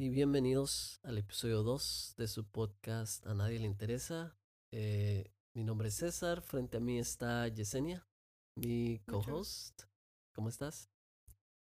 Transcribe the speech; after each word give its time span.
y 0.00 0.08
bienvenidos 0.08 0.98
al 1.02 1.18
episodio 1.18 1.62
2 1.62 2.14
de 2.16 2.26
su 2.26 2.48
podcast 2.48 3.26
A 3.26 3.34
Nadie 3.34 3.58
Le 3.58 3.66
Interesa. 3.66 4.34
Eh, 4.72 5.30
mi 5.52 5.62
nombre 5.62 5.88
es 5.88 5.96
César, 5.96 6.40
frente 6.40 6.78
a 6.78 6.80
mí 6.80 6.98
está 6.98 7.46
Yesenia, 7.48 8.08
mi 8.56 9.00
co-host. 9.00 9.82
¿Cómo 10.34 10.48
estás? 10.48 10.88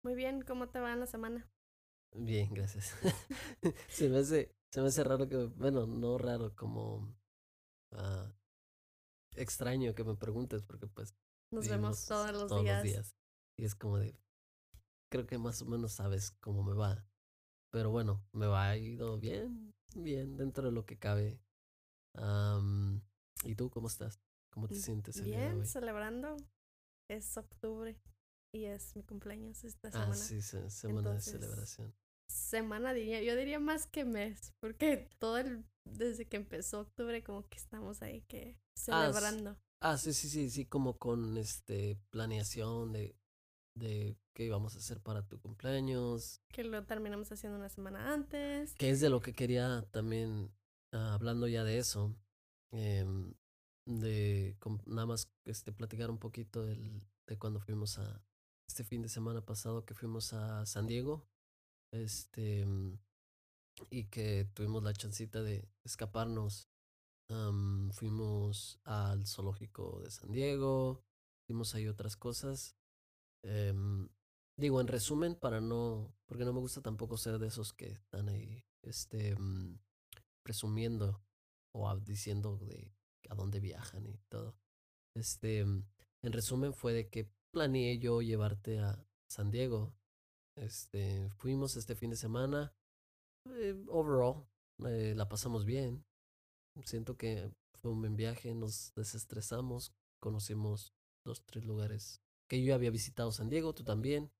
Muy 0.03 0.13
bien, 0.13 0.43
¿cómo 0.43 0.69
te 0.69 0.79
va 0.79 0.93
en 0.93 0.99
la 0.99 1.07
semana? 1.07 1.51
Bien, 2.13 2.53
gracias. 2.53 2.93
se, 3.89 4.09
me 4.09 4.19
hace, 4.19 4.55
se 4.71 4.81
me 4.81 4.89
hace 4.89 5.03
raro 5.03 5.27
que, 5.27 5.35
bueno, 5.35 5.87
no 5.87 6.19
raro, 6.19 6.55
como 6.55 7.17
ah, 7.93 8.31
extraño 9.37 9.95
que 9.95 10.03
me 10.03 10.13
preguntes 10.13 10.61
porque 10.61 10.85
pues... 10.85 11.15
Nos 11.51 11.67
vemos 11.67 12.05
todos, 12.05 12.31
los, 12.31 12.47
todos 12.47 12.61
días. 12.61 12.83
los 12.83 12.93
días. 12.93 13.15
Y 13.57 13.65
es 13.65 13.73
como 13.73 13.97
de, 13.97 14.15
creo 15.11 15.25
que 15.25 15.39
más 15.39 15.63
o 15.63 15.65
menos 15.65 15.93
sabes 15.93 16.29
cómo 16.41 16.61
me 16.61 16.75
va. 16.75 17.08
Pero 17.71 17.91
bueno, 17.91 18.23
me 18.33 18.47
va 18.47 18.75
ido 18.77 19.19
bien, 19.19 19.73
bien 19.95 20.37
dentro 20.37 20.65
de 20.65 20.71
lo 20.71 20.85
que 20.85 20.97
cabe. 20.97 21.39
¿Y 23.43 23.55
tú 23.55 23.69
cómo 23.69 23.87
estás? 23.87 24.19
¿Cómo 24.51 24.67
te 24.67 24.75
mm, 24.75 24.79
sientes? 24.79 25.17
El 25.17 25.23
bien, 25.25 25.65
celebrando. 25.65 26.35
Es 27.09 27.37
octubre 27.37 27.99
y 28.53 28.65
es 28.65 28.95
mi 28.95 29.03
cumpleaños 29.03 29.63
esta 29.63 29.89
ah, 29.89 29.91
semana. 29.91 30.11
Ah, 30.11 30.15
sí, 30.15 30.41
semana 30.41 31.13
de 31.13 31.21
celebración. 31.21 31.95
Semana 32.29 32.93
diría, 32.93 33.23
yo 33.23 33.35
diría 33.35 33.59
más 33.59 33.87
que 33.87 34.05
mes, 34.05 34.53
porque 34.59 35.09
todo 35.17 35.39
el, 35.39 35.65
desde 35.83 36.27
que 36.27 36.37
empezó 36.37 36.81
octubre 36.81 37.23
como 37.23 37.47
que 37.47 37.57
estamos 37.57 38.01
ahí 38.03 38.21
que 38.21 38.59
celebrando. 38.75 39.57
Ah, 39.81 39.97
sí, 39.97 40.13
sí, 40.13 40.29
sí, 40.29 40.49
sí, 40.49 40.65
como 40.65 40.97
con 40.97 41.37
este 41.37 41.99
planeación 42.11 42.91
de 42.91 43.15
de 43.79 44.17
qué 44.33 44.45
íbamos 44.45 44.75
a 44.75 44.79
hacer 44.79 45.01
para 45.01 45.27
tu 45.27 45.39
cumpleaños. 45.39 46.41
Que 46.49 46.63
lo 46.63 46.85
terminamos 46.85 47.31
haciendo 47.31 47.57
una 47.57 47.69
semana 47.69 48.13
antes. 48.13 48.75
Que 48.75 48.89
es 48.89 48.99
de 48.99 49.09
lo 49.09 49.21
que 49.21 49.33
quería 49.33 49.85
también, 49.91 50.51
ah, 50.93 51.13
hablando 51.13 51.47
ya 51.47 51.63
de 51.63 51.77
eso, 51.77 52.15
em, 52.71 53.33
de 53.87 54.55
nada 54.85 55.07
más 55.07 55.31
este, 55.45 55.71
platicar 55.71 56.11
un 56.11 56.19
poquito 56.19 56.63
del, 56.63 57.01
de 57.27 57.37
cuando 57.37 57.59
fuimos 57.59 57.97
a, 57.97 58.23
este 58.67 58.83
fin 58.83 59.01
de 59.01 59.09
semana 59.09 59.43
pasado 59.43 59.85
que 59.85 59.95
fuimos 59.95 60.33
a 60.33 60.65
San 60.65 60.85
Diego, 60.85 61.27
este, 61.91 62.67
y 63.89 64.05
que 64.05 64.47
tuvimos 64.53 64.83
la 64.83 64.93
chancita 64.93 65.41
de 65.41 65.67
escaparnos. 65.83 66.69
fuimos 67.91 68.79
al 68.85 69.27
zoológico 69.27 70.01
de 70.01 70.09
San 70.09 70.31
Diego, 70.31 71.03
hicimos 71.43 71.75
ahí 71.75 71.87
otras 71.87 72.15
cosas 72.15 72.78
Em, 73.43 74.09
digo, 74.57 74.81
en 74.81 74.87
resumen, 74.87 75.35
para 75.35 75.61
no, 75.61 76.13
porque 76.25 76.45
no 76.45 76.53
me 76.53 76.59
gusta 76.59 76.81
tampoco 76.81 77.17
ser 77.17 77.39
de 77.39 77.47
esos 77.47 77.73
que 77.73 77.87
están 77.87 78.29
ahí, 78.29 78.63
este, 78.83 79.35
mm, 79.35 79.79
presumiendo 80.43 81.21
o 81.73 81.95
diciendo 81.99 82.57
de 82.57 82.93
a 83.29 83.35
dónde 83.35 83.59
viajan 83.59 84.05
y 84.07 84.17
todo. 84.29 84.55
Este, 85.15 85.65
mm, 85.65 85.85
en 86.23 86.33
resumen 86.33 86.73
fue 86.73 86.93
de 86.93 87.09
que 87.09 87.31
planeé 87.51 87.99
yo 87.99 88.21
llevarte 88.21 88.79
a 88.79 89.03
San 89.29 89.51
Diego. 89.51 89.93
Este, 90.55 91.29
fuimos 91.37 91.75
este 91.75 91.95
fin 91.95 92.09
de 92.11 92.17
semana. 92.17 92.73
Eh, 93.45 93.75
overall, 93.87 94.45
eh, 94.85 95.13
la 95.15 95.29
pasamos 95.29 95.65
bien. 95.65 96.05
Siento 96.83 97.17
que 97.17 97.51
fue 97.75 97.91
un 97.91 98.01
buen 98.01 98.15
viaje, 98.15 98.53
nos 98.55 98.93
desestresamos, 98.95 99.93
conocimos 100.19 100.93
dos, 101.25 101.43
tres 101.45 101.65
lugares 101.65 102.21
que 102.49 102.61
yo 102.61 102.73
había 102.75 102.91
visitado 102.91 103.31
San 103.31 103.49
Diego, 103.49 103.73
tú 103.73 103.83
también, 103.83 104.31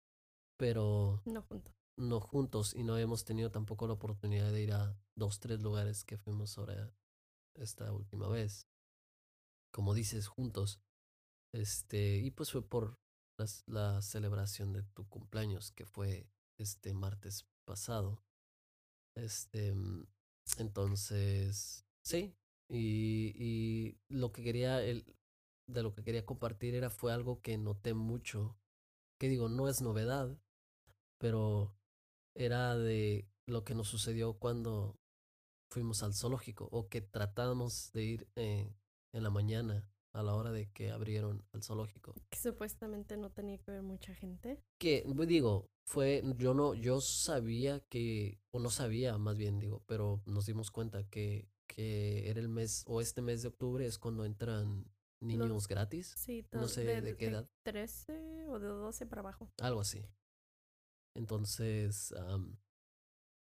pero 0.57 1.21
no 1.25 1.43
juntos. 1.43 1.73
No 1.95 2.19
juntos 2.19 2.73
y 2.75 2.83
no 2.83 2.97
hemos 2.97 3.23
tenido 3.23 3.51
tampoco 3.51 3.85
la 3.87 3.93
oportunidad 3.93 4.51
de 4.51 4.63
ir 4.63 4.73
a 4.73 4.97
dos, 5.15 5.39
tres 5.39 5.61
lugares 5.61 6.03
que 6.03 6.17
fuimos 6.17 6.57
ahora 6.57 6.91
esta 7.55 7.91
última 7.93 8.27
vez. 8.27 8.67
Como 9.71 9.93
dices, 9.93 10.27
juntos. 10.27 10.81
Este, 11.53 12.17
y 12.17 12.31
pues 12.31 12.51
fue 12.51 12.67
por 12.67 12.97
la 13.67 14.01
celebración 14.01 14.73
de 14.73 14.83
tu 14.83 15.07
cumpleaños, 15.07 15.71
que 15.71 15.85
fue 15.85 16.27
este 16.57 16.93
martes 16.93 17.45
pasado. 17.65 18.23
Este, 19.15 19.75
entonces, 20.57 21.85
sí. 22.01 22.33
Y, 22.69 23.33
y 23.35 23.97
lo 24.09 24.31
que 24.31 24.43
quería, 24.43 24.83
el, 24.83 25.05
de 25.69 25.83
lo 25.83 25.93
que 25.93 26.03
quería 26.03 26.25
compartir 26.25 26.75
era 26.75 26.89
fue 26.89 27.13
algo 27.13 27.41
que 27.41 27.57
noté 27.57 27.93
mucho, 27.93 28.57
que 29.19 29.29
digo, 29.29 29.49
no 29.49 29.67
es 29.67 29.81
novedad, 29.81 30.37
pero 31.17 31.75
era 32.35 32.77
de 32.77 33.27
lo 33.45 33.63
que 33.63 33.75
nos 33.75 33.87
sucedió 33.87 34.33
cuando 34.33 34.99
fuimos 35.69 36.03
al 36.03 36.13
zoológico 36.13 36.67
o 36.71 36.89
que 36.89 37.01
tratamos 37.01 37.91
de 37.93 38.03
ir 38.03 38.27
eh, 38.35 38.73
en 39.13 39.23
la 39.23 39.29
mañana 39.29 39.89
a 40.13 40.23
la 40.23 40.33
hora 40.33 40.51
de 40.51 40.71
que 40.71 40.91
abrieron 40.91 41.45
al 41.53 41.63
zoológico. 41.63 42.15
Que 42.29 42.39
supuestamente 42.39 43.15
no 43.17 43.29
tenía 43.31 43.59
que 43.59 43.71
ver 43.71 43.83
mucha 43.83 44.13
gente. 44.15 44.63
Que 44.79 45.05
pues, 45.15 45.27
digo, 45.27 45.69
fue 45.85 46.23
yo 46.37 46.53
no 46.53 46.73
yo 46.73 47.01
sabía 47.01 47.79
que 47.81 48.39
o 48.51 48.59
no 48.59 48.69
sabía 48.69 49.17
más 49.17 49.37
bien 49.37 49.59
digo, 49.59 49.83
pero 49.85 50.21
nos 50.25 50.45
dimos 50.45 50.71
cuenta 50.71 51.03
que 51.03 51.47
que 51.67 52.29
era 52.29 52.39
el 52.39 52.49
mes 52.49 52.83
o 52.87 52.99
este 52.99 53.21
mes 53.21 53.43
de 53.43 53.49
octubre 53.49 53.85
es 53.85 53.99
cuando 53.99 54.25
entran 54.25 54.85
niños 55.21 55.67
gratis. 55.67 56.13
Sí, 56.17 56.45
no 56.51 56.67
sé 56.67 57.01
de, 57.01 57.17
qué 57.17 57.27
edad. 57.27 57.49
13 57.63 58.47
o 58.47 58.59
de 58.59 58.67
12 58.67 59.05
para 59.05 59.21
abajo. 59.21 59.51
Algo 59.59 59.81
así. 59.81 60.05
Entonces, 61.15 62.13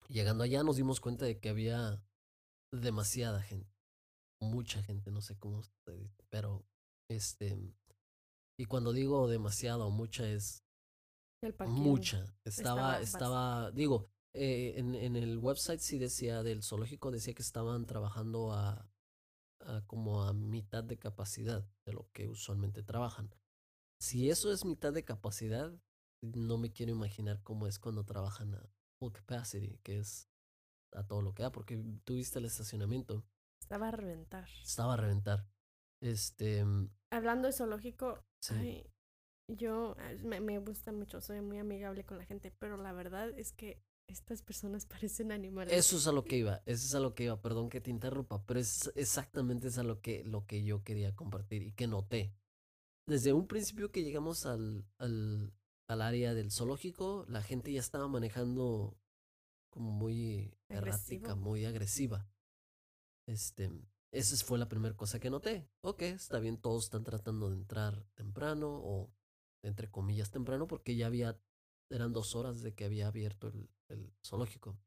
llegando 0.07 0.43
allá 0.43 0.63
nos 0.63 0.77
dimos 0.77 0.99
cuenta 0.99 1.25
de 1.25 1.39
que 1.39 1.49
había 1.49 2.01
demasiada 2.73 3.41
gente. 3.41 3.69
Mucha 4.41 4.81
gente, 4.83 5.11
no 5.11 5.21
sé 5.21 5.37
cómo 5.37 5.63
se 5.63 5.95
dice, 5.95 6.23
pero 6.29 6.65
este. 7.09 7.57
Y 8.57 8.65
cuando 8.65 8.93
digo 8.93 9.27
demasiado 9.27 9.87
o 9.87 9.91
mucha 9.91 10.27
es. 10.29 10.63
mucha. 11.67 12.25
Estaba, 12.45 13.01
estaba, 13.01 13.71
digo, 13.71 14.09
eh, 14.33 14.73
en, 14.77 14.95
en 14.95 15.15
el 15.15 15.37
website 15.37 15.79
sí 15.79 15.97
decía 15.97 16.43
del 16.43 16.63
zoológico, 16.63 17.11
decía 17.11 17.33
que 17.33 17.41
estaban 17.41 17.85
trabajando 17.85 18.53
a 18.53 18.88
como 19.87 20.23
a 20.23 20.33
mitad 20.33 20.83
de 20.83 20.97
capacidad 20.97 21.65
de 21.85 21.93
lo 21.93 22.09
que 22.11 22.27
usualmente 22.27 22.83
trabajan. 22.83 23.33
Si 23.99 24.29
eso 24.29 24.51
es 24.51 24.65
mitad 24.65 24.93
de 24.93 25.03
capacidad, 25.03 25.73
no 26.21 26.57
me 26.57 26.71
quiero 26.71 26.91
imaginar 26.91 27.41
cómo 27.43 27.67
es 27.67 27.79
cuando 27.79 28.05
trabajan 28.05 28.55
a 28.55 28.69
full 28.99 29.11
capacity, 29.11 29.77
que 29.83 29.99
es 29.99 30.29
a 30.93 31.05
todo 31.05 31.21
lo 31.21 31.33
que 31.33 31.43
da, 31.43 31.51
porque 31.51 31.77
tuviste 32.05 32.39
el 32.39 32.45
estacionamiento. 32.45 33.25
Estaba 33.61 33.89
a 33.89 33.91
reventar. 33.91 34.47
Estaba 34.63 34.93
a 34.93 34.97
reventar. 34.97 35.45
Este. 36.01 36.63
Mm, 36.63 36.89
Hablando 37.11 37.47
de 37.47 37.53
zoológico, 37.53 38.23
yo 39.47 39.95
me, 40.23 40.39
me 40.39 40.59
gusta 40.59 40.91
mucho, 40.91 41.21
soy 41.21 41.41
muy 41.41 41.57
amigable 41.57 42.05
con 42.05 42.17
la 42.17 42.25
gente, 42.25 42.51
pero 42.51 42.77
la 42.77 42.93
verdad 42.93 43.37
es 43.37 43.51
que 43.51 43.81
estas 44.13 44.41
personas 44.41 44.85
parecen 44.85 45.31
animales. 45.31 45.73
Eso 45.73 45.97
es 45.97 46.07
a 46.07 46.11
lo 46.11 46.23
que 46.23 46.37
iba, 46.37 46.61
eso 46.65 46.85
es 46.85 46.95
a 46.95 46.99
lo 46.99 47.15
que 47.15 47.25
iba, 47.25 47.41
perdón 47.41 47.69
que 47.69 47.81
te 47.81 47.91
interrumpa, 47.91 48.43
pero 48.45 48.59
es 48.59 48.91
exactamente 48.95 49.67
es 49.67 49.77
a 49.77 49.83
lo 49.83 50.01
que, 50.01 50.23
lo 50.23 50.45
que 50.45 50.63
yo 50.63 50.83
quería 50.83 51.15
compartir 51.15 51.63
y 51.63 51.71
que 51.73 51.87
noté. 51.87 52.33
Desde 53.07 53.33
un 53.33 53.47
principio 53.47 53.91
que 53.91 54.03
llegamos 54.03 54.45
al, 54.45 54.85
al, 54.97 55.53
al 55.87 56.01
área 56.01 56.33
del 56.33 56.51
zoológico, 56.51 57.25
la 57.27 57.41
gente 57.41 57.71
ya 57.71 57.79
estaba 57.79 58.07
manejando 58.07 58.97
como 59.69 59.91
muy 59.91 60.53
errática, 60.67 61.35
muy 61.35 61.65
agresiva. 61.65 62.29
Este, 63.27 63.71
esa 64.11 64.45
fue 64.45 64.57
la 64.57 64.69
primera 64.69 64.95
cosa 64.95 65.19
que 65.19 65.29
noté. 65.29 65.69
Ok, 65.81 66.01
está 66.01 66.39
bien, 66.39 66.57
todos 66.57 66.85
están 66.85 67.03
tratando 67.03 67.49
de 67.49 67.57
entrar 67.57 68.03
temprano 68.15 68.69
o 68.69 69.11
entre 69.63 69.89
comillas 69.89 70.31
temprano 70.31 70.67
porque 70.67 70.95
ya 70.95 71.07
había 71.07 71.39
eran 71.89 72.13
dos 72.13 72.35
horas 72.35 72.61
de 72.61 72.73
que 72.73 72.85
había 72.85 73.07
abierto 73.07 73.47
el, 73.47 73.69
el 73.87 74.13
zoológico. 74.25 74.79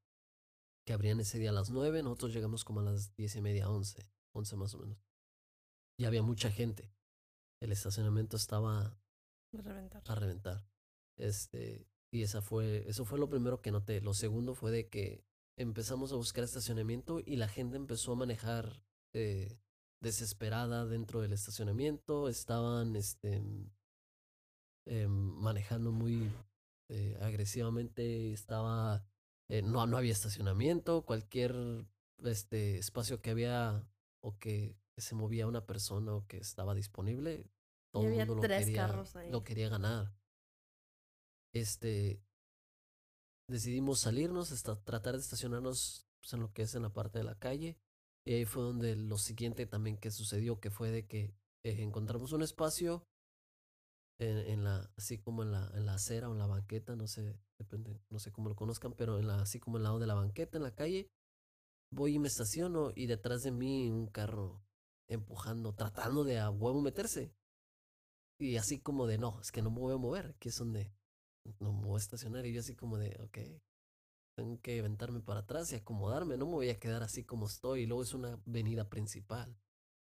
Que 0.85 0.93
abrían 0.93 1.21
ese 1.21 1.39
día 1.39 1.51
a 1.51 1.55
las 1.55 1.71
nueve, 1.71 2.03
nosotros 2.03 2.33
llegamos 2.33 2.65
como 2.65 2.81
a 2.81 2.85
las 2.85 3.15
diez 3.15 3.37
y 3.37 3.41
media, 3.41 3.71
once, 3.71 4.11
once 4.33 4.57
más 4.57 4.75
o 4.75 4.79
menos. 4.79 4.99
Y 5.99 6.05
había 6.05 6.23
mucha 6.23 6.51
gente. 6.51 6.93
El 7.61 7.71
estacionamiento 7.71 8.37
estaba 8.37 8.99
a 9.59 9.63
reventar. 9.63 10.03
A 10.07 10.15
reventar. 10.15 10.67
Este, 11.17 11.87
y 12.11 12.23
esa 12.23 12.41
fue, 12.41 12.89
eso 12.89 13.05
fue 13.05 13.19
lo 13.19 13.29
primero 13.29 13.61
que 13.61 13.71
noté. 13.71 14.01
Lo 14.01 14.15
segundo 14.15 14.55
fue 14.55 14.71
de 14.71 14.89
que 14.89 15.25
empezamos 15.59 16.13
a 16.13 16.17
buscar 16.17 16.45
estacionamiento 16.45 17.21
y 17.25 17.37
la 17.37 17.49
gente 17.49 17.77
empezó 17.77 18.13
a 18.13 18.17
manejar 18.17 18.83
eh, 19.13 19.59
desesperada 20.01 20.87
dentro 20.87 21.21
del 21.21 21.33
estacionamiento. 21.33 22.29
Estaban 22.29 22.97
este, 22.97 23.43
em, 24.87 25.11
manejando 25.11 25.93
muy 25.93 26.31
eh, 26.95 27.17
agresivamente, 27.23 28.35
estaba, 28.35 29.03
eh, 29.49 29.63
no, 29.63 29.87
no 29.87 29.97
había 29.97 30.13
estacionamiento, 30.13 31.07
cualquier 31.07 31.57
este, 32.23 32.77
espacio 32.77 33.23
que 33.23 33.31
había 33.31 33.89
o 34.21 34.39
que 34.39 34.77
se 34.99 35.15
movía 35.15 35.47
una 35.47 35.65
persona 35.65 36.15
o 36.15 36.27
que 36.27 36.37
estaba 36.37 36.75
disponible, 36.75 37.47
todo 37.93 38.05
el 38.05 38.27
mundo 38.27 38.35
lo 38.35 38.43
quería, 38.43 39.05
lo 39.31 39.43
quería 39.43 39.71
ganar. 39.71 40.15
Este, 41.55 42.23
decidimos 43.49 44.01
salirnos, 44.01 44.53
hasta 44.53 44.83
tratar 44.85 45.15
de 45.15 45.21
estacionarnos 45.21 46.07
pues, 46.21 46.35
en 46.35 46.41
lo 46.41 46.53
que 46.53 46.63
es 46.63 46.75
en 46.75 46.83
la 46.83 46.93
parte 46.93 47.21
de 47.21 47.25
la 47.25 47.39
calle. 47.39 47.79
Y 48.27 48.35
ahí 48.35 48.45
fue 48.45 48.63
donde 48.63 48.97
lo 48.97 49.17
siguiente 49.17 49.65
también 49.65 49.97
que 49.97 50.11
sucedió, 50.11 50.61
que 50.61 50.71
fue 50.71 50.91
de 50.91 51.07
que 51.07 51.35
eh, 51.65 51.83
encontramos 51.83 52.33
un 52.33 52.43
espacio 52.43 53.07
en, 54.19 54.65
la, 54.65 54.91
así 54.97 55.19
como 55.19 55.43
en 55.43 55.53
la, 55.53 55.71
en 55.75 55.87
la 55.87 55.95
acera 55.95 56.29
o 56.29 56.33
en 56.33 56.39
la 56.39 56.47
banqueta, 56.47 56.95
no 56.97 57.07
sé, 57.09 57.37
depende, 57.59 58.01
no 58.11 58.19
sé 58.19 58.31
cómo 58.31 58.49
lo 58.49 58.57
conozcan, 58.57 58.93
pero 58.93 59.19
en 59.19 59.27
la, 59.27 59.41
así 59.43 59.59
como 59.59 59.79
el 59.79 59.83
lado 59.83 59.99
de 59.99 60.07
la 60.07 60.15
banqueta, 60.15 60.59
en 60.59 60.65
la 60.65 60.75
calle, 60.75 61.11
voy 61.93 62.15
y 62.15 62.19
me 62.19 62.29
estaciono 62.29 62.93
y 62.95 63.07
detrás 63.07 63.43
de 63.43 63.51
mí 63.51 63.91
un 63.91 64.07
carro 64.07 64.63
empujando, 65.09 65.75
tratando 65.75 66.25
de 66.25 66.39
a 66.39 66.51
huevo 66.51 66.81
meterse. 66.81 67.35
Y 68.39 68.57
así 68.57 68.81
como 68.81 69.07
de, 69.07 69.19
no, 69.19 69.41
es 69.41 69.53
que 69.53 69.63
no 69.63 69.71
me 69.71 69.81
voy 69.81 69.95
a 69.95 69.99
mover, 69.99 70.35
aquí 70.37 70.49
es 70.49 70.59
donde 70.59 70.93
no 71.61 71.73
me 71.73 71.87
voy 71.87 71.97
a 71.97 71.99
estacionar. 71.99 72.47
Y 72.47 72.53
yo 72.53 72.61
así 72.61 72.75
como 72.75 72.99
de, 72.99 73.17
ok, 73.21 73.39
tengo 74.37 74.61
que 74.61 74.81
aventarme 74.81 75.21
para 75.21 75.41
atrás 75.41 75.73
y 75.73 75.77
acomodarme, 75.77 76.37
no 76.37 76.47
me 76.47 76.53
voy 76.53 76.71
a 76.71 76.79
quedar 76.79 77.03
así 77.03 77.25
como 77.25 77.47
estoy. 77.47 77.83
Y 77.83 77.87
luego 77.87 78.03
es 78.03 78.15
una 78.15 78.41
avenida 78.47 78.89
principal. 78.89 79.57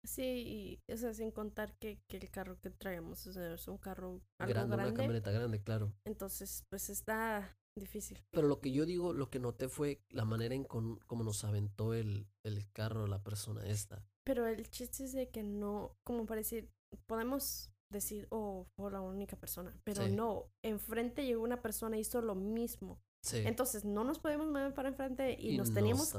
Sí, 0.06 0.81
y 0.88 0.93
o 0.93 0.97
sea, 0.97 1.12
sin 1.14 1.31
contar 1.31 1.76
que, 1.79 2.00
que 2.06 2.17
el 2.17 2.31
carro 2.31 2.58
que 2.61 2.70
traemos 2.70 3.26
es 3.26 3.69
un 3.69 3.79
carro 3.79 4.20
algo 4.38 4.53
grande, 4.53 4.75
una 4.76 4.94
camioneta 4.94 5.31
grande, 5.31 5.62
claro. 5.62 5.93
Entonces, 6.05 6.64
pues 6.69 6.91
está 6.91 7.56
difícil. 7.76 8.25
Pero 8.31 8.49
lo 8.49 8.61
que 8.61 8.73
yo 8.73 8.87
digo, 8.87 9.12
lo 9.12 9.31
que 9.31 9.38
noté 9.38 9.69
fue 9.69 10.03
la 10.08 10.25
manera 10.25 10.55
en 10.55 10.64
con, 10.64 10.99
cómo 11.06 11.25
nos 11.25 11.44
aventó 11.44 11.94
el, 11.94 12.26
el 12.44 12.70
carro 12.73 13.06
la 13.06 13.23
persona 13.23 13.67
esta. 13.67 14.05
Pero 14.25 14.47
el 14.47 14.69
chiste 14.70 15.05
es 15.05 15.12
de 15.12 15.29
que 15.29 15.43
no, 15.43 15.97
como 16.03 16.26
para 16.26 16.41
decir, 16.41 16.70
podemos 17.06 17.70
decir, 17.91 18.26
oh, 18.31 18.67
fue 18.76 18.91
la 18.91 19.00
única 19.00 19.37
persona, 19.37 19.73
pero 19.85 20.09
no, 20.09 20.50
enfrente 20.62 21.25
llegó 21.25 21.43
una 21.43 21.62
persona 21.62 21.97
y 21.97 22.00
hizo 22.00 22.20
lo 22.20 22.35
mismo. 22.35 23.00
Sí. 23.23 23.38
Entonces 23.44 23.85
no 23.85 24.05
nos 24.05 24.19
podemos 24.20 24.47
mover 24.47 24.73
para 24.73 24.88
enfrente 24.88 25.37
y, 25.38 25.56
nos 25.56 25.73
teníamos 25.75 26.14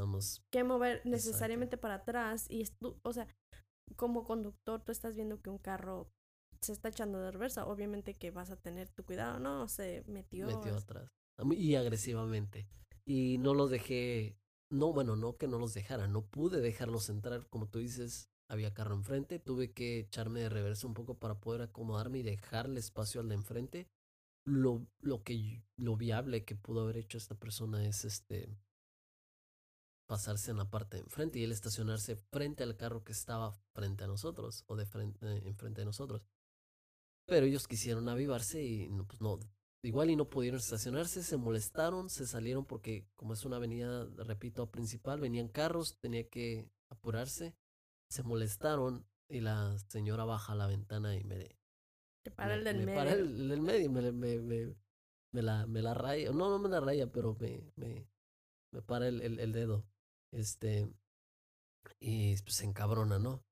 que 0.51 0.63
mover 0.63 1.01
necesariamente 1.05 1.77
para 1.77 1.95
atrás. 1.95 2.47
Y, 2.49 2.65
o 3.01 3.13
sea, 3.13 3.27
como 3.95 4.23
conductor 4.23 4.81
tú 4.81 4.91
estás 4.91 5.15
viendo 5.15 5.41
que 5.41 5.49
un 5.49 5.57
carro 5.57 6.11
se 6.61 6.73
está 6.73 6.89
echando 6.89 7.19
de 7.19 7.31
reversa, 7.31 7.65
obviamente 7.65 8.13
que 8.13 8.31
vas 8.31 8.51
a 8.51 8.57
tener 8.57 8.89
tu 8.89 9.03
cuidado, 9.03 9.39
¿no? 9.39 9.67
Se 9.67 10.03
metió. 10.07 10.47
Metió 10.47 10.75
atrás. 10.75 11.09
Y 11.51 11.75
agresivamente. 11.75 12.67
Y 13.05 13.37
no 13.37 13.53
los 13.53 13.69
dejé, 13.69 14.37
no, 14.69 14.91
bueno, 14.91 15.15
no 15.15 15.37
que 15.37 15.47
no 15.47 15.59
los 15.59 15.73
dejara, 15.73 16.07
no 16.07 16.25
pude 16.25 16.59
dejarlos 16.59 17.09
entrar, 17.09 17.47
como 17.47 17.67
tú 17.67 17.79
dices, 17.79 18.29
había 18.49 18.73
carro 18.73 18.95
enfrente, 18.95 19.39
tuve 19.39 19.71
que 19.71 19.99
echarme 19.99 20.41
de 20.41 20.49
reversa 20.49 20.87
un 20.87 20.93
poco 20.93 21.19
para 21.19 21.39
poder 21.39 21.61
acomodarme 21.61 22.19
y 22.19 22.23
dejarle 22.23 22.79
espacio 22.79 23.21
al 23.21 23.29
de 23.29 23.35
enfrente. 23.35 23.87
Lo, 24.45 24.87
lo 25.01 25.23
que, 25.23 25.63
lo 25.75 25.97
viable 25.97 26.45
que 26.45 26.55
pudo 26.55 26.81
haber 26.81 26.97
hecho 26.97 27.17
esta 27.17 27.35
persona 27.35 27.85
es 27.85 28.05
este, 28.05 28.49
pasarse 30.07 30.51
en 30.51 30.57
la 30.57 30.69
parte 30.69 30.97
de 30.97 31.03
enfrente 31.03 31.37
y 31.37 31.43
él 31.43 31.51
estacionarse 31.51 32.15
frente 32.15 32.63
al 32.63 32.77
carro 32.77 33.03
que 33.03 33.11
estaba 33.11 33.51
frente 33.73 34.05
a 34.05 34.07
nosotros 34.07 34.63
o 34.67 34.75
de 34.75 34.85
frente, 34.85 35.19
enfrente 35.45 35.81
de 35.81 35.85
nosotros. 35.85 36.25
Pero 37.25 37.45
ellos 37.45 37.67
quisieron 37.67 38.07
avivarse 38.07 38.63
y 38.63 38.87
no, 38.87 39.05
pues 39.05 39.19
no, 39.21 39.37
igual 39.83 40.09
y 40.09 40.15
no 40.15 40.29
pudieron 40.29 40.59
estacionarse, 40.59 41.23
se 41.23 41.37
molestaron, 41.37 42.09
se 42.09 42.25
salieron 42.25 42.65
porque 42.65 43.05
como 43.15 43.33
es 43.33 43.43
una 43.43 43.57
avenida, 43.57 44.05
repito, 44.15 44.71
principal, 44.71 45.19
venían 45.19 45.49
carros, 45.49 45.97
tenía 45.99 46.27
que 46.29 46.69
apurarse, 46.89 47.53
se 48.09 48.23
molestaron 48.23 49.05
y 49.29 49.41
la 49.41 49.77
señora 49.89 50.23
baja 50.23 50.55
la 50.55 50.67
ventana 50.67 51.15
y 51.15 51.23
me... 51.25 51.57
Te 52.23 52.31
para 52.31 52.55
el 52.55 52.63
del 52.63 52.77
me 52.77 52.85
medio. 52.85 52.97
Para 52.97 53.13
el, 53.13 53.49
del 53.49 53.61
medio, 53.61 53.91
me, 53.91 54.11
me, 54.13 54.39
me, 54.39 54.75
me, 55.33 55.41
la, 55.41 55.67
me 55.67 55.81
la 55.81 55.93
raya, 55.93 56.31
no, 56.31 56.49
no 56.49 56.59
me 56.59 56.69
la 56.69 56.79
raya, 56.79 57.11
pero 57.11 57.35
me, 57.39 57.71
me, 57.75 58.07
me 58.71 58.81
para 58.81 59.09
el, 59.09 59.21
el, 59.21 59.39
el 59.39 59.51
dedo. 59.51 59.85
Este, 60.31 60.87
y 61.99 62.35
pues 62.41 62.55
se 62.55 62.65
encabrona, 62.65 63.19
¿no? 63.19 63.43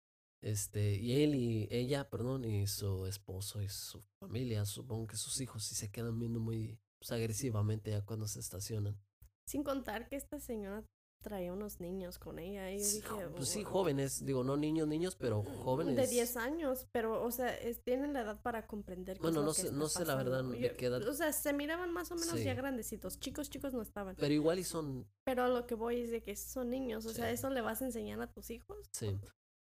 Este, 0.42 0.96
y 0.96 1.24
él 1.24 1.36
y 1.36 1.68
ella, 1.72 2.10
perdón, 2.10 2.46
y 2.46 2.68
su 2.68 3.06
esposo 3.08 3.62
y 3.62 3.70
su 3.70 4.04
familia, 4.20 4.66
supongo 4.66 5.08
que 5.08 5.18
sus 5.18 5.42
hijos, 5.42 5.64
sí 5.64 5.74
se 5.74 5.90
quedan 5.90 6.20
viendo 6.20 6.40
muy 6.40 6.78
pues, 7.00 7.12
agresivamente 7.12 7.92
ya 7.92 8.06
cuando 8.06 8.28
se 8.28 8.40
estacionan. 8.40 9.00
Sin 9.48 9.64
contar 9.64 10.08
que 10.08 10.16
esta 10.16 10.40
señora 10.40 10.86
traía 11.26 11.52
unos 11.52 11.80
niños 11.80 12.20
con 12.20 12.38
ella. 12.38 12.70
Y 12.72 12.78
yo 12.78 12.86
sí, 12.86 13.02
dije, 13.02 13.28
pues 13.36 13.50
sí, 13.50 13.64
jóvenes, 13.64 14.24
digo, 14.24 14.44
no 14.44 14.58
niños, 14.58 14.88
niños, 14.88 15.16
pero 15.16 15.42
jóvenes. 15.42 15.96
De 15.96 16.06
10 16.06 16.38
años, 16.38 16.88
pero, 16.92 17.24
o 17.24 17.32
sea, 17.32 17.52
tienen 17.84 18.14
la 18.14 18.22
edad 18.22 18.40
para 18.44 18.68
comprender. 18.68 19.18
Bueno, 19.20 19.42
no 19.42 19.52
sé, 19.52 19.72
no 19.72 19.88
sé 19.88 20.06
la 20.06 20.14
verdad 20.14 20.44
de 20.44 20.76
qué 20.76 20.86
edad. 20.86 21.02
O 21.08 21.14
sea, 21.16 21.34
se 21.34 21.52
miraban 21.52 21.92
más 21.92 22.12
o 22.12 22.16
menos 22.16 22.44
ya 22.44 22.54
grandecitos. 22.54 23.20
Chicos, 23.20 23.50
chicos 23.50 23.74
no 23.74 23.82
estaban. 23.82 24.16
Pero 24.18 24.36
igual 24.36 24.60
y 24.60 24.64
son. 24.64 25.08
Pero 25.24 25.48
lo 25.48 25.66
que 25.66 25.74
voy 25.74 26.02
es 26.02 26.12
de 26.12 26.22
que 26.22 26.36
son 26.36 26.70
niños, 26.70 27.08
o 27.08 27.10
sea, 27.10 27.32
¿eso 27.32 27.50
le 27.50 27.62
vas 27.62 27.82
a 27.82 27.86
enseñar 27.86 28.22
a 28.22 28.32
tus 28.32 28.52
hijos? 28.52 28.78
Sí. 28.92 29.20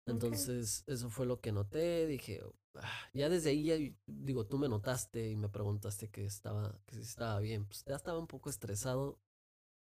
Entonces, 0.06 0.84
eso 0.86 1.10
fue 1.10 1.26
lo 1.26 1.42
que 1.42 1.52
noté. 1.52 2.06
Dije, 2.06 2.44
ah", 2.76 3.10
ya 3.16 3.30
desde 3.30 3.50
ahí, 3.50 3.64
ya, 3.64 3.76
digo, 4.06 4.46
tú 4.46 4.60
me 4.60 4.70
notaste 4.70 5.32
y 5.32 5.36
me 5.36 5.50
preguntaste 5.50 6.12
que 6.12 6.24
estaba, 6.24 6.80
que 6.86 6.94
si 6.94 7.02
estaba 7.02 7.40
bien. 7.40 7.66
Pues 7.66 7.84
ya 7.84 7.96
estaba 7.96 8.20
un 8.20 8.28
poco 8.28 8.52
estresado 8.52 9.20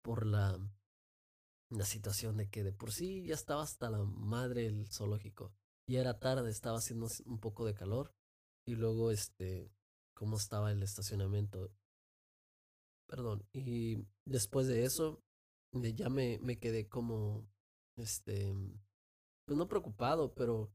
por 0.01 0.25
la 0.25 0.59
una 1.71 1.85
situación 1.85 2.37
de 2.37 2.49
que 2.49 2.65
de 2.65 2.73
por 2.73 2.93
sí 2.93 3.25
ya 3.25 3.35
estaba 3.35 3.63
hasta 3.63 3.91
la 3.91 3.99
madre 3.99 4.67
el 4.67 4.89
zoológico. 4.91 5.53
Y 5.87 5.97
era 5.97 6.19
tarde, 6.19 6.51
estaba 6.51 6.79
haciendo 6.79 7.09
un 7.27 7.39
poco 7.41 7.65
de 7.65 7.75
calor. 7.75 8.13
Y 8.67 8.75
luego, 8.75 9.11
este, 9.11 9.71
cómo 10.15 10.37
estaba 10.37 10.71
el 10.71 10.83
estacionamiento. 10.83 11.71
Perdón. 13.07 13.47
Y 13.53 14.07
después 14.27 14.67
de 14.67 14.85
eso, 14.85 15.23
ya 15.73 16.11
me, 16.11 16.39
me 16.41 16.59
quedé 16.59 16.89
como, 16.89 17.49
este, 17.97 18.55
pues 19.47 19.57
no 19.57 19.69
preocupado, 19.69 20.35
pero 20.35 20.71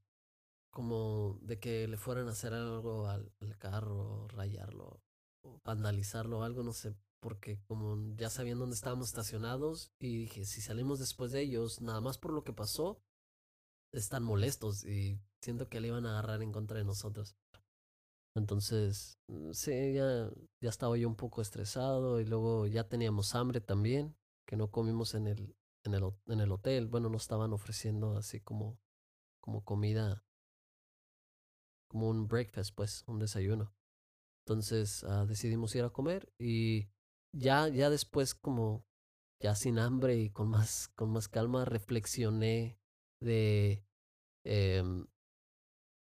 como 0.72 1.38
de 1.42 1.60
que 1.60 1.88
le 1.88 1.98
fueran 1.98 2.28
a 2.28 2.32
hacer 2.32 2.54
algo 2.54 3.08
al, 3.08 3.32
al 3.40 3.58
carro, 3.60 4.28
rayarlo, 4.30 5.04
o 5.44 5.62
vandalizarlo, 5.64 6.44
algo, 6.44 6.64
no 6.64 6.74
sé, 6.74 6.96
porque 7.24 7.58
como 7.68 8.14
ya 8.18 8.30
sabían 8.30 8.60
dónde 8.60 8.76
estábamos 8.76 9.08
estacionados 9.08 9.94
y 9.98 10.18
dije, 10.18 10.44
si 10.44 10.60
salimos 10.60 11.00
después 11.00 11.32
de 11.32 11.42
ellos, 11.42 11.82
nada 11.82 12.02
más 12.02 12.18
por 12.18 12.34
lo 12.34 12.44
que 12.44 12.52
pasó, 12.52 13.02
están 13.94 14.24
molestos 14.24 14.84
y 14.84 15.22
siento 15.42 15.70
que 15.70 15.80
le 15.80 15.88
iban 15.88 16.06
a 16.06 16.12
agarrar 16.12 16.42
en 16.42 16.52
contra 16.52 16.78
de 16.78 16.84
nosotros. 16.84 17.38
Entonces, 18.36 19.20
mm, 19.28 19.52
sí, 19.54 19.94
ya, 19.94 20.30
ya 20.60 20.70
estaba 20.70 20.98
yo 20.98 21.08
un 21.08 21.16
poco 21.16 21.42
estresado 21.42 22.20
y 22.20 22.26
luego 22.26 22.68
ya 22.68 22.90
teníamos 22.90 23.36
hambre 23.36 23.62
también, 23.62 24.18
que 24.46 24.58
no 24.58 24.70
comimos 24.70 25.16
en 25.16 25.28
el, 25.28 25.56
en 25.86 25.94
el, 25.94 26.04
en 26.28 26.42
el 26.42 26.52
hotel. 26.52 26.88
Bueno, 26.88 27.08
nos 27.10 27.22
estaban 27.22 27.54
ofreciendo 27.54 28.18
así 28.18 28.42
como, 28.42 28.78
como 29.40 29.64
comida, 29.64 30.26
como 31.88 32.10
un 32.10 32.28
breakfast, 32.28 32.76
pues, 32.76 33.06
un 33.08 33.20
desayuno. 33.20 33.74
Entonces 34.46 35.04
uh, 35.04 35.26
decidimos 35.26 35.74
ir 35.76 35.86
a 35.86 35.90
comer 35.90 36.34
y 36.38 36.90
ya, 37.34 37.68
ya 37.68 37.90
después 37.90 38.36
como 38.36 38.86
ya 39.40 39.56
sin 39.56 39.80
hambre 39.80 40.18
y 40.18 40.30
con 40.30 40.50
más, 40.50 40.90
con 40.96 41.12
más 41.12 41.28
calma 41.28 41.66
reflexioné 41.66 42.80
de 43.20 43.86
eh, 44.46 44.84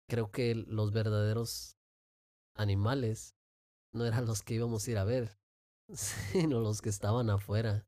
creo 0.10 0.32
que 0.32 0.56
los 0.56 0.92
verdaderos 0.92 1.78
animales 2.56 3.36
no 3.94 4.06
eran 4.06 4.26
los 4.26 4.44
que 4.44 4.56
íbamos 4.56 4.88
a 4.88 4.92
ir 4.92 4.98
a 4.98 5.06
ver, 5.06 5.38
sino 5.94 6.60
los 6.60 6.82
que 6.82 6.90
estaban 6.90 7.30
afuera, 7.30 7.88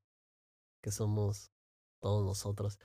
que 0.81 0.91
somos 0.91 1.51
todos 2.01 2.23
nosotros. 2.23 2.79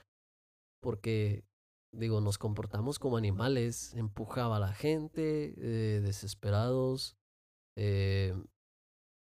Porque, 0.81 1.45
digo, 1.91 2.21
nos 2.21 2.37
comportamos 2.37 2.99
como 2.99 3.17
animales, 3.17 3.93
empujaba 3.93 4.57
a 4.57 4.59
la 4.59 4.73
gente, 4.73 5.53
eh, 5.57 6.01
desesperados. 6.01 7.17
Eh, 7.75 8.35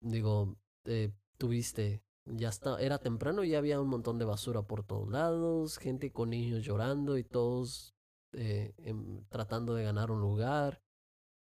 digo, 0.00 0.57
eh, 0.91 1.13
tuviste, 1.39 2.03
ya 2.27 2.49
está, 2.49 2.81
era 2.81 2.99
temprano 2.99 3.45
y 3.45 3.51
ya 3.51 3.59
había 3.59 3.81
un 3.81 3.89
montón 3.89 4.19
de 4.19 4.25
basura 4.25 4.63
por 4.63 4.85
todos 4.85 5.09
lados, 5.09 5.79
gente 5.79 6.13
con 6.13 6.31
niños 6.31 6.65
llorando 6.65 7.17
y 7.17 7.25
todos 7.25 7.95
eh, 8.33 8.75
em, 8.79 9.25
tratando 9.29 9.75
de 9.75 9.85
ganar 9.85 10.11
un 10.11 10.21
lugar. 10.21 10.83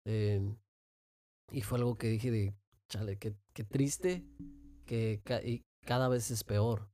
Eh, 0.07 0.41
y 1.51 1.61
fue 1.63 1.79
algo 1.79 1.97
que 1.97 2.09
dije 2.09 2.31
de, 2.31 2.55
chale, 2.89 3.19
qué, 3.19 3.37
qué 3.53 3.65
triste, 3.65 4.25
que 4.87 5.21
y 5.45 5.63
cada 5.85 6.09
vez 6.09 6.31
es 6.31 6.45
peor. 6.45 6.89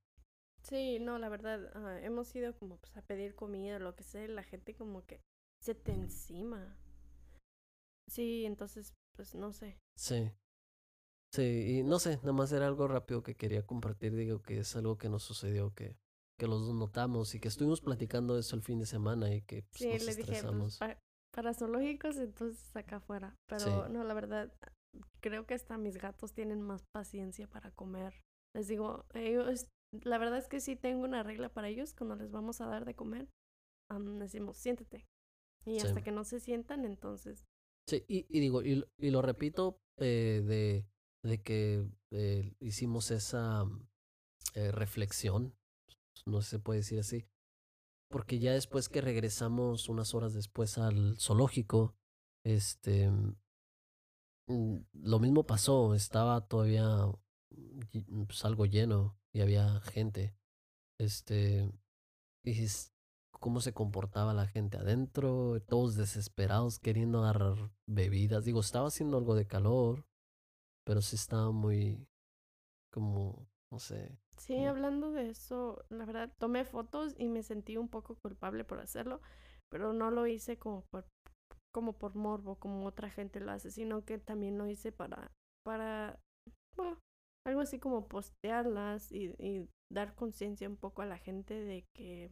Sí, 0.62 0.98
no, 0.98 1.18
la 1.18 1.28
verdad, 1.28 2.02
hemos 2.02 2.34
ido 2.34 2.54
como 2.58 2.78
pues, 2.78 2.96
a 2.96 3.02
pedir 3.02 3.34
comida, 3.34 3.78
lo 3.78 3.94
que 3.94 4.02
sea, 4.02 4.26
la 4.28 4.42
gente 4.42 4.74
como 4.74 5.04
que 5.06 5.20
se 5.60 5.74
te 5.74 5.92
encima. 5.92 6.78
Sí, 8.08 8.44
entonces, 8.46 8.94
pues 9.12 9.34
no 9.34 9.52
sé. 9.52 9.78
Sí. 9.96 10.32
Sí, 11.32 11.78
y 11.78 11.82
no 11.82 11.98
sé, 11.98 12.16
nada 12.18 12.32
más 12.32 12.52
era 12.52 12.66
algo 12.66 12.88
rápido 12.88 13.22
que 13.22 13.34
quería 13.34 13.66
compartir, 13.66 14.14
digo 14.14 14.40
que 14.40 14.60
es 14.60 14.76
algo 14.76 14.96
que 14.96 15.08
nos 15.08 15.22
sucedió, 15.22 15.74
que, 15.74 15.96
que 16.38 16.46
los 16.46 16.66
dos 16.66 16.74
notamos 16.74 17.34
y 17.34 17.40
que 17.40 17.48
estuvimos 17.48 17.82
platicando 17.82 18.38
eso 18.38 18.56
el 18.56 18.62
fin 18.62 18.78
de 18.78 18.86
semana 18.86 19.34
y 19.34 19.42
que 19.42 19.62
pues, 19.62 19.78
sí, 19.78 20.06
le 20.06 20.14
Dije, 20.14 20.42
pues, 20.42 20.78
para, 20.78 21.54
zoológicos 21.54 22.16
entonces 22.16 22.74
acá 22.74 22.96
afuera, 22.96 23.36
pero 23.46 23.88
no, 23.88 24.04
la 24.04 24.14
verdad, 24.14 24.52
creo 25.20 25.46
que 25.46 25.54
hasta 25.54 25.76
mis 25.76 25.98
gatos 25.98 26.32
tienen 26.32 26.62
más 26.62 26.82
paciencia 26.92 27.46
para 27.46 27.70
comer 27.72 28.14
les 28.54 28.68
digo, 28.68 29.04
ellos, 29.14 29.66
la 30.02 30.18
verdad 30.18 30.38
es 30.38 30.48
que 30.48 30.60
sí 30.60 30.76
tengo 30.76 31.04
una 31.04 31.22
regla 31.22 31.48
para 31.48 31.68
ellos 31.68 31.94
cuando 31.94 32.16
les 32.16 32.30
vamos 32.30 32.60
a 32.60 32.66
dar 32.66 32.84
de 32.84 32.94
comer. 32.94 33.28
decimos, 34.18 34.56
siéntate. 34.56 35.06
Y 35.64 35.78
hasta 35.78 36.02
que 36.02 36.12
no 36.12 36.24
se 36.24 36.40
sientan, 36.40 36.84
entonces. 36.84 37.44
Sí, 37.86 38.04
y, 38.08 38.40
digo, 38.40 38.62
y, 38.62 38.84
lo 38.98 39.22
repito, 39.22 39.80
eh, 39.98 40.42
de, 40.44 40.86
de 41.22 41.42
que 41.42 41.86
eh, 42.10 42.54
hicimos 42.60 43.10
esa 43.10 43.64
eh, 44.54 44.70
reflexión, 44.72 45.54
no 46.26 46.42
se 46.42 46.58
puede 46.58 46.80
decir 46.80 46.98
así, 47.00 47.26
porque 48.10 48.38
ya 48.38 48.52
después 48.52 48.88
que 48.88 49.00
regresamos 49.00 49.88
unas 49.88 50.14
horas 50.14 50.34
después 50.34 50.78
al 50.78 51.16
zoológico, 51.18 51.94
este, 52.44 53.10
mm, 54.46 54.76
lo 54.92 55.18
mismo 55.18 55.44
pasó, 55.44 55.94
estaba 55.94 56.40
todavía 56.46 56.86
pues, 58.26 58.44
algo 58.44 58.66
lleno 58.66 59.18
y 59.32 59.40
había 59.40 59.80
gente, 59.80 60.34
este, 60.98 61.70
y 62.44 62.66
cómo 63.30 63.60
se 63.60 63.72
comportaba 63.72 64.34
la 64.34 64.46
gente 64.46 64.78
adentro, 64.78 65.60
todos 65.66 65.96
desesperados 65.96 66.78
queriendo 66.78 67.20
agarrar 67.20 67.70
bebidas, 67.86 68.44
digo, 68.44 68.60
estaba 68.60 68.88
haciendo 68.88 69.18
algo 69.18 69.34
de 69.34 69.46
calor, 69.46 70.07
pero 70.88 71.02
sí 71.02 71.16
estaba 71.16 71.50
muy, 71.52 72.08
como, 72.92 73.46
no 73.70 73.78
sé, 73.78 74.18
Sí, 74.38 74.64
hablando 74.64 75.10
de 75.12 75.30
eso, 75.30 75.84
la 75.90 76.04
verdad, 76.04 76.32
tomé 76.38 76.64
fotos 76.64 77.14
y 77.18 77.28
me 77.28 77.42
sentí 77.42 77.76
un 77.76 77.88
poco 77.88 78.16
culpable 78.16 78.64
por 78.64 78.80
hacerlo, 78.80 79.20
pero 79.68 79.92
no 79.92 80.10
lo 80.10 80.26
hice 80.26 80.58
como 80.58 80.82
por, 80.90 81.06
como 81.72 81.94
por 81.94 82.14
morbo, 82.14 82.56
como 82.56 82.86
otra 82.86 83.10
gente 83.10 83.40
lo 83.40 83.52
hace, 83.52 83.70
sino 83.70 84.04
que 84.04 84.18
también 84.18 84.56
lo 84.56 84.68
hice 84.68 84.92
para, 84.92 85.32
para, 85.64 86.20
bueno, 86.76 86.98
algo 87.46 87.60
así 87.60 87.78
como 87.80 88.08
postearlas 88.08 89.12
y, 89.12 89.34
y 89.38 89.68
dar 89.90 90.14
conciencia 90.14 90.68
un 90.68 90.76
poco 90.76 91.02
a 91.02 91.06
la 91.06 91.18
gente 91.18 91.54
de 91.54 91.84
que 91.94 92.30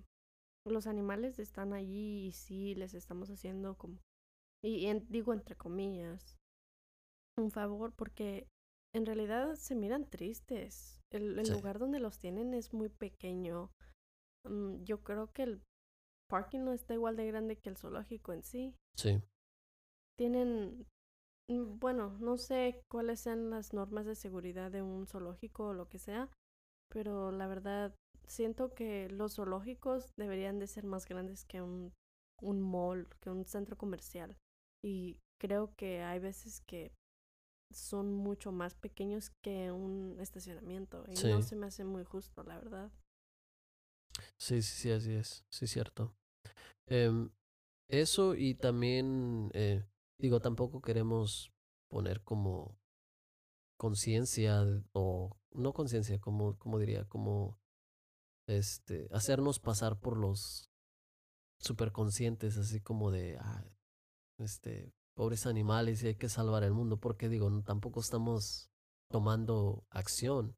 los 0.67 0.87
animales 0.87 1.39
están 1.39 1.73
allí 1.73 2.29
y 2.29 2.33
sí 2.33 2.75
les 2.75 2.95
estamos 2.95 3.31
haciendo 3.31 3.77
como, 3.77 3.99
y 4.63 4.93
digo 5.09 5.33
entre 5.35 5.57
comillas, 5.57 6.39
un 7.37 7.51
favor 7.51 7.93
porque 7.93 8.49
en 8.95 9.07
realidad 9.07 9.55
se 9.57 9.75
miran 9.75 10.09
tristes. 10.09 11.01
El, 11.13 11.37
lugar 11.51 11.79
donde 11.79 12.01
los 12.01 12.19
tienen 12.19 12.55
es 12.55 12.73
muy 12.73 12.89
pequeño. 12.89 13.71
Mm, 14.45 14.83
yo 14.85 15.03
creo 15.03 15.33
que 15.33 15.43
el 15.43 15.63
parking 16.29 16.61
no 16.61 16.73
está 16.73 16.95
igual 16.95 17.17
de 17.17 17.27
grande 17.27 17.57
que 17.57 17.69
el 17.69 17.77
zoológico 17.77 18.33
en 18.33 18.43
sí. 18.43 18.75
Sí. 18.97 19.21
Tienen, 20.19 20.87
mm, 21.51 21.79
bueno, 21.79 22.17
no 22.19 22.39
sé 22.39 22.81
cuáles 22.91 23.21
sean 23.21 23.51
las 23.51 23.73
normas 23.73 24.07
de 24.07 24.15
seguridad 24.15 24.71
de 24.71 24.83
un 24.83 25.07
zoológico 25.07 25.69
o 25.69 25.75
lo 25.75 25.89
que 25.89 25.99
sea, 25.99 26.29
pero 26.91 27.31
la 27.31 27.47
verdad 27.47 27.95
siento 28.27 28.75
que 28.75 29.09
los 29.09 29.37
zoológicos 29.37 30.13
deberían 30.17 30.59
de 30.59 30.67
ser 30.67 30.85
más 30.85 31.07
grandes 31.07 31.45
que 31.45 31.63
un, 31.63 31.93
un 32.41 32.61
mall, 32.61 33.09
que 33.21 33.31
un 33.31 33.45
centro 33.45 33.77
comercial. 33.77 34.37
Y 34.83 35.19
creo 35.41 35.75
que 35.77 36.03
hay 36.03 36.19
veces 36.19 36.61
que 36.67 36.93
son 37.73 38.13
mucho 38.15 38.53
más 38.53 38.75
pequeños 38.75 39.31
que 39.43 39.71
un 39.71 40.17
estacionamiento 40.21 41.05
y 41.09 41.15
no 41.25 41.43
se 41.43 41.57
me 41.57 41.67
hace 41.67 41.85
muy 41.85 42.05
justo, 42.05 42.43
la 42.43 42.57
verdad. 42.57 42.91
Sí, 44.39 44.63
sí, 44.63 44.83
sí, 44.83 44.91
así 44.91 45.13
es, 45.13 45.45
sí, 45.51 45.67
cierto. 45.67 46.15
Em, 46.89 47.31
eso 47.89 48.35
y 48.35 48.55
también, 48.55 49.51
eh, 49.55 49.85
digo, 50.19 50.41
tampoco 50.41 50.81
queremos 50.81 51.53
poner 51.89 52.23
como 52.23 52.79
conciencia 53.79 54.63
o 54.93 55.37
no 55.53 55.73
conciencia, 55.73 56.19
como, 56.21 56.59
como 56.59 56.79
diría, 56.79 57.05
como 57.05 57.59
este, 58.49 59.09
hacernos 59.13 59.59
pasar 59.59 59.99
por 59.99 60.17
los 60.17 60.71
superconscientes, 61.61 62.57
así 62.57 62.81
como 62.81 63.11
de, 63.11 63.37
ah, 63.39 63.65
este, 64.39 64.93
pobres 65.17 65.47
animales 65.47 66.03
y 66.03 66.09
hay 66.09 66.15
que 66.15 66.29
salvar 66.29 66.63
el 66.63 66.73
mundo, 66.73 66.99
porque 66.99 67.29
digo, 67.29 67.51
tampoco 67.63 68.01
estamos 68.01 68.71
tomando 69.11 69.85
acción, 69.91 70.57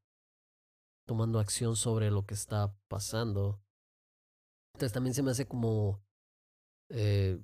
tomando 1.07 1.39
acción 1.39 1.75
sobre 1.75 2.11
lo 2.11 2.25
que 2.25 2.33
está 2.33 2.75
pasando. 2.87 3.61
Entonces 4.75 4.93
también 4.93 5.13
se 5.13 5.23
me 5.23 5.31
hace 5.31 5.47
como... 5.47 6.03
Eh, 6.89 7.39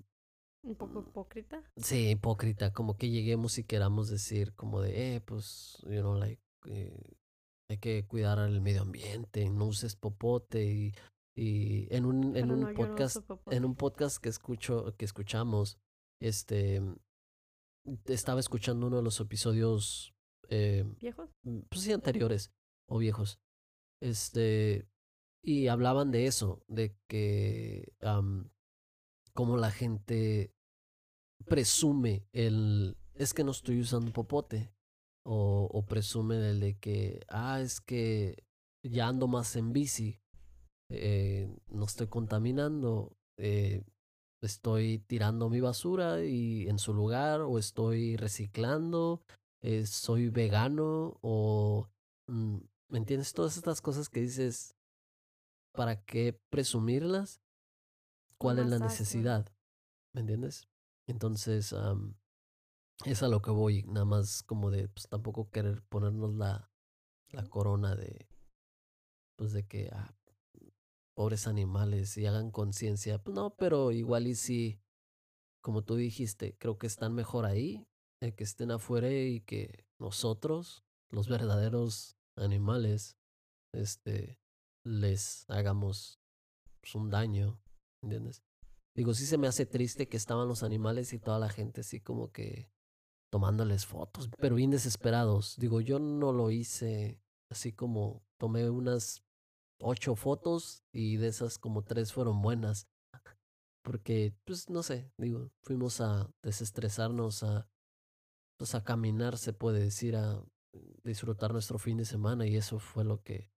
un 0.64 0.76
poco 0.76 1.02
hipócrita. 1.02 1.64
Sí, 1.78 2.10
hipócrita, 2.10 2.74
como 2.74 2.98
que 2.98 3.10
lleguemos 3.10 3.58
y 3.60 3.64
queramos 3.64 4.10
decir 4.10 4.54
como 4.56 4.82
de, 4.82 5.16
eh, 5.16 5.22
pues, 5.22 5.78
you 5.84 6.02
know, 6.02 6.16
like, 6.16 6.42
eh, 6.66 7.16
hay 7.70 7.78
que 7.78 8.06
cuidar 8.08 8.40
al 8.40 8.62
medio 8.62 8.82
ambiente, 8.82 9.50
no 9.50 9.66
uses 9.66 9.96
popote 9.96 10.66
y, 10.66 10.96
y 11.36 11.94
en 11.96 12.06
un, 12.06 12.36
en 12.36 12.52
un 12.52 12.74
podcast, 12.74 13.18
en 13.52 13.66
un 13.66 13.76
podcast 13.76 14.18
que 14.18 14.30
escucho, 14.30 14.96
que 14.98 15.06
escuchamos, 15.06 15.78
este, 16.20 16.82
estaba 18.06 18.40
escuchando 18.40 18.88
uno 18.88 18.98
de 18.98 19.04
los 19.04 19.20
episodios 19.20 20.14
eh, 20.50 20.84
viejos, 21.00 21.30
mm, 21.44 21.60
pues 21.70 21.82
sí, 21.82 21.92
anteriores 21.92 22.52
o 22.88 22.98
viejos, 22.98 23.40
este, 24.02 24.88
y 25.44 25.68
hablaban 25.68 26.12
de 26.12 26.28
eso, 26.28 26.64
de 26.68 26.96
que 27.08 27.94
como 29.34 29.58
la 29.58 29.72
gente 29.72 30.54
presume 31.46 32.28
el, 32.32 32.98
es 33.16 33.34
que 33.34 33.44
no 33.44 33.52
estoy 33.52 33.80
usando 33.82 34.12
popote, 34.12 34.74
o, 35.26 35.68
o 35.72 35.86
presume 35.86 36.36
el 36.50 36.60
de 36.60 36.78
que, 36.78 37.26
ah, 37.30 37.60
es 37.60 37.82
que 37.82 38.44
ya 38.84 39.08
ando 39.08 39.28
más 39.28 39.56
en 39.56 39.74
bici, 39.74 40.22
eh, 40.90 41.50
no 41.68 41.86
estoy 41.86 42.08
contaminando, 42.08 43.18
eh, 43.38 43.84
estoy 44.46 45.00
tirando 45.00 45.50
mi 45.50 45.60
basura 45.60 46.24
y 46.24 46.68
en 46.68 46.80
su 46.80 46.94
lugar 46.94 47.42
o 47.42 47.58
estoy 47.60 48.16
reciclando, 48.18 49.22
eh, 49.62 49.86
soy 49.86 50.30
vegano 50.30 51.18
o 51.22 51.88
mm, 52.28 52.58
¿me 52.90 52.98
entiendes? 52.98 53.34
Todas 53.34 53.58
estas 53.58 53.82
cosas 53.82 54.10
que 54.10 54.22
dices, 54.22 54.76
¿para 55.74 56.04
qué 56.04 56.40
presumirlas? 56.50 57.42
¿Cuál 58.38 58.60
es 58.60 58.68
la 58.68 58.80
necesidad? 58.80 59.48
¿Me 60.14 60.22
entiendes? 60.22 60.68
Entonces, 61.08 61.74
es 63.06 63.24
a 63.24 63.28
lo 63.28 63.42
que 63.42 63.52
voy, 63.52 63.84
nada 63.84 64.06
más 64.06 64.44
como 64.44 64.72
de, 64.72 64.88
pues 64.88 65.08
tampoco 65.08 65.50
querer 65.50 65.82
ponernos 65.84 66.36
la, 66.36 66.72
la 67.30 67.44
corona 67.48 67.96
de, 67.96 68.28
pues 69.36 69.54
de 69.54 69.66
que, 69.68 69.90
ah, 69.94 70.14
pobres 71.16 71.48
animales 71.48 72.18
y 72.18 72.28
hagan 72.28 72.52
conciencia. 72.52 73.18
Pues 73.18 73.36
no, 73.36 73.56
pero 73.56 73.92
igual 73.92 74.28
y 74.28 74.36
si, 74.36 74.80
como 75.62 75.84
tú 75.84 75.96
dijiste, 75.96 76.56
creo 76.58 76.78
que 76.78 76.88
están 76.88 77.14
mejor 77.14 77.46
ahí, 77.46 77.88
que 78.20 78.44
estén 78.44 78.72
afuera 78.72 79.12
y 79.12 79.42
que 79.42 79.86
nosotros, 80.00 80.84
los 81.10 81.28
verdaderos 81.28 82.18
animales, 82.36 83.18
este, 83.74 84.40
les 84.84 85.46
hagamos 85.50 86.20
pues, 86.82 86.96
un 86.96 87.10
daño, 87.10 87.62
¿entiendes? 88.02 88.44
Digo, 88.96 89.14
sí 89.14 89.26
se 89.26 89.38
me 89.38 89.48
hace 89.48 89.66
triste 89.66 90.08
que 90.08 90.18
estaban 90.18 90.48
los 90.48 90.64
animales 90.64 91.12
y 91.14 91.20
toda 91.20 91.38
la 91.38 91.50
gente 91.50 91.82
así 91.82 92.00
como 92.00 92.32
que 92.32 92.72
tomándoles 93.30 93.86
fotos, 93.86 94.30
pero 94.40 94.56
bien 94.56 94.72
desesperados. 94.72 95.56
Digo, 95.58 95.82
yo 95.82 96.00
no 96.00 96.32
lo 96.32 96.52
hice 96.52 97.22
así 97.50 97.74
como 97.74 98.24
tomé 98.38 98.70
unas 98.70 99.24
ocho 99.80 100.16
fotos 100.16 100.84
y 100.92 101.18
de 101.18 101.28
esas 101.28 101.58
como 101.58 101.84
tres 101.84 102.14
fueron 102.14 102.42
buenas. 102.42 102.88
Porque, 103.84 104.34
pues, 104.46 104.70
no 104.70 104.82
sé, 104.82 105.12
digo, 105.18 105.52
fuimos 105.62 106.02
a 106.02 106.32
desestresarnos, 106.42 107.44
a, 107.44 107.70
pues, 108.58 108.74
a 108.74 108.84
caminar, 108.84 109.38
se 109.38 109.54
puede 109.54 109.80
decir, 109.80 110.16
a 110.16 110.44
disfrutar 111.04 111.54
nuestro 111.54 111.78
fin 111.78 111.98
de 111.98 112.06
semana 112.06 112.48
y 112.48 112.56
eso 112.56 112.80
fue 112.80 113.04
lo 113.04 113.22
que 113.22 113.52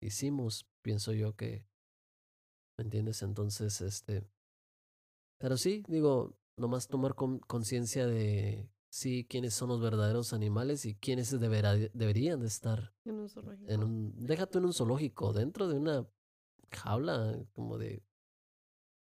hicimos, 0.00 0.66
pienso 0.82 1.12
yo 1.12 1.34
que, 1.34 1.66
¿me 2.78 2.84
entiendes? 2.84 3.22
Entonces, 3.22 3.80
este, 3.80 4.24
pero 5.38 5.56
sí, 5.56 5.84
digo, 5.88 6.36
nomás 6.56 6.88
tomar 6.88 7.14
conciencia 7.14 8.06
de 8.06 8.71
sí 8.92 9.24
quiénes 9.24 9.54
son 9.54 9.70
los 9.70 9.80
verdaderos 9.80 10.34
animales 10.34 10.84
y 10.84 10.94
quiénes 10.94 11.30
deberían 11.30 12.40
de 12.40 12.46
estar 12.46 12.92
en 13.06 13.20
un 13.20 13.28
zoológico. 13.30 13.70
En 13.70 13.82
un, 13.82 14.14
déjate 14.26 14.58
en 14.58 14.66
un 14.66 14.74
zoológico, 14.74 15.32
dentro 15.32 15.66
de 15.66 15.78
una 15.78 16.06
jaula, 16.70 17.42
como 17.54 17.78
de 17.78 18.04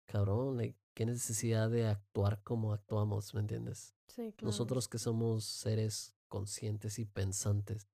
cabrón, 0.06 0.76
qué 0.94 1.06
necesidad 1.08 1.72
de 1.72 1.88
actuar 1.88 2.44
como 2.44 2.72
actuamos, 2.72 3.34
¿me 3.34 3.40
entiendes? 3.40 3.96
Sí, 4.08 4.32
claro. 4.34 4.52
Nosotros 4.52 4.88
que 4.88 5.00
somos 5.00 5.44
seres 5.44 6.16
conscientes 6.28 7.00
y 7.00 7.06
pensantes. 7.06 7.90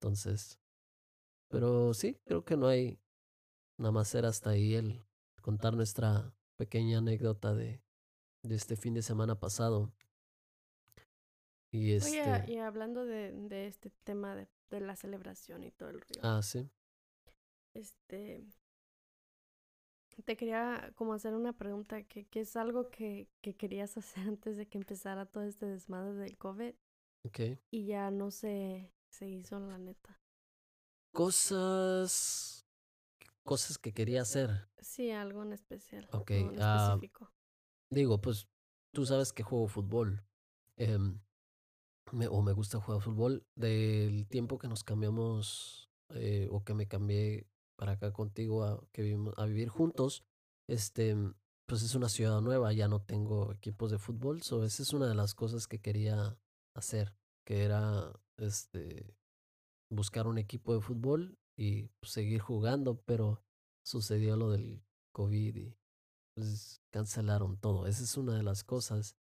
Entonces, 0.00 0.60
pero 1.48 1.94
sí, 1.94 2.20
creo 2.26 2.44
que 2.44 2.58
no 2.58 2.66
hay 2.66 3.00
nada 3.78 3.92
más 3.92 4.08
ser 4.08 4.26
hasta 4.26 4.50
ahí 4.50 4.74
el 4.74 5.02
contar 5.40 5.76
nuestra 5.76 6.34
pequeña 6.56 6.98
anécdota 6.98 7.54
de, 7.54 7.82
de 8.42 8.54
este 8.54 8.76
fin 8.76 8.92
de 8.92 9.02
semana 9.02 9.40
pasado. 9.40 9.94
Y 11.72 11.92
este... 11.92 12.20
Oye, 12.20 12.52
y 12.52 12.58
hablando 12.58 13.04
de, 13.06 13.32
de 13.32 13.66
este 13.66 13.90
tema 14.04 14.36
de, 14.36 14.46
de, 14.70 14.80
la 14.80 14.94
celebración 14.94 15.64
y 15.64 15.70
todo 15.70 15.88
el 15.88 16.00
río. 16.02 16.20
Ah, 16.22 16.42
sí. 16.42 16.68
Este, 17.74 18.44
te 20.22 20.36
quería 20.36 20.92
como 20.96 21.14
hacer 21.14 21.34
una 21.34 21.54
pregunta, 21.54 22.02
que, 22.02 22.26
que 22.26 22.40
es 22.40 22.56
algo 22.56 22.90
que, 22.90 23.26
que, 23.40 23.54
querías 23.54 23.96
hacer 23.96 24.28
antes 24.28 24.58
de 24.58 24.66
que 24.66 24.76
empezara 24.76 25.24
todo 25.24 25.44
este 25.44 25.66
desmadre 25.66 26.12
del 26.12 26.36
COVID. 26.36 26.74
Ok. 27.24 27.40
Y 27.70 27.86
ya 27.86 28.10
no 28.10 28.30
se, 28.30 28.92
se 29.10 29.28
hizo, 29.28 29.58
la 29.58 29.78
neta. 29.78 30.20
Cosas... 31.14 32.66
Cosas 33.44 33.76
que 33.76 33.92
quería 33.92 34.22
hacer. 34.22 34.68
Sí, 34.78 35.10
algo 35.10 35.42
en 35.42 35.52
especial. 35.52 36.06
Ok. 36.12 36.30
En 36.30 36.54
específico. 36.54 37.32
digo, 37.90 38.20
pues 38.20 38.46
tú 38.94 39.04
sabes 39.04 39.32
que 39.32 39.42
juego 39.42 39.66
fútbol. 39.66 40.22
Eh, 40.76 40.96
me, 42.12 42.28
o 42.28 42.42
me 42.42 42.52
gusta 42.52 42.80
jugar 42.80 43.00
fútbol. 43.00 43.44
Del 43.56 44.26
tiempo 44.28 44.58
que 44.58 44.68
nos 44.68 44.84
cambiamos 44.84 45.90
eh, 46.10 46.48
o 46.50 46.64
que 46.64 46.74
me 46.74 46.86
cambié 46.86 47.46
para 47.76 47.92
acá 47.92 48.12
contigo 48.12 48.64
a, 48.64 48.80
que 48.92 49.02
vivimos, 49.02 49.34
a 49.36 49.46
vivir 49.46 49.68
juntos, 49.68 50.24
este, 50.68 51.16
pues 51.66 51.82
es 51.82 51.94
una 51.94 52.08
ciudad 52.08 52.40
nueva, 52.40 52.72
ya 52.72 52.86
no 52.86 53.00
tengo 53.00 53.52
equipos 53.52 53.90
de 53.90 53.98
fútbol, 53.98 54.42
so 54.42 54.64
es 54.64 54.92
una 54.92 55.08
de 55.08 55.14
las 55.14 55.34
cosas 55.34 55.66
que 55.66 55.80
quería 55.80 56.38
hacer, 56.74 57.14
que 57.44 57.64
era 57.64 58.12
este 58.36 59.16
buscar 59.90 60.26
un 60.26 60.38
equipo 60.38 60.74
de 60.74 60.80
fútbol 60.80 61.38
y 61.56 61.88
pues, 62.00 62.12
seguir 62.12 62.40
jugando, 62.40 63.00
pero 63.02 63.42
sucedió 63.84 64.36
lo 64.36 64.50
del 64.50 64.82
COVID 65.12 65.56
y 65.56 65.76
pues 66.34 66.80
cancelaron 66.90 67.58
todo. 67.58 67.86
Esa 67.86 68.04
es 68.04 68.16
una 68.16 68.34
de 68.36 68.42
las 68.42 68.64
cosas. 68.64 69.16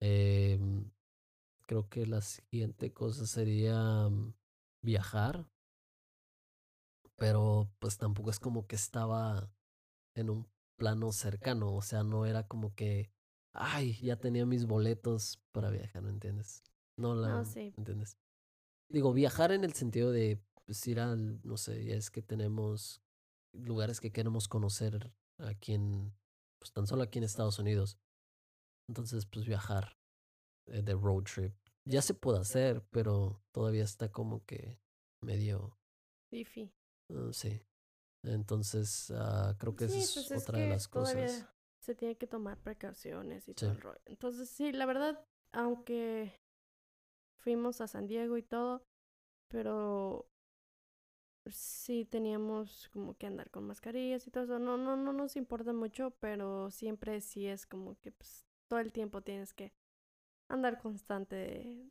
Eh, 0.00 0.58
creo 1.68 1.88
que 1.88 2.06
la 2.06 2.22
siguiente 2.22 2.92
cosa 2.92 3.26
sería 3.26 4.08
mm, 4.08 4.34
viajar 4.82 5.46
pero 7.18 7.68
pues 7.80 7.98
tampoco 7.98 8.30
es 8.30 8.38
como 8.38 8.66
que 8.66 8.76
estaba 8.76 9.50
en 10.14 10.30
un 10.30 10.48
plano 10.76 11.12
cercano, 11.12 11.74
o 11.74 11.82
sea, 11.82 12.04
no 12.04 12.24
era 12.24 12.46
como 12.46 12.74
que, 12.74 13.10
ay, 13.52 13.94
ya 14.00 14.16
tenía 14.16 14.46
mis 14.46 14.66
boletos 14.66 15.42
para 15.52 15.70
viajar, 15.70 16.04
¿no 16.04 16.10
entiendes? 16.10 16.62
No 16.96 17.14
la, 17.14 17.44
¿entiendes? 17.76 18.16
Digo, 18.88 19.12
viajar 19.12 19.50
en 19.50 19.64
el 19.64 19.74
sentido 19.74 20.12
de 20.12 20.40
pues, 20.64 20.86
ir 20.86 21.00
al, 21.00 21.40
no 21.44 21.56
sé, 21.56 21.84
ya 21.84 21.96
es 21.96 22.10
que 22.10 22.22
tenemos 22.22 23.02
lugares 23.52 24.00
que 24.00 24.12
queremos 24.12 24.46
conocer 24.46 25.12
aquí 25.38 25.74
en, 25.74 26.14
pues 26.60 26.72
tan 26.72 26.86
solo 26.86 27.02
aquí 27.02 27.18
en 27.18 27.24
Estados 27.24 27.58
Unidos. 27.58 27.98
Entonces, 28.88 29.26
pues 29.26 29.44
viajar 29.44 29.97
de 30.68 30.94
road 30.94 31.24
trip. 31.24 31.54
Ya 31.84 32.02
se 32.02 32.14
puede 32.14 32.38
hacer, 32.38 32.82
pero 32.90 33.42
todavía 33.52 33.84
está 33.84 34.10
como 34.10 34.44
que 34.44 34.78
medio... 35.22 35.78
Difí. 36.30 36.72
Ah, 37.10 37.30
sí. 37.32 37.62
Entonces, 38.24 39.10
uh, 39.10 39.56
creo 39.58 39.74
que 39.74 39.86
esa 39.86 39.96
es 39.98 40.26
pues 40.28 40.42
otra 40.42 40.58
de 40.58 40.68
las 40.68 40.88
cosas. 40.88 41.46
Se 41.80 41.94
tiene 41.94 42.16
que 42.16 42.26
tomar 42.26 42.58
precauciones 42.58 43.48
y 43.48 43.54
todo 43.54 43.70
el 43.70 43.80
rollo. 43.80 44.00
Entonces, 44.04 44.50
sí, 44.50 44.72
la 44.72 44.84
verdad, 44.84 45.24
aunque 45.52 46.38
fuimos 47.38 47.80
a 47.80 47.86
San 47.86 48.06
Diego 48.06 48.36
y 48.36 48.42
todo, 48.42 48.84
pero 49.48 50.28
sí 51.50 52.04
teníamos 52.04 52.90
como 52.92 53.16
que 53.16 53.26
andar 53.26 53.50
con 53.50 53.64
mascarillas 53.64 54.26
y 54.26 54.30
todo 54.30 54.44
eso. 54.44 54.58
No, 54.58 54.76
no, 54.76 54.96
no 54.96 55.12
nos 55.12 55.36
importa 55.36 55.72
mucho, 55.72 56.10
pero 56.20 56.70
siempre 56.70 57.20
sí 57.22 57.46
es 57.46 57.66
como 57.66 57.98
que 58.00 58.12
pues, 58.12 58.46
todo 58.68 58.80
el 58.80 58.92
tiempo 58.92 59.22
tienes 59.22 59.54
que 59.54 59.72
andar 60.48 60.78
constante 60.78 61.36
de, 61.36 61.90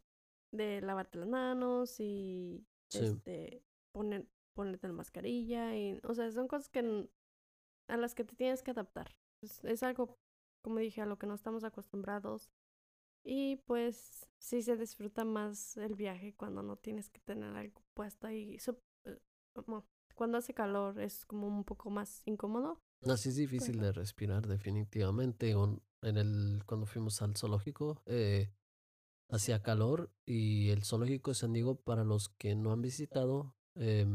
de 0.51 0.81
lavarte 0.81 1.17
las 1.17 1.27
manos 1.27 1.99
y 1.99 2.65
este, 2.91 3.63
poner, 3.91 4.27
ponerte 4.53 4.87
la 4.87 4.93
mascarilla 4.93 5.75
y, 5.75 5.99
o 6.03 6.13
sea, 6.13 6.31
son 6.31 6.47
cosas 6.47 6.69
que 6.69 7.09
a 7.87 7.97
las 7.97 8.15
que 8.15 8.23
te 8.23 8.35
tienes 8.35 8.63
que 8.63 8.71
adaptar. 8.71 9.15
Es, 9.41 9.83
algo, 9.83 10.17
como 10.61 10.79
dije, 10.79 11.01
a 11.01 11.05
lo 11.05 11.17
que 11.17 11.27
no 11.27 11.35
estamos 11.35 11.63
acostumbrados. 11.63 12.49
Y 13.23 13.57
pues 13.65 14.27
sí 14.39 14.61
se 14.61 14.77
disfruta 14.77 15.25
más 15.25 15.77
el 15.77 15.95
viaje 15.95 16.33
cuando 16.35 16.63
no 16.63 16.77
tienes 16.77 17.09
que 17.09 17.19
tener 17.19 17.55
algo 17.55 17.81
puesto 17.93 18.27
ahí. 18.27 18.57
Eh, 19.05 19.19
cuando 20.15 20.37
hace 20.37 20.53
calor 20.53 20.99
es 20.99 21.25
como 21.25 21.47
un 21.47 21.63
poco 21.63 21.89
más 21.89 22.21
incómodo. 22.25 22.81
Así 23.01 23.29
es 23.29 23.35
difícil 23.35 23.79
de 23.79 23.91
respirar, 23.91 24.47
definitivamente. 24.47 25.53
En 26.01 26.17
el, 26.17 26.63
cuando 26.65 26.85
fuimos 26.85 27.21
al 27.21 27.35
zoológico, 27.35 28.01
eh, 28.05 28.51
hacía 29.29 29.61
calor 29.61 30.11
y 30.25 30.69
el 30.69 30.83
zoológico 30.83 31.31
de 31.31 31.35
San 31.35 31.53
Diego, 31.53 31.75
para 31.75 32.03
los 32.03 32.29
que 32.29 32.55
no 32.55 32.71
han 32.71 32.81
visitado, 32.81 33.55
eh, 33.75 34.05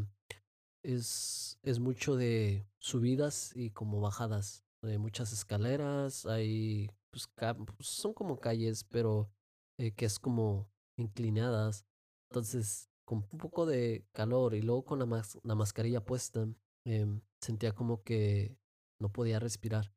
es, 0.83 1.59
es 1.63 1.79
mucho 1.81 2.17
de 2.17 2.67
subidas 2.79 3.53
y 3.55 3.71
como 3.71 4.01
bajadas. 4.01 4.65
Hay 4.83 4.99
muchas 4.99 5.33
escaleras, 5.33 6.27
hay, 6.27 6.91
pues, 7.11 7.29
pues, 7.37 7.89
son 7.89 8.15
como 8.15 8.41
calles, 8.41 8.85
pero 8.85 9.31
eh, 9.79 9.93
que 9.93 10.07
es 10.07 10.19
como 10.19 10.69
inclinadas. 10.97 11.87
Entonces, 12.31 12.89
con 13.05 13.27
un 13.31 13.39
poco 13.39 13.67
de 13.67 14.07
calor 14.13 14.55
y 14.55 14.63
luego 14.63 14.85
con 14.85 14.99
la, 14.99 15.23
la 15.43 15.55
mascarilla 15.55 16.05
puesta, 16.05 16.49
em, 16.85 17.21
sentía 17.41 17.73
como 17.75 18.03
que 18.03 18.57
no 19.01 19.13
podía 19.13 19.39
respirar. 19.39 19.93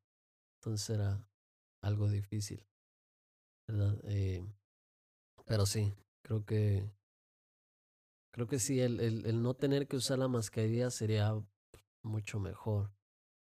Entonces 0.60 0.90
era 0.90 1.28
algo 1.86 2.08
difícil. 2.08 2.66
¿verdad? 3.68 3.98
Eh, 4.04 4.44
pero 5.46 5.66
sí, 5.66 5.94
creo 6.22 6.44
que 6.44 6.90
Creo 8.36 8.46
que 8.46 8.58
sí, 8.58 8.80
el, 8.80 9.00
el, 9.00 9.24
el 9.24 9.42
no 9.42 9.54
tener 9.54 9.88
que 9.88 9.96
usar 9.96 10.18
la 10.18 10.28
mascarilla 10.28 10.90
sería 10.90 11.42
mucho 12.02 12.38
mejor. 12.38 12.92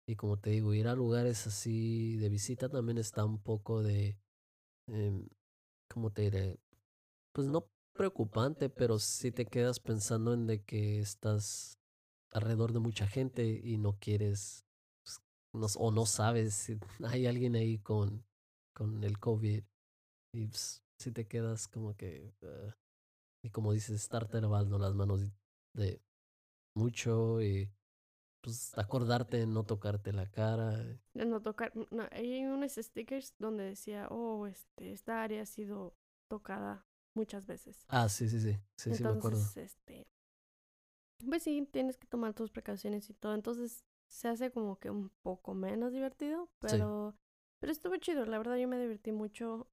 Y 0.06 0.16
como 0.16 0.38
te 0.38 0.48
digo, 0.48 0.72
ir 0.72 0.88
a 0.88 0.94
lugares 0.94 1.46
así 1.46 2.16
de 2.16 2.30
visita 2.30 2.70
también 2.70 2.96
está 2.96 3.26
un 3.26 3.38
poco 3.38 3.82
de, 3.82 4.18
eh, 4.86 5.28
¿cómo 5.86 6.10
te 6.10 6.22
diré? 6.22 6.60
Pues 7.32 7.46
no 7.48 7.68
preocupante, 7.92 8.70
pero 8.70 8.98
sí 8.98 9.30
te 9.32 9.44
quedas 9.44 9.80
pensando 9.80 10.32
en 10.32 10.46
de 10.46 10.62
que 10.62 11.00
estás 11.00 11.78
alrededor 12.30 12.72
de 12.72 12.78
mucha 12.78 13.06
gente 13.06 13.60
y 13.62 13.76
no 13.76 13.98
quieres 13.98 14.64
no, 15.52 15.66
o 15.76 15.90
no 15.90 16.06
sabes 16.06 16.54
si 16.54 16.78
hay 17.04 17.26
alguien 17.26 17.54
ahí 17.56 17.78
con, 17.78 18.24
con 18.74 19.02
el 19.04 19.18
COVID 19.18 19.62
y 20.34 20.46
pues, 20.46 20.82
si 20.98 21.12
te 21.12 21.26
quedas 21.26 21.68
como 21.68 21.96
que 21.96 22.34
ah, 22.42 22.74
y 23.42 23.50
como 23.50 23.72
dices, 23.72 23.96
estarte 23.96 24.40
lavando 24.40 24.78
las 24.78 24.94
manos 24.94 25.32
de 25.74 26.02
mucho 26.76 27.40
y 27.42 27.70
pues 28.42 28.76
acordarte 28.78 29.38
de 29.38 29.46
no 29.46 29.64
tocarte 29.64 30.12
la 30.12 30.30
cara. 30.30 30.76
De 31.14 31.24
no 31.24 31.40
tocar, 31.40 31.72
no, 31.90 32.06
hay 32.10 32.44
unos 32.44 32.74
stickers 32.74 33.34
donde 33.38 33.64
decía, 33.64 34.08
oh, 34.10 34.46
este, 34.46 34.92
esta 34.92 35.22
área 35.22 35.42
ha 35.42 35.46
sido 35.46 35.94
tocada 36.28 36.86
muchas 37.14 37.46
veces. 37.46 37.84
Ah, 37.88 38.08
sí, 38.08 38.28
sí, 38.28 38.40
sí, 38.40 38.58
sí, 38.76 38.94
sí 38.94 39.02
me 39.02 39.10
acuerdo. 39.10 39.42
Este, 39.56 40.06
pues 41.26 41.42
sí, 41.42 41.66
tienes 41.70 41.98
que 41.98 42.06
tomar 42.06 42.34
tus 42.34 42.50
precauciones 42.50 43.08
y 43.10 43.14
todo, 43.14 43.34
entonces 43.34 43.84
se 44.10 44.28
hace 44.28 44.50
como 44.50 44.78
que 44.78 44.90
un 44.90 45.10
poco 45.22 45.54
menos 45.54 45.92
divertido, 45.92 46.50
pero, 46.58 47.14
pero 47.60 47.72
estuvo 47.72 47.96
chido, 47.96 48.26
la 48.26 48.38
verdad 48.38 48.56
yo 48.56 48.68
me 48.68 48.78
divertí 48.78 49.12
mucho 49.12 49.68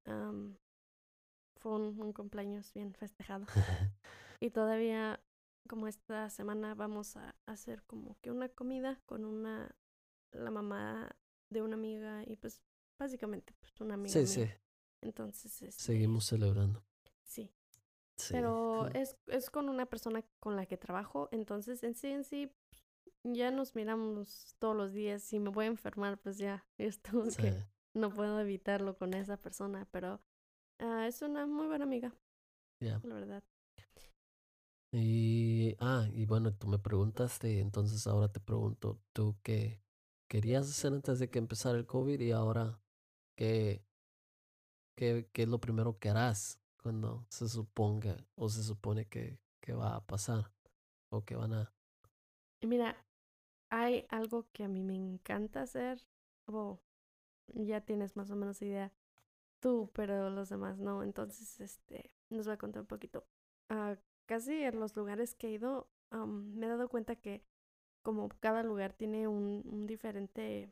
fue 1.58 1.72
un, 1.72 2.14
cumpleaños 2.14 2.72
bien 2.74 2.94
festejado. 2.94 3.46
y 4.40 4.52
todavía, 4.52 5.20
como 5.68 5.88
esta 5.88 6.30
semana, 6.30 6.76
vamos 6.76 7.18
a 7.18 7.36
hacer 7.48 7.84
como 7.84 8.16
que 8.22 8.32
una 8.32 8.48
comida 8.48 9.02
con 9.06 9.26
una, 9.26 9.76
la 10.32 10.52
mamá 10.52 11.16
de 11.50 11.64
una 11.64 11.76
amiga 11.76 12.24
y 12.26 12.36
pues 12.36 12.62
básicamente 13.00 13.54
pues 13.60 13.82
una 13.82 13.96
amiga. 13.96 14.14
Sí, 14.14 14.28
sí. 14.28 14.48
Entonces, 15.02 15.62
este, 15.64 15.84
seguimos 15.84 16.26
celebrando. 16.26 16.84
Sí. 17.24 17.52
Pero 18.30 18.88
es, 18.94 19.18
es 19.28 19.50
con 19.50 19.70
una 19.70 19.86
persona 19.86 20.24
con 20.40 20.56
la 20.56 20.66
que 20.66 20.78
trabajo, 20.78 21.30
entonces 21.32 21.84
en 21.84 21.96
sí, 21.96 22.08
en 22.08 22.24
sí, 22.24 22.52
ya 23.24 23.52
nos 23.52 23.76
miramos 23.76 24.56
todos 24.60 24.76
los 24.76 24.94
días. 24.94 25.24
Si 25.24 25.40
me 25.40 25.50
voy 25.50 25.66
a 25.66 25.70
enfermar, 25.70 26.18
pues 26.18 26.38
ya, 26.38 26.66
esto 26.78 27.24
que 27.38 27.54
no 27.94 28.10
puedo 28.12 28.40
evitarlo 28.40 28.98
con 28.98 29.14
esa 29.14 29.38
persona, 29.38 29.88
pero 29.92 30.22
Ah, 30.80 31.08
es 31.08 31.22
una 31.22 31.46
muy 31.48 31.68
buena 31.68 31.86
amiga. 31.86 32.14
La 32.80 33.16
verdad. 33.16 33.44
Y, 34.92 35.76
ah, 35.80 36.08
y 36.14 36.26
bueno, 36.26 36.54
tú 36.54 36.68
me 36.68 36.80
preguntaste, 36.80 37.60
entonces 37.60 38.08
ahora 38.08 38.30
te 38.30 38.40
pregunto, 38.40 39.00
¿tú 39.12 39.36
qué 39.44 39.82
querías 40.30 40.70
hacer 40.70 40.94
antes 40.94 41.20
de 41.20 41.30
que 41.30 41.40
empezara 41.40 41.78
el 41.78 41.86
COVID 41.86 42.20
y 42.20 42.32
ahora 42.32 42.80
qué, 43.36 43.84
qué, 44.96 45.30
qué 45.34 45.44
es 45.44 45.50
lo 45.50 45.60
primero 45.60 46.00
que 46.00 46.10
harás 46.10 46.60
cuando 46.82 47.26
se 47.30 47.50
suponga 47.50 48.18
o 48.36 48.50
se 48.50 48.64
supone 48.64 49.06
que, 49.08 49.40
que 49.60 49.74
va 49.74 49.96
a 49.96 50.06
pasar 50.06 50.52
o 51.10 51.26
que 51.26 51.36
van 51.36 51.54
a... 51.54 51.74
Mira, 52.62 52.98
hay 53.70 54.06
algo 54.10 54.48
que 54.54 54.64
a 54.64 54.68
mí 54.68 54.84
me 54.84 54.96
encanta 54.96 55.62
hacer, 55.62 56.02
o 56.46 56.80
ya 57.54 57.82
tienes 57.82 58.16
más 58.16 58.32
o 58.32 58.36
menos 58.36 58.62
idea, 58.62 58.94
tú, 59.60 59.92
pero 59.94 60.30
los 60.30 60.50
demás 60.50 60.80
no. 60.80 61.04
Entonces, 61.04 61.60
este, 61.62 62.12
nos 62.30 62.46
voy 62.48 62.56
a 62.56 62.58
contar 62.58 62.82
un 62.82 62.88
poquito. 62.88 63.26
Uh, 63.70 63.96
casi 64.26 64.64
en 64.64 64.80
los 64.80 64.96
lugares 64.96 65.36
que 65.36 65.48
he 65.50 65.52
ido, 65.54 65.90
me 66.12 66.66
he 66.68 66.70
dado 66.70 66.90
cuenta 66.90 67.16
que 67.16 67.44
como 68.04 68.30
cada 68.40 68.64
lugar 68.64 68.94
tiene 68.94 69.28
un, 69.28 69.64
un 69.66 69.88
diferente 69.88 70.72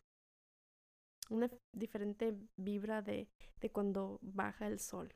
una 1.30 1.50
diferente 1.72 2.36
vibra 2.56 3.02
de, 3.02 3.28
de 3.62 3.72
cuando 3.72 4.20
baja 4.22 4.68
el 4.68 4.80
sol. 4.80 5.14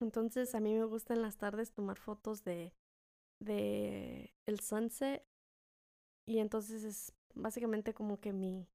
Entonces 0.00 0.54
a 0.54 0.60
mí 0.60 0.74
me 0.74 0.84
gusta 0.84 1.14
en 1.14 1.22
las 1.22 1.36
tardes 1.36 1.72
tomar 1.72 1.98
fotos 1.98 2.44
de, 2.44 2.74
de 3.40 4.34
el 4.46 4.60
sunset 4.60 5.24
y 6.26 6.38
entonces 6.40 6.84
es 6.84 7.12
básicamente 7.34 7.94
como 7.94 8.20
que 8.20 8.32
mi 8.32 8.66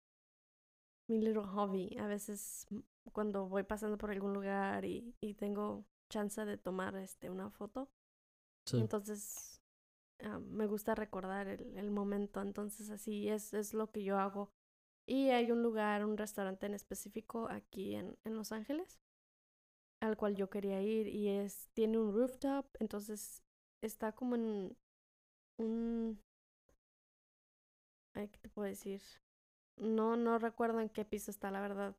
mi 1.07 1.21
little 1.21 1.43
hobby. 1.43 1.97
A 1.99 2.07
veces 2.07 2.67
cuando 3.11 3.47
voy 3.47 3.63
pasando 3.63 3.97
por 3.97 4.11
algún 4.11 4.33
lugar 4.33 4.85
y, 4.85 5.15
y 5.21 5.33
tengo 5.33 5.85
chance 6.09 6.43
de 6.45 6.57
tomar 6.57 6.95
este 6.95 7.29
una 7.29 7.49
foto, 7.51 7.89
entonces 8.73 9.61
ah, 10.23 10.39
me 10.39 10.67
gusta 10.67 10.95
recordar 10.95 11.47
el, 11.47 11.77
el, 11.77 11.91
momento. 11.91 12.41
Entonces 12.41 12.89
así 12.89 13.29
es, 13.29 13.53
es 13.53 13.73
lo 13.73 13.91
que 13.91 14.03
yo 14.03 14.17
hago. 14.17 14.51
Y 15.07 15.29
hay 15.29 15.51
un 15.51 15.63
lugar, 15.63 16.05
un 16.05 16.17
restaurante 16.17 16.65
en 16.67 16.73
específico 16.75 17.47
aquí 17.49 17.95
en, 17.95 18.17
en 18.23 18.35
Los 18.35 18.51
Ángeles 18.51 18.99
al 20.01 20.17
cual 20.17 20.35
yo 20.35 20.49
quería 20.49 20.81
ir 20.81 21.07
y 21.07 21.29
es 21.29 21.69
tiene 21.73 21.99
un 21.99 22.13
rooftop, 22.13 22.65
entonces 22.79 23.43
está 23.81 24.11
como 24.13 24.35
en 24.35 24.75
un 25.57 26.19
¿qué 28.13 28.37
te 28.39 28.49
puedo 28.49 28.67
decir? 28.67 29.01
No 29.77 30.15
no 30.15 30.37
recuerdo 30.39 30.79
en 30.79 30.89
qué 30.89 31.05
piso 31.05 31.31
está, 31.31 31.51
la 31.51 31.61
verdad, 31.61 31.95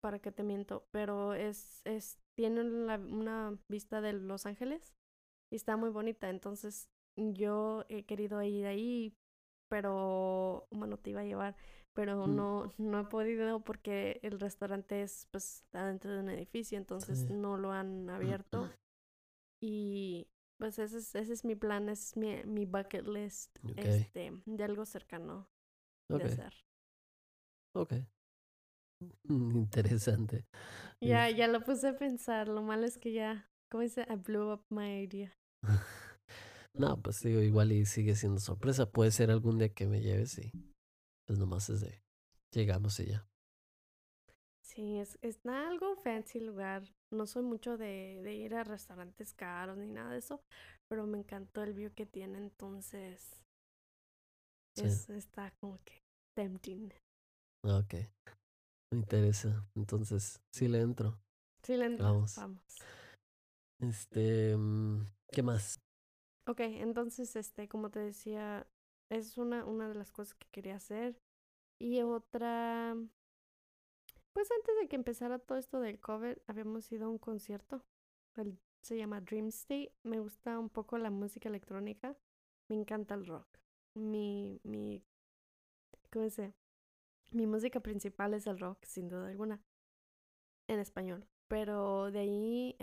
para 0.00 0.18
que 0.18 0.32
te 0.32 0.42
miento, 0.42 0.86
pero 0.90 1.34
es 1.34 1.82
es 1.84 2.18
tiene 2.34 2.62
una 2.62 3.58
vista 3.68 4.00
de 4.00 4.14
Los 4.14 4.46
Ángeles 4.46 4.94
y 5.50 5.56
está 5.56 5.76
muy 5.76 5.90
bonita, 5.90 6.30
entonces 6.30 6.88
yo 7.16 7.84
he 7.88 8.04
querido 8.04 8.42
ir 8.42 8.66
ahí, 8.66 9.14
pero 9.68 10.66
bueno, 10.70 10.98
te 10.98 11.10
iba 11.10 11.20
a 11.20 11.24
llevar 11.24 11.56
pero 11.94 12.26
mm. 12.26 12.36
no, 12.36 12.72
no 12.78 13.00
he 13.00 13.04
podido 13.04 13.60
porque 13.60 14.20
el 14.22 14.40
restaurante 14.40 15.02
es 15.02 15.28
pues 15.30 15.64
adentro 15.72 16.12
de 16.12 16.20
un 16.20 16.30
edificio, 16.30 16.78
entonces 16.78 17.30
no 17.30 17.56
lo 17.56 17.72
han 17.72 18.08
abierto. 18.10 18.68
Y 19.64 20.26
pues 20.62 20.78
ese 20.78 20.98
es, 20.98 21.12
ese 21.16 21.32
es 21.32 21.44
mi 21.44 21.56
plan, 21.56 21.88
ese 21.88 22.04
es 22.04 22.16
mi, 22.16 22.44
mi 22.44 22.66
bucket 22.66 23.04
list 23.08 23.58
este, 23.74 24.30
de 24.46 24.62
algo 24.62 24.84
cercano 24.84 25.50
de 26.08 26.22
hacer. 26.22 26.54
Ok. 27.74 27.94
Interesante. 29.28 30.46
Ya, 31.00 31.28
ya 31.30 31.48
lo 31.48 31.64
puse 31.64 31.88
a 31.88 31.98
pensar. 31.98 32.46
Lo 32.46 32.62
malo 32.62 32.86
es 32.86 32.96
que 32.96 33.12
ya, 33.12 33.50
¿cómo 33.72 33.82
dice? 33.82 34.06
I 34.08 34.14
blew 34.14 34.52
up 34.52 34.64
my 34.68 35.02
idea. 35.02 35.36
no, 36.74 36.96
pues 37.02 37.18
digo, 37.24 37.40
igual 37.40 37.72
y 37.72 37.84
sigue 37.84 38.14
siendo 38.14 38.38
sorpresa. 38.38 38.88
Puede 38.88 39.10
ser 39.10 39.32
algún 39.32 39.58
día 39.58 39.70
que 39.70 39.88
me 39.88 40.00
lleves 40.00 40.38
y 40.38 40.52
pues 41.26 41.40
nomás 41.40 41.70
es 41.70 41.80
de 41.80 42.04
llegamos 42.52 43.00
y 43.00 43.06
ya. 43.06 43.26
Sí, 44.60 45.00
es, 45.00 45.18
es 45.22 45.44
algo 45.44 45.96
fancy 45.96 46.38
lugar. 46.38 46.84
No 47.12 47.26
soy 47.26 47.42
mucho 47.42 47.76
de, 47.76 48.20
de 48.22 48.34
ir 48.34 48.54
a 48.54 48.64
restaurantes 48.64 49.34
caros 49.34 49.76
ni 49.76 49.86
nada 49.86 50.10
de 50.12 50.18
eso, 50.18 50.40
pero 50.88 51.06
me 51.06 51.18
encantó 51.18 51.62
el 51.62 51.74
view 51.74 51.92
que 51.94 52.06
tiene, 52.06 52.38
entonces 52.38 53.42
es, 54.76 55.10
está 55.10 55.52
como 55.60 55.78
que 55.84 56.00
tempting. 56.34 56.90
Ok, 57.64 57.94
me 58.92 58.98
interesa. 58.98 59.64
Entonces, 59.76 60.40
sí 60.52 60.68
le 60.68 60.80
entro. 60.80 61.18
Sí 61.62 61.76
le 61.76 61.86
entro. 61.86 62.06
Vamos. 62.06 62.36
Vamos. 62.36 62.62
Este, 63.80 64.56
mm, 64.56 65.06
¿qué 65.32 65.42
más? 65.42 65.78
Ok, 66.48 66.60
entonces, 66.60 67.36
este, 67.36 67.68
como 67.68 67.90
te 67.90 68.00
decía, 68.00 68.66
es 69.10 69.38
una, 69.38 69.64
una 69.64 69.88
de 69.88 69.94
las 69.94 70.10
cosas 70.10 70.34
que 70.34 70.48
quería 70.50 70.76
hacer. 70.76 71.16
Y 71.80 72.00
otra, 72.02 72.96
pues 74.32 74.50
antes 74.50 74.74
de 74.80 74.88
que 74.88 74.96
empezara 74.96 75.38
todo 75.38 75.58
esto 75.58 75.80
del 75.80 76.00
cover, 76.00 76.42
habíamos 76.46 76.90
ido 76.90 77.06
a 77.06 77.08
un 77.08 77.18
concierto. 77.18 77.84
se 78.82 78.96
llama 78.96 79.20
Dream 79.20 79.48
State. 79.48 79.92
Me 80.02 80.18
gusta 80.18 80.58
un 80.58 80.70
poco 80.70 80.98
la 80.98 81.10
música 81.10 81.48
electrónica. 81.48 82.16
Me 82.68 82.76
encanta 82.76 83.14
el 83.14 83.26
rock. 83.26 83.46
Mi, 83.94 84.60
mi, 84.64 85.02
¿cómo 86.10 86.30
se? 86.30 86.54
Mi 87.30 87.46
música 87.46 87.80
principal 87.80 88.34
es 88.34 88.46
el 88.46 88.58
rock, 88.58 88.84
sin 88.84 89.08
duda 89.08 89.28
alguna. 89.28 89.60
En 90.68 90.78
español. 90.78 91.26
Pero 91.48 92.10
de 92.10 92.20
ahí 92.20 92.76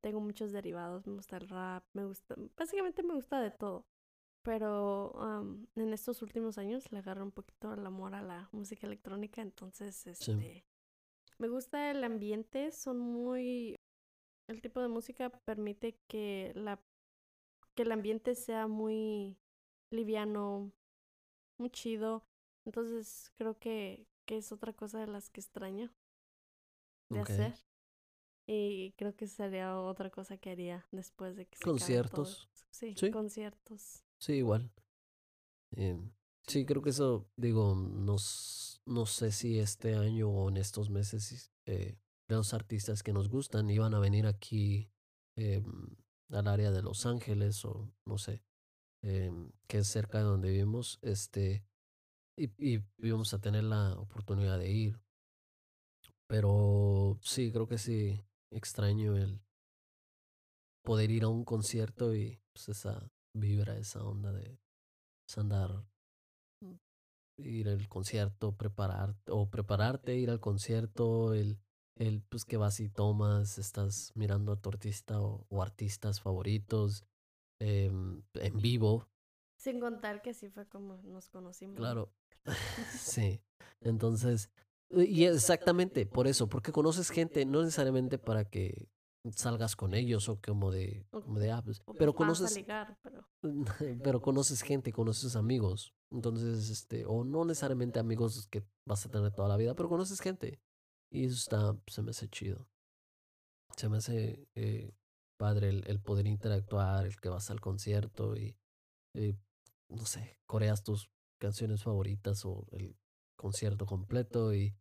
tengo 0.00 0.20
muchos 0.20 0.52
derivados. 0.52 1.06
Me 1.06 1.14
gusta 1.14 1.36
el 1.36 1.48
rap, 1.48 1.84
me 1.92 2.06
gusta, 2.06 2.34
básicamente 2.56 3.02
me 3.02 3.14
gusta 3.14 3.40
de 3.40 3.50
todo. 3.50 3.86
Pero 4.42 5.66
en 5.74 5.92
estos 5.92 6.20
últimos 6.22 6.58
años 6.58 6.90
le 6.92 6.98
agarré 6.98 7.22
un 7.22 7.32
poquito 7.32 7.72
el 7.72 7.84
amor 7.86 8.14
a 8.14 8.22
la 8.22 8.48
música 8.52 8.86
electrónica, 8.86 9.40
entonces 9.40 10.06
este 10.06 10.64
me 11.38 11.48
gusta 11.48 11.90
el 11.90 12.04
ambiente, 12.04 12.72
son 12.72 12.98
muy 12.98 13.76
el 14.48 14.60
tipo 14.60 14.80
de 14.80 14.88
música 14.88 15.30
permite 15.30 15.98
que 16.06 16.52
la 16.54 16.80
que 17.74 17.82
el 17.82 17.92
ambiente 17.92 18.34
sea 18.34 18.66
muy 18.68 19.36
liviano, 19.90 20.72
muy 21.58 21.70
chido. 21.70 22.24
Entonces 22.64 23.32
creo 23.36 23.58
que, 23.58 24.06
que 24.26 24.36
es 24.38 24.52
otra 24.52 24.72
cosa 24.72 25.00
de 25.00 25.08
las 25.08 25.28
que 25.28 25.40
extraño 25.40 25.92
de 27.10 27.20
hacer. 27.20 27.54
Y 28.46 28.92
creo 28.92 29.16
que 29.16 29.26
sería 29.26 29.78
otra 29.78 30.10
cosa 30.10 30.36
que 30.36 30.50
haría 30.50 30.86
después 30.92 31.36
de 31.36 31.46
que 31.46 31.56
se 31.56 31.64
conciertos. 31.64 32.48
Sí, 32.70 32.94
conciertos. 33.10 34.04
Sí, 34.18 34.34
igual. 34.34 34.70
Eh, 35.72 35.98
sí, 36.46 36.64
creo 36.64 36.82
que 36.82 36.90
eso, 36.90 37.26
digo, 37.36 37.74
no, 37.74 38.16
no 38.86 39.06
sé 39.06 39.32
si 39.32 39.58
este 39.58 39.94
año 39.94 40.28
o 40.28 40.48
en 40.48 40.56
estos 40.56 40.90
meses 40.90 41.52
eh, 41.66 41.96
los 42.28 42.54
artistas 42.54 43.02
que 43.02 43.12
nos 43.12 43.28
gustan 43.28 43.70
iban 43.70 43.94
a 43.94 43.98
venir 43.98 44.26
aquí 44.26 44.90
eh, 45.36 45.62
al 46.30 46.48
área 46.48 46.70
de 46.70 46.82
Los 46.82 47.06
Ángeles 47.06 47.64
o 47.64 47.92
no 48.06 48.18
sé, 48.18 48.42
eh, 49.02 49.30
que 49.66 49.78
es 49.78 49.86
cerca 49.88 50.18
de 50.18 50.24
donde 50.24 50.50
vivimos, 50.50 50.98
este, 51.02 51.64
y, 52.36 52.50
y 52.58 52.84
íbamos 52.98 53.34
a 53.34 53.40
tener 53.40 53.64
la 53.64 53.94
oportunidad 53.94 54.58
de 54.58 54.70
ir. 54.70 55.00
Pero 56.26 57.18
sí, 57.22 57.52
creo 57.52 57.68
que 57.68 57.78
sí, 57.78 58.20
extraño 58.50 59.16
el 59.16 59.40
poder 60.82 61.10
ir 61.10 61.24
a 61.24 61.28
un 61.28 61.44
concierto 61.44 62.14
y 62.14 62.40
pues 62.52 62.68
esa 62.68 63.10
vibra, 63.34 63.76
esa 63.76 64.04
onda 64.04 64.32
de 64.32 64.58
andar, 65.36 65.70
mm, 65.72 65.93
ir 67.38 67.68
al 67.68 67.88
concierto, 67.88 68.56
preparar, 68.56 69.16
o 69.28 69.48
prepararte, 69.48 70.16
ir 70.16 70.30
al 70.30 70.40
concierto, 70.40 71.34
el, 71.34 71.58
el 71.96 72.22
pues 72.22 72.44
que 72.44 72.56
vas 72.56 72.80
y 72.80 72.88
tomas, 72.88 73.58
estás 73.58 74.12
mirando 74.14 74.52
a 74.52 74.60
tu 74.60 74.68
artista 74.68 75.20
o, 75.20 75.62
artistas 75.62 76.20
favoritos 76.20 77.04
em, 77.60 78.22
en 78.34 78.60
vivo. 78.60 79.08
Sin 79.56 79.80
contar 79.80 80.22
que 80.22 80.30
así 80.30 80.48
fue 80.48 80.66
como 80.68 80.96
nos 81.02 81.28
conocimos. 81.28 81.76
Claro, 81.76 82.12
sí. 82.98 83.40
Entonces, 83.80 84.50
y 84.90 85.24
exactamente 85.24 86.06
por 86.06 86.26
eso, 86.26 86.48
porque 86.48 86.72
conoces 86.72 87.10
gente, 87.10 87.44
no 87.44 87.62
necesariamente 87.62 88.18
para 88.18 88.44
que 88.44 88.88
salgas 89.32 89.76
con 89.76 89.94
ellos 89.94 90.28
o 90.28 90.40
como 90.40 90.70
de, 90.70 91.06
como 91.10 91.38
de 91.38 91.50
ah, 91.50 91.62
pues, 91.64 91.82
pero 91.98 92.14
conoces 92.14 92.62
pero... 93.02 93.28
pero 94.02 94.20
conoces 94.20 94.62
gente, 94.62 94.92
conoces 94.92 95.36
amigos. 95.36 95.94
Entonces, 96.10 96.70
este, 96.70 97.04
o 97.06 97.24
no 97.24 97.44
necesariamente 97.44 97.98
amigos 97.98 98.46
que 98.48 98.64
vas 98.86 99.04
a 99.06 99.10
tener 99.10 99.32
toda 99.32 99.48
la 99.48 99.56
vida, 99.56 99.74
pero 99.74 99.88
conoces 99.88 100.20
gente. 100.20 100.60
Y 101.10 101.24
eso 101.24 101.36
está, 101.36 101.76
se 101.86 102.02
me 102.02 102.10
hace 102.10 102.28
chido. 102.28 102.68
Se 103.76 103.88
me 103.88 103.96
hace 103.96 104.48
eh, 104.54 104.92
padre 105.36 105.70
el, 105.70 105.84
el, 105.86 106.00
poder 106.00 106.26
interactuar, 106.26 107.06
el 107.06 107.20
que 107.20 107.28
vas 107.28 107.50
al 107.50 107.60
concierto 107.60 108.36
y, 108.36 108.56
y, 109.14 109.34
no 109.88 110.06
sé, 110.06 110.38
coreas 110.46 110.82
tus 110.82 111.10
canciones 111.40 111.82
favoritas 111.82 112.44
o 112.44 112.66
el 112.70 112.96
concierto 113.36 113.86
completo 113.86 114.54
y 114.54 114.76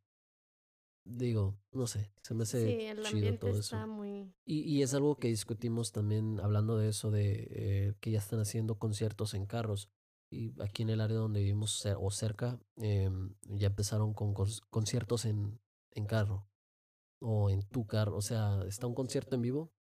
digo, 1.06 1.58
no 1.72 1.88
sé, 1.88 2.12
se 2.22 2.34
me 2.34 2.44
hace 2.44 2.66
sí, 2.66 2.86
el 2.86 3.04
chido 3.04 3.38
todo 3.38 3.58
eso. 3.58 3.88
Muy... 3.88 4.34
Y, 4.46 4.62
y, 4.62 4.82
es 4.82 4.94
algo 4.94 5.16
que 5.18 5.28
discutimos 5.28 5.92
también 5.92 6.40
hablando 6.40 6.78
de 6.78 6.90
eso, 6.90 7.12
de 7.12 7.48
eh, 7.52 7.94
que 8.00 8.12
ya 8.12 8.20
están 8.20 8.40
haciendo 8.40 8.80
conciertos 8.80 9.34
en 9.34 9.46
carros. 9.46 9.90
Y 10.32 10.60
aquí 10.62 10.82
en 10.82 10.90
el 10.90 11.02
área 11.02 11.18
donde 11.18 11.42
vivimos 11.42 11.86
o 11.86 12.10
cerca, 12.10 12.60
eh, 12.78 13.10
ya 13.44 13.68
empezaron 13.68 14.14
con 14.14 14.34
conciertos 14.70 15.26
en, 15.26 15.60
en 15.92 16.06
carro 16.06 16.48
o 17.22 17.50
en 17.52 17.62
tu 17.64 17.86
carro. 17.86 18.18
O 18.18 18.22
sea, 18.22 18.64
está 18.68 18.88
un 18.88 18.96
concierto 18.96 19.36
en 19.36 19.44
vivo, 19.44 19.72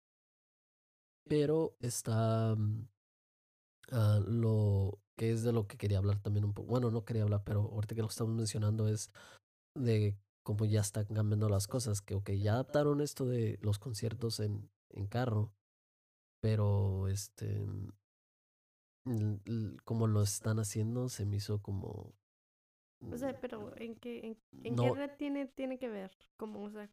pero 1.27 1.75
está 1.79 2.55
ah, 3.91 4.19
lo 4.27 4.99
que 5.17 5.31
es 5.31 5.43
de 5.43 5.53
lo 5.53 5.67
que 5.67 5.77
quería 5.77 5.97
hablar 5.97 6.21
también 6.21 6.45
un 6.45 6.53
poco. 6.53 6.69
Bueno, 6.69 6.91
no 6.91 7.03
quería 7.03 7.23
hablar, 7.23 7.43
pero 7.43 7.61
ahorita 7.61 7.95
que 7.95 8.01
lo 8.01 8.07
estamos 8.07 8.35
mencionando 8.35 8.87
es 8.87 9.11
de 9.75 10.17
como 10.43 10.65
ya 10.65 10.81
están 10.81 11.05
cambiando 11.05 11.49
las 11.49 11.67
cosas, 11.67 12.01
que 12.01 12.15
ok, 12.15 12.31
ya 12.31 12.53
adaptaron 12.53 13.01
esto 13.01 13.25
de 13.25 13.57
los 13.61 13.79
conciertos 13.79 14.39
en, 14.39 14.69
en 14.89 15.07
carro, 15.07 15.53
pero 16.41 17.07
este, 17.07 17.65
como 19.83 20.07
lo 20.07 20.21
están 20.21 20.59
haciendo, 20.59 21.09
se 21.09 21.25
me 21.25 21.37
hizo 21.37 21.61
como... 21.61 22.13
O 23.11 23.17
sea, 23.17 23.37
pero 23.39 23.75
¿en 23.77 23.95
qué, 23.95 24.37
en, 24.63 24.75
qué 24.75 24.93
red 24.93 25.11
tiene, 25.17 25.45
tiene 25.47 25.77
que 25.77 25.89
ver? 25.89 26.11
Como, 26.37 26.63
o 26.63 26.69
sea, 26.69 26.89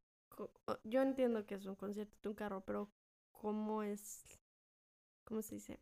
yo 0.84 1.02
entiendo 1.02 1.46
que 1.46 1.54
es 1.54 1.66
un 1.66 1.76
concierto 1.76 2.16
de 2.22 2.28
un 2.28 2.34
carro, 2.34 2.62
pero 2.64 2.90
¿cómo 3.30 3.82
es? 3.82 4.24
¿Cómo 5.24 5.42
se 5.42 5.56
dice? 5.56 5.80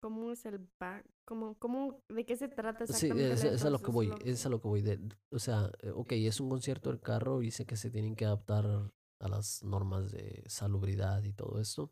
¿Cómo 0.00 0.30
es 0.30 0.44
el 0.46 0.58
back? 0.78 1.06
¿Cómo, 1.24 1.58
cómo, 1.58 2.04
¿De 2.08 2.24
qué 2.24 2.36
se 2.36 2.48
trata 2.48 2.84
exactamente? 2.84 3.36
Sí, 3.36 3.48
es, 3.48 3.64
a 3.64 3.70
lo 3.70 3.78
que 3.78 3.90
voy, 3.90 4.12
es 4.24 4.46
a 4.46 4.48
lo 4.48 4.60
que 4.60 4.68
voy. 4.68 4.82
De, 4.82 5.00
o 5.30 5.38
sea, 5.38 5.70
eh, 5.82 5.90
ok, 5.90 6.12
es 6.12 6.40
un 6.40 6.48
concierto 6.48 6.90
del 6.90 7.00
carro 7.00 7.42
y 7.42 7.50
sé 7.50 7.66
que 7.66 7.76
se 7.76 7.90
tienen 7.90 8.14
que 8.14 8.26
adaptar 8.26 8.66
a 8.66 9.28
las 9.28 9.62
normas 9.64 10.12
de 10.12 10.44
salubridad 10.46 11.22
y 11.24 11.32
todo 11.32 11.60
esto. 11.60 11.90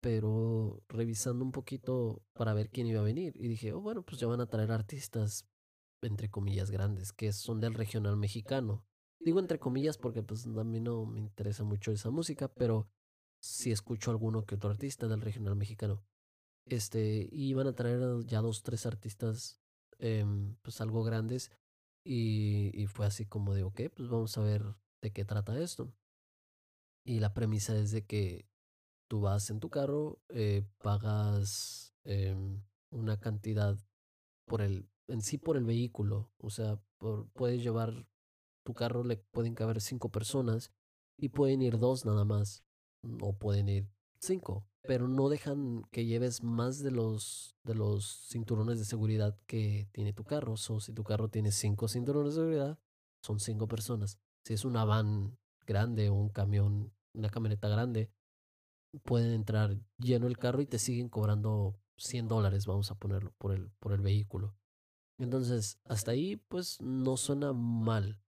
Pero 0.00 0.82
revisando 0.88 1.44
un 1.44 1.52
poquito 1.52 2.22
para 2.32 2.54
ver 2.54 2.70
quién 2.70 2.86
iba 2.86 3.00
a 3.00 3.04
venir 3.04 3.34
y 3.36 3.48
dije, 3.48 3.72
oh, 3.72 3.80
bueno, 3.80 4.02
pues 4.02 4.20
ya 4.20 4.26
van 4.26 4.40
a 4.40 4.46
traer 4.46 4.70
artistas, 4.70 5.46
entre 6.02 6.30
comillas, 6.30 6.70
grandes, 6.70 7.12
que 7.12 7.32
son 7.32 7.60
del 7.60 7.74
regional 7.74 8.16
mexicano. 8.16 8.84
Digo 9.20 9.40
entre 9.40 9.58
comillas 9.58 9.98
porque 9.98 10.22
pues 10.22 10.46
a 10.46 10.64
mí 10.64 10.80
no 10.80 11.04
me 11.04 11.20
interesa 11.20 11.64
mucho 11.64 11.90
esa 11.90 12.10
música, 12.10 12.48
pero 12.48 12.88
sí 13.40 13.72
escucho 13.72 14.10
alguno 14.10 14.44
que 14.44 14.54
otro 14.54 14.70
artista 14.70 15.08
del 15.08 15.20
regional 15.20 15.56
mexicano. 15.56 16.04
Este, 16.68 17.28
y 17.32 17.48
iban 17.48 17.66
a 17.66 17.74
traer 17.74 18.24
ya 18.26 18.40
dos, 18.40 18.62
tres 18.62 18.84
artistas, 18.86 19.60
em, 19.98 20.54
pues 20.62 20.80
algo 20.80 21.02
grandes. 21.02 21.50
Y, 22.04 22.70
y 22.74 22.86
fue 22.86 23.06
así 23.06 23.26
como 23.26 23.54
de, 23.54 23.64
ok, 23.64 23.80
pues 23.94 24.08
vamos 24.08 24.36
a 24.38 24.42
ver 24.42 24.62
de 25.02 25.12
qué 25.12 25.24
trata 25.24 25.58
esto. 25.58 25.92
Y 27.04 27.20
la 27.20 27.32
premisa 27.32 27.76
es 27.76 27.90
de 27.90 28.04
que 28.04 28.46
tú 29.08 29.20
vas 29.20 29.50
en 29.50 29.60
tu 29.60 29.70
carro, 29.70 30.20
eh, 30.28 30.66
pagas 30.78 31.94
em, 32.04 32.62
una 32.90 33.18
cantidad 33.18 33.78
por 34.46 34.60
el, 34.62 34.88
en 35.08 35.22
sí 35.22 35.38
por 35.38 35.56
el 35.56 35.64
vehículo. 35.64 36.30
O 36.38 36.50
sea, 36.50 36.78
por, 36.98 37.28
puedes 37.30 37.62
llevar 37.62 38.06
tu 38.64 38.74
carro, 38.74 39.04
le 39.04 39.16
pueden 39.16 39.54
caber 39.54 39.80
cinco 39.80 40.10
personas 40.10 40.72
y 41.16 41.30
pueden 41.30 41.62
ir 41.62 41.78
dos 41.78 42.04
nada 42.04 42.24
más. 42.24 42.64
O 43.20 43.32
pueden 43.38 43.68
ir 43.68 43.88
cinco 44.20 44.67
pero 44.82 45.08
no 45.08 45.28
dejan 45.28 45.82
que 45.90 46.06
lleves 46.06 46.42
más 46.42 46.78
de 46.80 46.90
los, 46.90 47.56
de 47.64 47.74
los 47.74 48.26
cinturones 48.28 48.78
de 48.78 48.84
seguridad 48.84 49.38
que 49.46 49.88
tiene 49.92 50.12
tu 50.12 50.24
carro. 50.24 50.52
O 50.52 50.80
si 50.80 50.92
tu 50.92 51.04
carro 51.04 51.28
tiene 51.28 51.52
cinco 51.52 51.88
cinturones 51.88 52.34
de 52.34 52.40
seguridad, 52.40 52.78
son 53.22 53.40
cinco 53.40 53.68
personas. 53.68 54.18
Si 54.44 54.54
es 54.54 54.64
una 54.64 54.84
van 54.84 55.38
grande 55.66 56.08
o 56.08 56.14
un 56.14 56.30
camión, 56.30 56.92
una 57.12 57.28
camioneta 57.28 57.68
grande, 57.68 58.10
pueden 59.04 59.32
entrar 59.32 59.76
lleno 59.98 60.26
el 60.26 60.38
carro 60.38 60.62
y 60.62 60.66
te 60.66 60.78
siguen 60.78 61.08
cobrando 61.08 61.78
100 61.98 62.28
dólares, 62.28 62.66
vamos 62.66 62.90
a 62.90 62.94
ponerlo, 62.94 63.32
por 63.38 63.52
el, 63.52 63.70
por 63.80 63.92
el 63.92 64.00
vehículo. 64.00 64.56
Entonces, 65.18 65.78
hasta 65.84 66.12
ahí, 66.12 66.36
pues 66.36 66.80
no 66.80 67.16
suena 67.16 67.52
mal, 67.52 68.20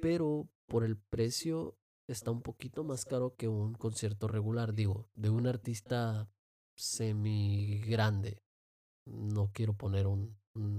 pero 0.00 0.48
por 0.66 0.82
el 0.82 0.96
precio 0.96 1.76
está 2.12 2.30
un 2.30 2.42
poquito 2.42 2.84
más 2.84 3.04
caro 3.04 3.34
que 3.36 3.48
un 3.48 3.74
concierto 3.74 4.28
regular, 4.28 4.74
digo, 4.74 5.08
de 5.14 5.30
un 5.30 5.46
artista 5.46 6.30
semi 6.76 7.80
grande. 7.80 8.42
No 9.06 9.50
quiero 9.52 9.74
poner 9.74 10.06
un, 10.06 10.36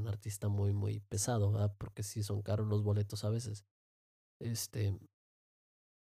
artista 0.07 0.49
muy, 0.49 0.71
muy 0.71 0.99
pesado, 0.99 1.53
porque 1.77 2.03
sí 2.03 2.23
son 2.23 2.41
caros 2.41 2.67
los 2.67 2.83
boletos 2.83 3.23
a 3.23 3.29
veces. 3.29 3.65
Este, 4.39 4.97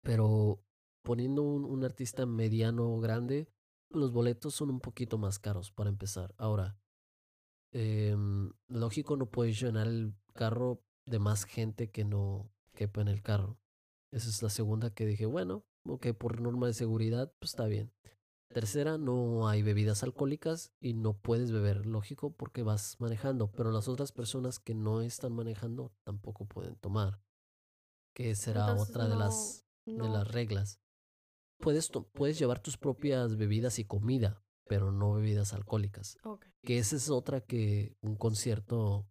pero 0.02 0.64
poniendo 1.02 1.42
un, 1.42 1.64
un 1.64 1.84
artista 1.84 2.26
mediano 2.26 2.90
o 2.90 3.00
grande, 3.00 3.48
los 3.90 4.12
boletos 4.12 4.54
son 4.54 4.70
un 4.70 4.80
poquito 4.80 5.18
más 5.18 5.38
caros 5.38 5.70
para 5.70 5.90
empezar. 5.90 6.34
Ahora, 6.38 6.78
eh, 7.72 8.16
lógico, 8.68 9.16
no 9.16 9.26
puedes 9.26 9.60
llenar 9.60 9.86
el 9.86 10.14
carro 10.34 10.82
de 11.06 11.18
más 11.18 11.44
gente 11.44 11.90
que 11.90 12.04
no 12.04 12.50
quepa 12.74 13.00
en 13.00 13.08
el 13.08 13.22
carro. 13.22 13.58
Esa 14.10 14.28
es 14.28 14.42
la 14.42 14.50
segunda 14.50 14.90
que 14.90 15.06
dije, 15.06 15.26
bueno, 15.26 15.64
ok, 15.84 16.08
por 16.18 16.40
norma 16.40 16.66
de 16.66 16.74
seguridad, 16.74 17.32
pues 17.38 17.52
está 17.52 17.66
bien. 17.66 17.92
Tercera, 18.48 18.96
no 18.96 19.46
hay 19.46 19.62
bebidas 19.62 20.02
alcohólicas 20.02 20.72
y 20.80 20.94
no 20.94 21.18
puedes 21.18 21.52
beber, 21.52 21.84
lógico, 21.84 22.32
porque 22.32 22.62
vas 22.62 22.96
manejando, 22.98 23.52
pero 23.52 23.70
las 23.70 23.88
otras 23.88 24.10
personas 24.10 24.58
que 24.58 24.74
no 24.74 25.02
están 25.02 25.34
manejando 25.34 25.92
tampoco 26.02 26.46
pueden 26.46 26.76
tomar, 26.76 27.20
que 28.14 28.34
será 28.34 28.74
otra 28.74 29.06
de 29.06 29.16
las 29.16 29.66
de 29.84 30.08
las 30.08 30.28
reglas. 30.28 30.80
Puedes 31.58 31.90
puedes 32.12 32.38
llevar 32.38 32.60
tus 32.60 32.78
propias 32.78 33.36
bebidas 33.36 33.78
y 33.78 33.84
comida, 33.84 34.42
pero 34.66 34.92
no 34.92 35.12
bebidas 35.12 35.52
alcohólicas. 35.52 36.16
Que 36.62 36.78
esa 36.78 36.96
es 36.96 37.10
otra 37.10 37.42
que 37.42 37.96
un 38.00 38.16
concierto 38.16 39.06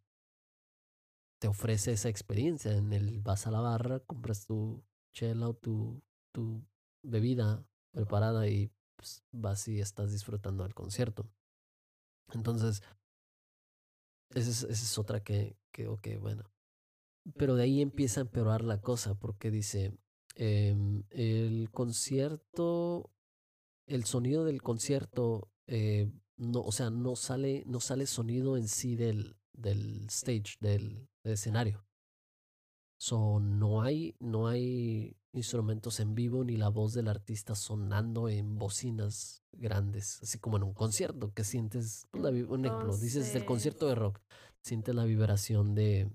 te 1.39 1.47
ofrece 1.47 1.91
esa 1.93 2.09
experiencia. 2.09 2.75
En 2.75 2.93
el 2.93 3.21
vas 3.21 3.47
a 3.47 3.51
la 3.51 3.59
barra, 3.59 3.99
compras 4.01 4.45
tu 4.45 4.83
chela 5.13 5.49
o 5.49 5.53
tu, 5.53 6.01
tu 6.31 6.63
bebida 7.03 7.65
preparada 7.91 8.47
y 8.47 8.71
pues, 8.95 9.23
vas 9.31 9.67
y 9.67 9.79
estás 9.79 10.11
disfrutando 10.11 10.63
del 10.63 10.73
concierto. 10.73 11.29
Entonces, 12.33 12.81
esa 14.35 14.49
es, 14.49 14.63
esa 14.63 14.71
es 14.71 14.97
otra 14.97 15.23
que, 15.23 15.57
que, 15.71 15.87
ok, 15.87 16.07
bueno. 16.19 16.43
Pero 17.35 17.55
de 17.55 17.63
ahí 17.63 17.81
empieza 17.81 18.21
a 18.21 18.23
empeorar 18.23 18.63
la 18.63 18.81
cosa 18.81 19.15
porque 19.15 19.51
dice, 19.51 19.97
em, 20.35 21.03
el 21.09 21.69
concierto, 21.71 23.11
el 23.85 24.05
sonido 24.05 24.45
del 24.45 24.61
concierto, 24.61 25.49
eh, 25.67 26.11
no, 26.37 26.61
o 26.61 26.71
sea, 26.71 26.89
no 26.89 27.15
sale, 27.15 27.63
no 27.65 27.79
sale 27.79 28.05
sonido 28.05 28.57
en 28.57 28.67
sí 28.67 28.95
del, 28.95 29.37
del 29.53 30.05
stage, 30.07 30.55
del, 30.59 31.09
escenario. 31.33 31.85
So, 32.99 33.39
no 33.39 33.83
hay, 33.83 34.15
no 34.19 34.47
hay 34.47 35.15
instrumentos 35.33 35.99
en 35.99 36.15
vivo 36.15 36.43
ni 36.43 36.57
la 36.57 36.69
voz 36.69 36.93
del 36.93 37.07
artista 37.07 37.53
sonando 37.53 38.27
en 38.27 38.57
bocinas 38.57 39.43
grandes, 39.51 40.19
así 40.23 40.39
como 40.39 40.57
en 40.57 40.63
un 40.63 40.73
concierto 40.73 41.31
que 41.33 41.43
sientes, 41.43 42.07
pues, 42.11 42.23
un 42.47 42.65
ejemplo, 42.65 42.97
dices 42.97 43.35
el 43.35 43.45
concierto 43.45 43.87
de 43.87 43.95
rock, 43.95 44.19
sientes 44.63 44.95
la 44.95 45.05
vibración 45.05 45.75
de, 45.75 46.11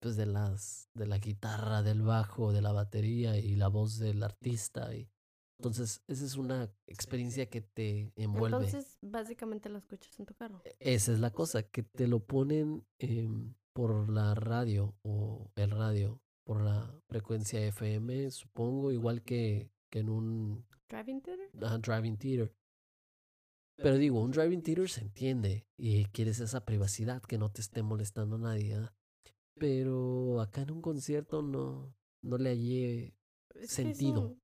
pues, 0.00 0.16
de 0.16 0.26
las, 0.26 0.88
de 0.94 1.06
la 1.06 1.18
guitarra, 1.18 1.82
del 1.82 2.00
bajo, 2.00 2.52
de 2.52 2.62
la 2.62 2.72
batería 2.72 3.36
y 3.36 3.54
la 3.56 3.68
voz 3.68 3.98
del 3.98 4.22
artista 4.22 4.94
y 4.94 5.10
entonces, 5.58 6.02
esa 6.08 6.24
es 6.24 6.36
una 6.36 6.70
experiencia 6.86 7.48
que 7.48 7.60
te 7.60 8.12
envuelve. 8.16 8.56
Entonces, 8.56 8.98
básicamente 9.00 9.68
lo 9.68 9.78
escuchas 9.78 10.18
en 10.18 10.26
tu 10.26 10.34
carro. 10.34 10.60
E, 10.64 10.74
esa 10.80 11.12
es 11.12 11.20
la 11.20 11.30
cosa, 11.30 11.62
que 11.62 11.82
te 11.82 12.06
lo 12.06 12.20
ponen 12.24 12.84
por 13.74 14.08
la 14.08 14.34
radio 14.34 14.94
o 15.02 15.50
el 15.56 15.70
radio, 15.70 16.20
por 16.44 16.62
la 16.62 16.94
frecuencia 17.08 17.60
FM, 17.60 18.30
supongo, 18.30 18.92
igual 18.92 19.22
que, 19.22 19.70
que 19.90 19.98
en 19.98 20.08
un... 20.08 20.64
Driving 20.88 21.20
theater. 21.20 21.80
driving 21.80 22.16
theater. 22.16 22.54
Pero 23.76 23.98
digo, 23.98 24.20
un 24.20 24.30
driving 24.30 24.62
theater 24.62 24.88
se 24.88 25.00
entiende 25.00 25.66
y 25.76 26.04
quieres 26.06 26.38
esa 26.38 26.64
privacidad, 26.64 27.20
que 27.22 27.38
no 27.38 27.50
te 27.50 27.60
esté 27.60 27.82
molestando 27.82 28.36
a 28.36 28.38
nadie. 28.38 28.88
Pero 29.56 30.40
acá 30.40 30.62
en 30.62 30.70
un 30.70 30.80
concierto 30.80 31.42
no, 31.42 31.92
no 32.22 32.38
le 32.38 32.50
hallé 32.50 33.14
sentido. 33.66 34.36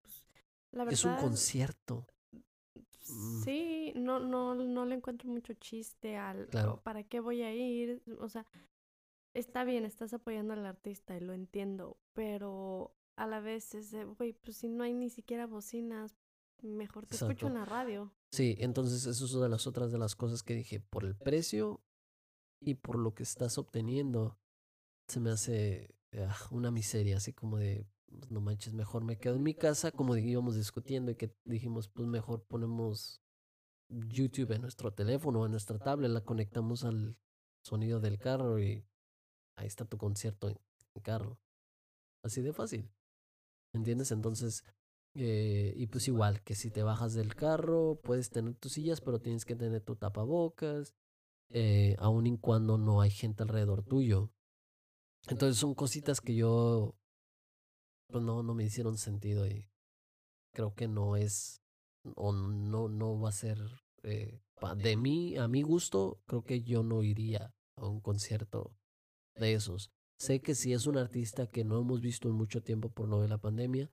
Es 0.90 1.05
un, 1.05 1.16
concierto. 1.16 2.07
Mm. 3.09 3.43
Sí, 3.45 3.93
no, 3.95 4.19
no, 4.19 4.55
no 4.55 4.85
le 4.85 4.97
encuentro 4.97 5.29
mucho 5.29 5.55
chiste 5.55 6.16
al 6.16 6.49
claro. 6.49 6.81
para 6.83 7.05
qué 7.05 7.21
voy 7.21 7.43
a 7.43 7.55
ir. 7.55 8.03
O 8.21 8.29
sea, 8.29 8.47
está 9.35 9.64
bien, 9.64 9.85
estás 9.85 10.12
apoyando 10.12 10.55
al 10.55 10.66
artista 10.66 11.16
y 11.16 11.21
lo 11.21 11.33
entiendo, 11.33 11.99
pero 12.12 12.95
a 13.16 13.27
la 13.27 13.40
vez 13.40 13.75
es 13.75 13.90
de, 13.90 14.05
güey, 14.05 14.33
pues 14.33 14.59
si 14.59 14.69
no 14.69 14.83
hay 14.83 14.95
ni 14.95 15.11
siquiera 15.11 15.47
bocinas, 15.47 16.16
mejor 16.62 17.07
te 17.07 17.16
escucho 17.16 17.47
en 17.47 17.55
la 17.55 17.64
radio. 17.64 18.12
Sí, 18.33 18.57
entonces 18.59 19.07
eso 19.07 19.25
es 19.25 19.35
una 19.35 19.45
de 19.45 19.51
las 19.51 19.66
otras 19.66 19.93
de 19.93 19.99
las 19.99 20.16
cosas 20.16 20.43
que 20.43 20.55
dije, 20.55 20.81
por 20.81 21.05
el 21.05 21.16
precio 21.16 21.83
y 22.61 22.75
por 22.75 22.99
lo 22.99 23.14
que 23.14 23.23
estás 23.23 23.59
obteniendo, 23.59 24.38
se 25.09 25.21
me 25.21 25.31
hace 25.31 25.95
ah, 26.16 26.37
una 26.51 26.71
miseria, 26.71 27.16
así 27.16 27.33
como 27.33 27.59
de, 27.59 27.87
pues, 28.07 28.31
no 28.31 28.40
manches, 28.40 28.75
mejor 28.75 29.05
me 29.05 29.19
quedo 29.19 29.37
en 29.37 29.43
mi 29.43 29.55
casa, 29.55 29.90
como 29.90 30.16
íbamos 30.16 30.57
discutiendo 30.57 31.11
y 31.11 31.16
que 31.16 31.35
dijimos, 31.45 31.88
pues 31.88 32.07
mejor 32.07 32.45
ponemos 32.45 33.23
YouTube 33.88 34.53
en 34.53 34.62
nuestro 34.62 34.93
teléfono, 34.93 35.45
en 35.45 35.51
nuestra 35.51 35.79
tablet, 35.79 36.11
la 36.11 36.23
conectamos 36.23 36.85
al 36.85 37.16
sonido 37.62 38.01
del 38.01 38.19
carro 38.19 38.61
y 38.61 38.87
ahí 39.57 39.67
está 39.67 39.85
tu 39.85 39.99
concierto 39.99 40.49
en, 40.49 40.59
carro. 41.03 41.39
Así 42.23 42.43
de 42.43 42.53
fácil. 42.53 42.91
¿Entiendes? 43.73 44.13
Entonces, 44.13 44.65
eh, 45.15 45.73
y 45.77 45.87
pues 45.87 46.09
igual, 46.09 46.43
que 46.43 46.55
si 46.55 46.71
te 46.71 46.83
bajas 46.83 47.15
del 47.15 47.35
carro, 47.35 48.01
puedes 48.03 48.31
tener 48.31 48.55
tus 48.57 48.73
sillas, 48.73 49.01
pero 49.01 49.21
tienes 49.21 49.45
que 49.45 49.57
tener 49.57 49.81
tu 49.81 49.97
tapabocas, 49.97 50.95
eh, 51.51 51.97
aun 51.99 52.27
y 52.27 52.39
cuando 52.39 52.77
no 52.77 53.01
hay 53.01 53.11
gente 53.11 53.43
alrededor 53.43 53.83
tuyo. 53.83 54.31
Entonces 55.29 55.59
son 55.59 55.75
cositas 55.75 56.21
que 56.21 56.35
yo 56.35 56.97
pues 58.09 58.25
no, 58.25 58.43
no 58.43 58.55
me 58.55 58.65
hicieron 58.65 58.99
sentido 58.99 59.47
y 59.47 59.71
creo 60.53 60.75
que 60.75 60.89
no 60.89 61.17
es 61.17 61.63
o 62.17 62.33
no, 62.33 62.89
no 62.89 63.21
va 63.21 63.29
a 63.29 63.33
ser 63.33 63.59
eh, 64.03 64.41
de 64.77 64.97
mí, 64.97 65.37
a 65.37 65.49
mi 65.49 65.63
gusto, 65.63 66.21
creo 66.27 66.43
que 66.43 66.63
yo 66.63 66.83
no 66.83 67.03
iría 67.03 67.55
a 67.77 67.87
un 67.87 68.01
concierto 68.01 68.75
de 69.37 69.55
esos. 69.55 69.90
Sé 70.19 70.40
que 70.40 70.55
si 70.55 70.73
es 70.73 70.87
un 70.87 70.99
artista 70.99 71.47
que 71.47 71.64
no 71.64 71.81
hemos 71.81 72.01
visto 72.01 72.29
en 72.29 72.35
mucho 72.35 72.62
tiempo 72.62 72.90
por 72.90 73.09
lo 73.09 73.21
de 73.21 73.29
la 73.29 73.38
pandemia, 73.38 73.90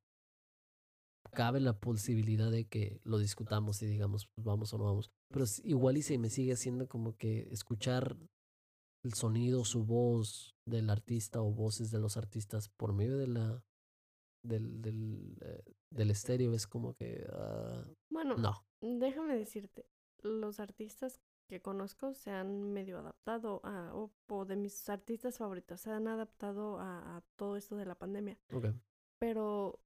cabe 1.32 1.60
la 1.60 1.80
posibilidad 1.80 2.52
de 2.52 2.66
que 2.66 3.00
lo 3.04 3.18
discutamos 3.18 3.82
y 3.82 3.86
digamos, 3.86 4.28
pues 4.36 4.46
vamos 4.46 4.74
o 4.74 4.78
no 4.78 4.86
vamos. 4.86 5.12
Pero 5.30 5.46
igual 5.64 5.98
y 5.98 6.02
se 6.02 6.18
me 6.18 6.30
sigue 6.30 6.54
haciendo 6.54 6.88
como 6.88 7.16
que 7.16 7.48
escuchar 7.52 8.18
el 9.04 9.14
sonido, 9.14 9.64
su 9.64 9.86
voz 9.86 10.56
del 10.66 10.90
artista 10.90 11.42
o 11.42 11.52
voces 11.52 11.92
de 11.92 12.00
los 12.00 12.18
artistas 12.18 12.70
por 12.70 12.94
medio 12.94 13.18
de 13.18 13.28
la 13.28 13.64
del, 14.44 14.82
del, 14.82 15.38
eh, 15.42 15.64
del 15.92 16.12
estéreo 16.12 16.54
es 16.54 16.68
como 16.68 16.94
que 16.94 17.26
uh, 17.28 17.94
bueno 18.10 18.36
no 18.38 18.66
déjame 18.82 19.36
decirte 19.36 19.86
los 20.22 20.60
artistas 20.60 21.20
que 21.48 21.62
conozco 21.62 22.14
se 22.14 22.32
han 22.32 22.74
medio 22.74 23.00
adaptado 23.00 23.62
a 23.64 23.94
o, 23.94 24.46
de 24.46 24.56
mis 24.56 24.90
artistas 24.90 25.38
favoritos 25.38 25.82
se 25.82 25.92
han 25.92 26.08
adaptado 26.08 26.80
a, 26.80 27.18
a, 27.18 27.22
todo 27.36 27.58
esto 27.58 27.76
de 27.76 27.86
la 27.86 27.96
pandemia. 27.96 28.38
Okay. 28.52 28.74
pero 29.20 29.80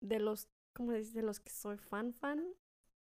de 0.00 0.20
los 0.20 0.48
como 0.74 0.92
dices 0.92 1.14
de 1.14 1.22
los 1.22 1.40
que 1.40 1.50
soy 1.50 1.78
fan 1.78 2.12
fan 2.12 2.44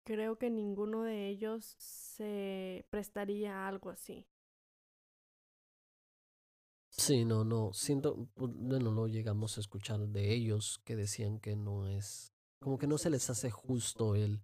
creo 0.03 0.37
que 0.37 0.49
ninguno 0.49 1.03
de 1.03 1.27
ellos 1.27 1.75
se 1.77 2.85
prestaría 2.89 3.53
a 3.55 3.67
algo 3.67 3.89
así. 3.89 4.27
Sí, 6.89 7.23
no, 7.23 7.45
no, 7.45 7.71
siento, 7.73 8.27
pues, 8.33 8.51
bueno, 8.53 8.91
no 8.91 9.07
llegamos 9.07 9.57
a 9.57 9.61
escuchar 9.61 9.99
de 10.09 10.33
ellos 10.33 10.81
que 10.83 10.95
decían 10.95 11.39
que 11.39 11.55
no 11.55 11.87
es, 11.87 12.33
como 12.59 12.77
que 12.77 12.85
no 12.85 12.97
se 12.97 13.09
les 13.09 13.29
hace 13.29 13.49
justo 13.49 14.15
el, 14.15 14.41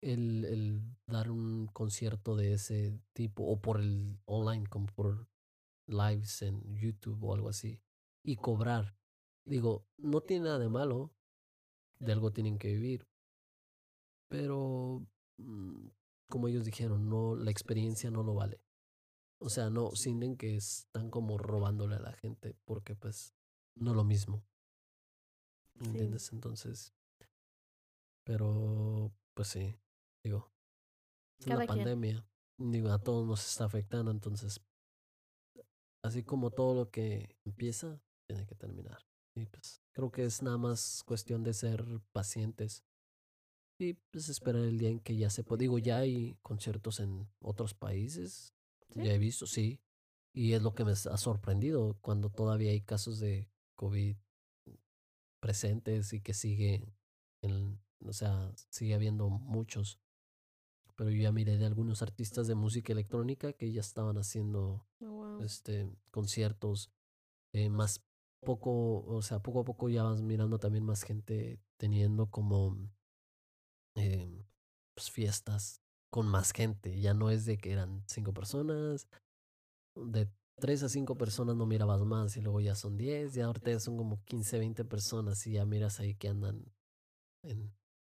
el, 0.00 0.44
el 0.44 0.82
dar 1.06 1.30
un 1.30 1.66
concierto 1.66 2.36
de 2.36 2.54
ese 2.54 2.98
tipo, 3.12 3.44
o 3.44 3.60
por 3.60 3.80
el 3.80 4.18
online, 4.24 4.66
como 4.66 4.86
por 4.86 5.28
lives 5.86 6.42
en 6.42 6.76
YouTube 6.76 7.22
o 7.24 7.34
algo 7.34 7.48
así, 7.48 7.82
y 8.22 8.36
cobrar. 8.36 8.96
Digo, 9.44 9.86
no 9.98 10.20
tiene 10.20 10.44
nada 10.44 10.58
de 10.58 10.68
malo, 10.68 11.12
de 11.98 12.12
algo 12.12 12.32
tienen 12.32 12.58
que 12.58 12.68
vivir, 12.68 13.06
pero 14.28 15.06
mm, 15.38 15.88
como 16.28 16.48
ellos 16.48 16.64
dijeron, 16.64 17.08
no, 17.08 17.34
la 17.34 17.50
experiencia 17.50 18.10
no 18.10 18.22
lo 18.22 18.34
vale. 18.34 18.62
O 19.38 19.48
sea, 19.48 19.70
no 19.70 19.90
sienten 19.92 20.36
que 20.36 20.56
están 20.56 21.10
como 21.10 21.38
robándole 21.38 21.96
a 21.96 22.00
la 22.00 22.12
gente 22.12 22.54
porque 22.64 22.94
pues 22.94 23.34
no 23.74 23.94
lo 23.94 24.04
mismo. 24.04 24.44
¿Entiendes? 25.80 26.30
Entonces, 26.32 26.94
pero 28.24 29.10
pues 29.34 29.48
sí, 29.48 29.74
digo, 30.22 30.52
es 31.38 31.46
la 31.46 31.66
pandemia, 31.66 32.26
digo, 32.58 32.90
a 32.90 32.98
todos 32.98 33.26
nos 33.26 33.46
está 33.48 33.64
afectando, 33.64 34.10
entonces, 34.10 34.60
así 36.02 36.22
como 36.22 36.50
todo 36.50 36.74
lo 36.74 36.90
que 36.90 37.36
empieza, 37.44 38.00
tiene 38.26 38.46
que 38.46 38.54
terminar. 38.54 39.06
Y 39.34 39.46
pues 39.46 39.80
creo 39.92 40.10
que 40.10 40.24
es 40.24 40.42
nada 40.42 40.58
más 40.58 41.02
cuestión 41.04 41.42
de 41.42 41.54
ser 41.54 41.84
pacientes 42.12 42.84
y 43.78 43.94
pues 43.94 44.28
esperar 44.28 44.62
el 44.62 44.78
día 44.78 44.90
en 44.90 45.00
que 45.00 45.16
ya 45.16 45.30
se 45.30 45.44
pueda. 45.44 45.60
Digo, 45.60 45.78
ya 45.78 45.98
hay 45.98 46.36
conciertos 46.42 47.00
en 47.00 47.30
otros 47.40 47.72
países 47.74 48.54
ya 48.94 49.12
he 49.12 49.18
visto, 49.18 49.46
sí. 49.46 49.80
Y 50.32 50.52
es 50.52 50.62
lo 50.62 50.74
que 50.74 50.84
me 50.84 50.92
ha 50.92 51.16
sorprendido 51.16 51.98
cuando 52.00 52.30
todavía 52.30 52.70
hay 52.70 52.80
casos 52.80 53.18
de 53.18 53.50
COVID 53.76 54.16
presentes 55.40 56.12
y 56.12 56.20
que 56.20 56.34
sigue, 56.34 56.94
en, 57.42 57.80
o 58.04 58.12
sea, 58.12 58.52
sigue 58.68 58.94
habiendo 58.94 59.28
muchos. 59.28 59.98
Pero 61.00 61.12
yo 61.12 61.22
ya 61.22 61.32
miré 61.32 61.56
de 61.56 61.64
algunos 61.64 62.02
artistas 62.02 62.46
de 62.46 62.54
música 62.54 62.92
electrónica 62.92 63.54
que 63.54 63.72
ya 63.72 63.80
estaban 63.80 64.18
haciendo 64.18 64.86
oh, 65.00 65.38
este 65.42 65.90
conciertos 66.10 66.90
eh, 67.54 67.70
más 67.70 68.04
poco, 68.44 69.06
o 69.06 69.22
sea, 69.22 69.40
poco 69.40 69.60
a 69.60 69.64
poco 69.64 69.88
ya 69.88 70.02
vas 70.02 70.20
mirando 70.20 70.58
también 70.58 70.84
más 70.84 71.02
gente 71.02 71.58
teniendo 71.78 72.26
como 72.26 72.76
eh, 73.96 74.44
pues 74.94 75.10
fiestas 75.10 75.80
con 76.10 76.28
más 76.28 76.52
gente. 76.52 77.00
Ya 77.00 77.14
no 77.14 77.30
es 77.30 77.46
de 77.46 77.56
que 77.56 77.72
eran 77.72 78.04
cinco 78.06 78.34
personas, 78.34 79.08
de 79.96 80.28
tres 80.56 80.82
a 80.82 80.90
cinco 80.90 81.16
personas 81.16 81.56
no 81.56 81.64
mirabas 81.64 82.02
más 82.02 82.36
y 82.36 82.42
luego 82.42 82.60
ya 82.60 82.74
son 82.74 82.98
diez, 82.98 83.34
y 83.38 83.40
ahorita 83.40 83.70
ya 83.70 83.80
son 83.80 83.96
como 83.96 84.22
quince, 84.26 84.58
veinte 84.58 84.84
personas 84.84 85.46
y 85.46 85.52
ya 85.52 85.64
miras 85.64 85.98
ahí 85.98 86.14
que 86.14 86.28
andan 86.28 86.62
en, 87.42 87.72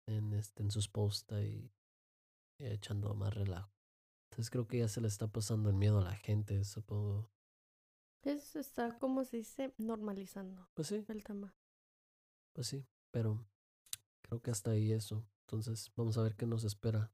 en, 0.08 0.32
este, 0.32 0.62
en 0.62 0.70
sus 0.70 0.88
posts 0.88 1.34
y, 1.42 1.70
echando 2.60 3.14
más 3.14 3.34
relajo. 3.34 3.72
Entonces 4.30 4.50
creo 4.50 4.66
que 4.66 4.78
ya 4.78 4.88
se 4.88 5.00
le 5.00 5.08
está 5.08 5.26
pasando 5.26 5.70
el 5.70 5.76
miedo 5.76 5.98
a 5.98 6.04
la 6.04 6.14
gente, 6.14 6.64
supongo. 6.64 7.30
Eso 8.22 8.60
está, 8.60 8.98
como 8.98 9.24
se 9.24 9.38
dice, 9.38 9.74
normalizando. 9.78 10.68
Pues 10.74 10.88
sí. 10.88 11.04
El 11.08 11.24
tema. 11.24 11.54
Pues 12.52 12.66
sí, 12.66 12.86
pero 13.10 13.44
creo 14.22 14.40
que 14.40 14.50
hasta 14.50 14.72
ahí 14.72 14.92
eso. 14.92 15.24
Entonces 15.46 15.90
vamos 15.96 16.18
a 16.18 16.22
ver 16.22 16.36
qué 16.36 16.46
nos 16.46 16.64
espera 16.64 17.12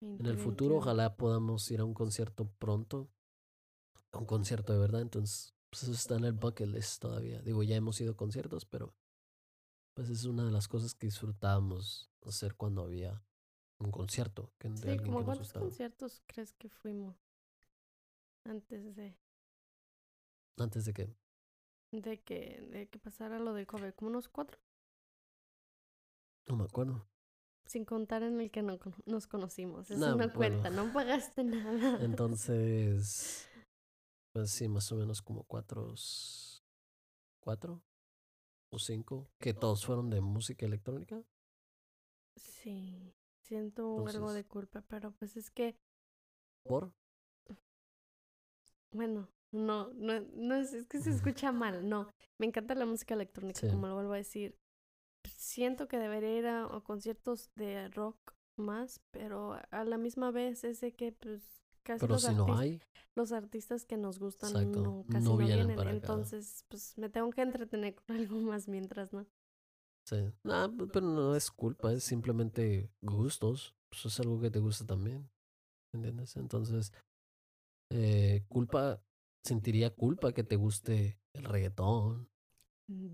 en 0.00 0.26
el 0.26 0.38
futuro 0.38 0.76
ojalá 0.76 1.16
podamos 1.16 1.70
ir 1.70 1.80
a 1.80 1.84
un 1.84 1.94
concierto 1.94 2.48
pronto. 2.58 3.10
A 4.12 4.18
un 4.18 4.26
concierto 4.26 4.72
de 4.72 4.78
verdad. 4.78 5.02
Entonces, 5.02 5.54
pues 5.70 5.82
eso 5.82 5.92
está 5.92 6.16
en 6.16 6.24
el 6.24 6.32
bucket 6.32 6.68
list 6.68 7.02
todavía. 7.02 7.42
Digo, 7.42 7.62
ya 7.62 7.76
hemos 7.76 8.00
ido 8.00 8.12
a 8.12 8.16
conciertos, 8.16 8.64
pero 8.64 8.94
pues 9.94 10.08
es 10.08 10.24
una 10.24 10.44
de 10.44 10.52
las 10.52 10.68
cosas 10.68 10.94
que 10.94 11.08
disfrutábamos 11.08 12.10
hacer 12.24 12.54
cuando 12.54 12.82
había 12.82 13.24
un 13.78 13.90
concierto. 13.90 14.52
Que, 14.58 14.68
de 14.68 14.98
sí, 14.98 15.04
como 15.04 15.24
¿cuántos 15.24 15.52
conciertos 15.52 16.22
crees 16.26 16.52
que 16.54 16.68
fuimos 16.68 17.16
antes 18.44 18.96
de... 18.96 19.16
¿Antes 20.58 20.84
de 20.84 20.92
qué? 20.92 21.14
De 21.92 22.20
que, 22.20 22.60
de 22.70 22.88
que 22.88 22.98
pasara 22.98 23.38
lo 23.38 23.54
del 23.54 23.66
COVID, 23.66 23.94
como 23.94 24.10
unos 24.10 24.28
cuatro. 24.28 24.58
No 26.46 26.56
me 26.56 26.64
acuerdo. 26.64 27.06
Sin 27.66 27.84
contar 27.84 28.22
en 28.22 28.40
el 28.40 28.50
que 28.50 28.62
no 28.62 28.78
nos 29.06 29.26
conocimos. 29.26 29.90
Eso 29.90 30.16
no, 30.16 30.32
cuenta, 30.32 30.70
no 30.70 30.92
pagaste 30.92 31.44
nada. 31.44 32.02
Entonces, 32.02 33.48
pues 34.32 34.50
sí, 34.50 34.68
más 34.68 34.90
o 34.90 34.96
menos 34.96 35.22
como 35.22 35.44
cuatro, 35.44 35.94
cuatro 37.40 37.82
o 38.70 38.78
cinco, 38.78 39.30
que 39.38 39.54
todos 39.54 39.84
fueron 39.84 40.10
de 40.10 40.20
música 40.20 40.66
electrónica. 40.66 41.22
Sí, 42.36 43.14
siento 43.48 44.06
algo 44.06 44.32
de 44.32 44.44
culpa, 44.44 44.82
pero 44.88 45.12
pues 45.12 45.36
es 45.36 45.50
que... 45.50 45.76
¿Por? 46.64 46.92
Bueno, 48.92 49.28
no, 49.52 49.92
no, 49.94 50.20
no 50.34 50.54
es, 50.54 50.72
es 50.72 50.86
que 50.86 51.00
se 51.00 51.10
escucha 51.10 51.52
mal, 51.52 51.88
no. 51.88 52.08
Me 52.38 52.46
encanta 52.46 52.74
la 52.74 52.86
música 52.86 53.14
electrónica, 53.14 53.68
como 53.68 53.88
lo 53.88 53.94
vuelvo 53.94 54.12
a 54.12 54.18
decir 54.18 54.56
siento 55.36 55.88
que 55.88 55.98
debería 55.98 56.38
ir 56.38 56.46
a, 56.46 56.68
conciertos 56.84 57.50
de 57.54 57.88
rock 57.88 58.34
más, 58.56 59.00
pero 59.10 59.58
a 59.70 59.84
la 59.84 59.98
misma 59.98 60.30
vez 60.30 60.64
es 60.64 60.80
de 60.80 60.92
que 60.92 61.12
pues 61.12 61.42
casi 61.82 62.00
pero 62.00 62.14
los, 62.14 62.22
si 62.22 62.34
no 62.34 62.56
hay, 62.56 62.80
los 63.14 63.32
artistas 63.32 63.84
que 63.84 63.96
nos 63.96 64.18
gustan 64.18 64.52
no, 64.72 65.04
casi 65.08 65.24
no, 65.24 65.36
vienen, 65.36 65.70
entonces 65.88 66.64
pues 66.68 66.96
me 66.98 67.08
tengo 67.08 67.30
que 67.30 67.42
entretener 67.42 67.94
con 67.94 68.16
algo 68.16 68.38
más 68.38 68.68
mientras, 68.68 69.12
¿no? 69.12 69.26
Sí, 70.08 70.32
pero 70.42 71.02
no 71.02 71.36
es 71.36 71.50
culpa, 71.50 71.92
es 71.92 72.02
simplemente 72.02 72.90
gustos, 73.02 73.74
pues 73.90 74.06
es 74.06 74.18
algo 74.20 74.40
que 74.40 74.50
te 74.50 74.58
gusta 74.58 74.86
también, 74.86 75.28
¿entiendes? 75.92 76.34
Entonces, 76.36 76.94
eh, 77.92 78.42
culpa, 78.48 79.02
sentiría 79.44 79.94
culpa 79.94 80.32
que 80.32 80.44
te 80.44 80.56
guste 80.56 81.20
el 81.34 81.44
reggaetón, 81.44 82.30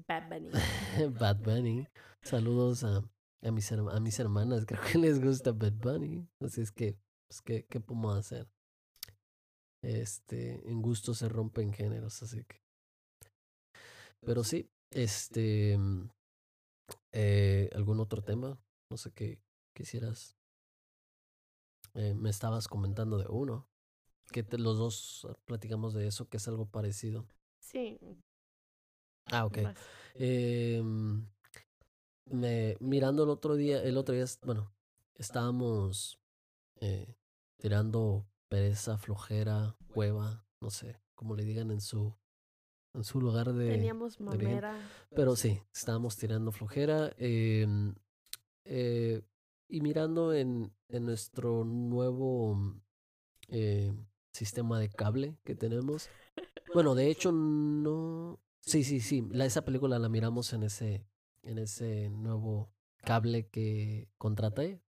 Bad 0.07 0.29
Bunny. 0.29 0.51
Bad 1.21 1.39
Bunny. 1.41 1.89
Saludos 2.23 2.85
a, 2.85 3.03
a, 3.43 3.51
mis, 3.51 3.73
a 3.73 4.01
mis 4.01 4.21
hermanas, 4.21 4.65
creo 4.67 4.81
que 4.81 4.99
les 4.99 5.21
gusta 5.21 5.51
Bad 5.51 5.73
Bunny. 5.73 6.29
Así 6.39 6.61
es 6.61 6.71
que, 6.71 6.97
pues, 7.27 7.43
¿qué, 7.43 7.67
¿qué 7.67 7.81
podemos 7.81 8.17
hacer? 8.17 8.47
Este, 9.83 10.71
en 10.71 10.81
gusto 10.81 11.13
se 11.13 11.29
rompen 11.29 11.73
géneros, 11.73 12.23
así 12.23 12.45
que. 12.45 12.63
Pero 14.21 14.45
sí, 14.45 14.71
este. 14.93 15.77
Eh, 17.17 17.71
¿Algún 17.75 18.01
otro 18.01 18.23
tema? 18.23 18.59
No 18.91 18.97
sé 18.97 19.13
qué 19.13 19.41
quisieras. 19.73 20.37
Eh, 21.95 22.13
me 22.13 22.29
estabas 22.29 22.67
comentando 22.67 23.19
de 23.19 23.27
uno. 23.29 23.69
Que 24.33 24.45
los 24.59 24.79
dos 24.79 25.29
platicamos 25.45 25.95
de 25.95 26.09
eso, 26.09 26.29
que 26.29 26.39
es 26.39 26.49
algo 26.49 26.67
parecido. 26.67 27.27
Sí, 27.61 27.99
Ah, 29.27 29.47
ok. 29.47 29.59
Eh, 30.15 30.83
me, 32.27 32.77
mirando 32.81 33.25
el 33.25 33.31
otro 33.31 33.55
día, 33.55 33.83
el 33.83 33.97
otro 33.97 34.15
día, 34.15 34.25
bueno, 34.43 34.73
estábamos 35.15 36.21
eh, 36.81 37.17
tirando 37.57 38.27
pereza, 38.49 38.99
flojera, 38.99 39.77
hueva, 39.95 40.45
no 40.61 40.71
sé, 40.71 41.01
como 41.15 41.37
le 41.37 41.45
digan 41.45 41.71
en 41.71 41.81
su 41.81 42.15
en 42.95 43.05
su 43.05 43.21
lugar 43.21 43.53
de... 43.53 43.71
Teníamos 43.71 44.21
mamera. 44.21 44.79
pero 45.15 45.37
sí, 45.37 45.61
estábamos 45.73 46.17
tirando 46.17 46.53
flojera. 46.53 47.13
Em, 47.19 47.95
eh, 48.65 49.23
y 49.69 49.81
mirando 49.81 50.33
en, 50.33 50.73
en 50.89 51.05
nuestro 51.05 51.65
nuevo 51.65 52.57
eh, 53.49 53.93
sistema 54.33 54.79
de 54.79 54.89
cable 54.89 55.39
que 55.45 55.55
tenemos. 55.55 56.09
Bueno, 56.73 56.95
de 56.95 57.11
hecho, 57.11 57.33
no. 57.33 58.41
Sí, 58.61 58.85
sí, 58.85 59.01
sí. 59.01 59.27
La, 59.31 59.45
esa 59.45 59.65
película 59.65 59.99
la 59.99 60.09
miramos 60.09 60.53
en 60.53 60.65
ese, 60.65 61.07
en 61.43 61.59
ese 61.59 62.11
nuevo 62.11 62.74
cable 63.05 63.49
que 63.49 64.09
contraté. 64.19 64.81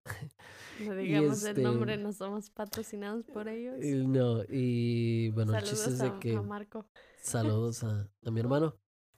No 0.84 0.94
digamos 0.96 1.44
el 1.44 1.62
nombre, 1.62 1.94
este 1.94 2.04
no 2.04 2.12
somos 2.12 2.50
patrocinados 2.50 3.26
por 3.26 3.48
ellos. 3.48 3.76
No, 4.06 4.42
y 4.48 5.30
bueno, 5.30 5.56
el 5.56 5.64
chiste 5.64 5.90
es 5.90 5.98
de 5.98 6.18
que. 6.18 6.36
A 6.36 6.42
Marco. 6.42 6.86
Saludos 7.22 7.84
a, 7.84 8.08
a, 8.24 8.30
mi 8.30 8.40
hermano, 8.40 8.76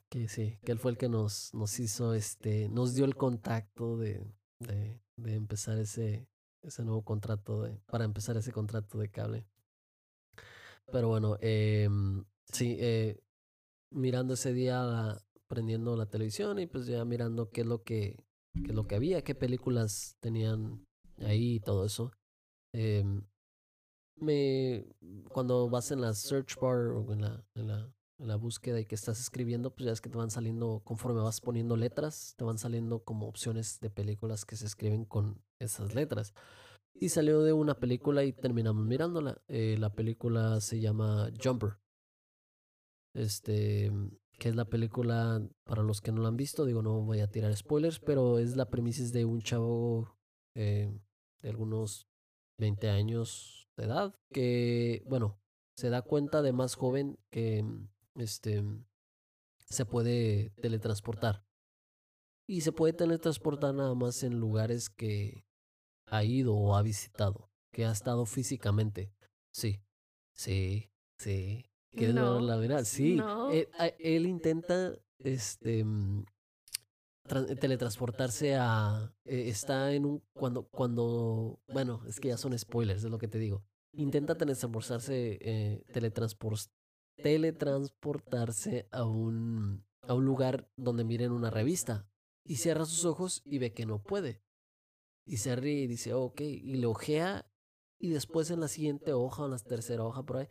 que 0.09 0.29
sí, 0.29 0.59
que 0.65 0.73
él 0.73 0.79
fue 0.79 0.93
el 0.93 0.97
que 0.99 1.09
nos, 1.09 1.53
nos 1.55 1.79
hizo, 1.79 2.15
este, 2.15 2.69
nos 2.69 2.95
dio 2.95 3.05
el 3.05 3.17
contacto 3.17 3.99
de, 3.99 4.25
de, 4.61 5.01
de 5.17 5.35
empezar 5.35 5.79
ese, 5.79 6.27
ese 6.63 6.85
nuevo 6.85 7.05
contrato, 7.05 7.63
de, 7.63 7.81
para 7.87 8.05
empezar 8.05 8.37
ese 8.37 8.53
contrato 8.53 8.99
de 8.99 9.11
cable. 9.11 9.47
Pero 10.91 11.09
bueno, 11.09 11.37
eh, 11.41 11.89
sí, 12.53 12.77
eh, 12.79 13.21
mirando 13.91 14.35
ese 14.35 14.53
día, 14.53 15.19
prendiendo 15.47 15.97
la 15.97 16.07
televisión 16.07 16.59
y 16.59 16.67
pues 16.67 16.87
ya 16.87 17.05
mirando 17.05 17.51
qué 17.51 17.63
es 17.63 17.67
lo 17.67 17.83
que, 17.83 18.17
qué 18.63 18.71
es 18.71 18.75
lo 18.75 18.87
que 18.87 18.95
había, 18.95 19.23
qué 19.23 19.35
películas 19.35 20.17
tenían 20.21 20.85
ahí 21.19 21.57
y 21.57 21.61
todo 21.61 21.85
eso. 21.85 22.13
Eh, 22.73 23.05
me, 24.17 24.85
cuando 25.29 25.69
vas 25.69 25.91
en 25.91 26.01
la 26.01 26.13
search 26.15 26.59
bar 26.61 26.89
o 26.89 27.13
en 27.13 27.23
la, 27.23 27.45
en 27.55 27.69
la, 27.69 27.93
en 28.19 28.29
la 28.29 28.37
búsqueda 28.37 28.81
y 28.81 28.87
que 28.87 28.95
estás 28.95 29.21
escribiendo, 29.21 29.75
pues 29.75 29.87
ya 29.87 29.93
es 29.93 30.01
que 30.01 30.11
te 30.11 30.19
van 30.19 30.31
saliendo, 30.31 30.83
conforme 30.85 31.21
vas 31.21 31.41
poniendo 31.41 31.77
letras, 31.77 32.35
te 32.37 32.45
van 32.45 32.59
saliendo 32.59 33.05
como 33.05 33.29
opciones 33.29 33.81
de 33.81 33.91
películas 33.91 34.45
que 34.45 34.57
se 34.57 34.67
escriben 34.67 35.05
con 35.05 35.43
esas 35.59 35.95
letras. 35.95 36.35
Y 36.95 37.11
salió 37.11 37.43
de 37.43 37.53
una 37.53 37.75
película 37.79 38.25
y 38.25 38.33
terminamos 38.33 38.85
mirándola. 38.85 39.41
Eh, 39.47 39.77
la 39.79 39.93
película 39.93 40.61
se 40.61 40.81
llama 40.81 41.31
Jumper. 41.43 41.79
Este, 43.15 43.93
que 44.39 44.49
es 44.49 44.57
la 44.57 44.65
película, 44.65 45.43
para 45.65 45.83
los 45.83 46.01
que 46.01 46.13
no 46.13 46.23
la 46.23 46.29
han 46.29 46.37
visto, 46.37 46.65
digo, 46.65 46.83
no 46.83 47.01
voy 47.03 47.21
a 47.21 47.31
tirar 47.31 47.55
spoilers, 47.57 47.99
pero 47.99 48.39
es 48.39 48.57
la 48.57 48.71
premisa 48.71 49.03
de 49.13 49.25
un 49.25 49.43
chavo 49.43 50.17
eh, 50.55 50.91
de 51.43 51.49
algunos 51.49 52.09
20 52.59 52.89
años 52.89 53.69
de 53.77 53.85
edad 53.85 54.15
que, 54.33 55.03
bueno, 55.07 55.41
se 55.77 55.91
da 55.91 56.03
cuenta 56.03 56.43
de 56.43 56.53
más 56.53 56.75
joven 56.75 57.19
que 57.31 57.65
este, 58.15 58.65
se 59.67 59.85
puede 59.85 60.51
teletransportar. 60.61 61.45
Y 62.47 62.63
se 62.63 62.73
puede 62.73 62.95
teletransportar 62.95 63.75
nada 63.75 63.95
más 63.95 64.23
en 64.23 64.41
lugares 64.41 64.89
que 64.89 65.45
ha 66.07 66.25
ido 66.25 66.55
o 66.55 66.75
ha 66.75 66.83
visitado, 66.83 67.51
que 67.73 67.85
ha 67.85 67.93
estado 67.93 68.25
físicamente. 68.25 69.13
Sí, 69.53 69.83
sí, 70.35 70.91
sí. 71.19 71.68
No, 71.93 72.41
la 72.41 72.57
verdad? 72.57 72.85
Sí. 72.85 73.21
Él, 73.99 74.27
intenta 74.27 74.95
este 75.19 75.85
mm, 75.85 76.25
teletransportarse 77.61 78.57
a 78.57 79.13
eh, 79.25 79.49
está 79.49 79.93
en 79.93 80.07
un 80.07 80.23
cuando 80.33 80.69
cuando 80.69 81.61
bueno 81.69 82.03
es 82.07 82.21
que 82.21 82.29
ya 82.29 82.37
son 82.37 82.57
spoilers 82.57 83.05
es 83.05 83.11
lo 83.11 83.19
que 83.19 83.29
te 83.29 83.39
digo 83.39 83.65
intenta 83.93 84.37
teletransportarse 84.37 85.39
eh, 85.41 85.85
teletransportarse 87.21 88.89
a 88.93 89.05
un 89.05 89.85
a 90.03 90.15
un 90.15 90.25
lugar 90.25 90.71
donde 90.77 91.05
miren 91.05 91.33
una 91.33 91.51
revista 91.51 92.09
y 92.45 92.57
cierra 92.57 92.87
sus 92.87 93.05
ojos 93.05 93.43
y 93.45 93.59
ve 93.59 93.75
que 93.75 93.85
no 93.85 94.03
puede 94.03 94.41
y 95.29 95.37
se 95.37 95.55
ríe 95.55 95.83
y 95.83 95.87
dice, 95.87 96.15
ok, 96.15 96.41
y 96.41 96.77
le 96.77 96.87
ojea 96.87 97.47
y 98.01 98.09
después 98.11 98.51
en 98.51 98.61
la 98.61 98.69
siguiente 98.69 99.13
hoja 99.13 99.43
o 99.43 99.45
en 99.45 99.51
la 99.53 99.59
tercera 99.59 100.05
hoja 100.05 100.23
por 100.23 100.39
ahí, 100.39 100.49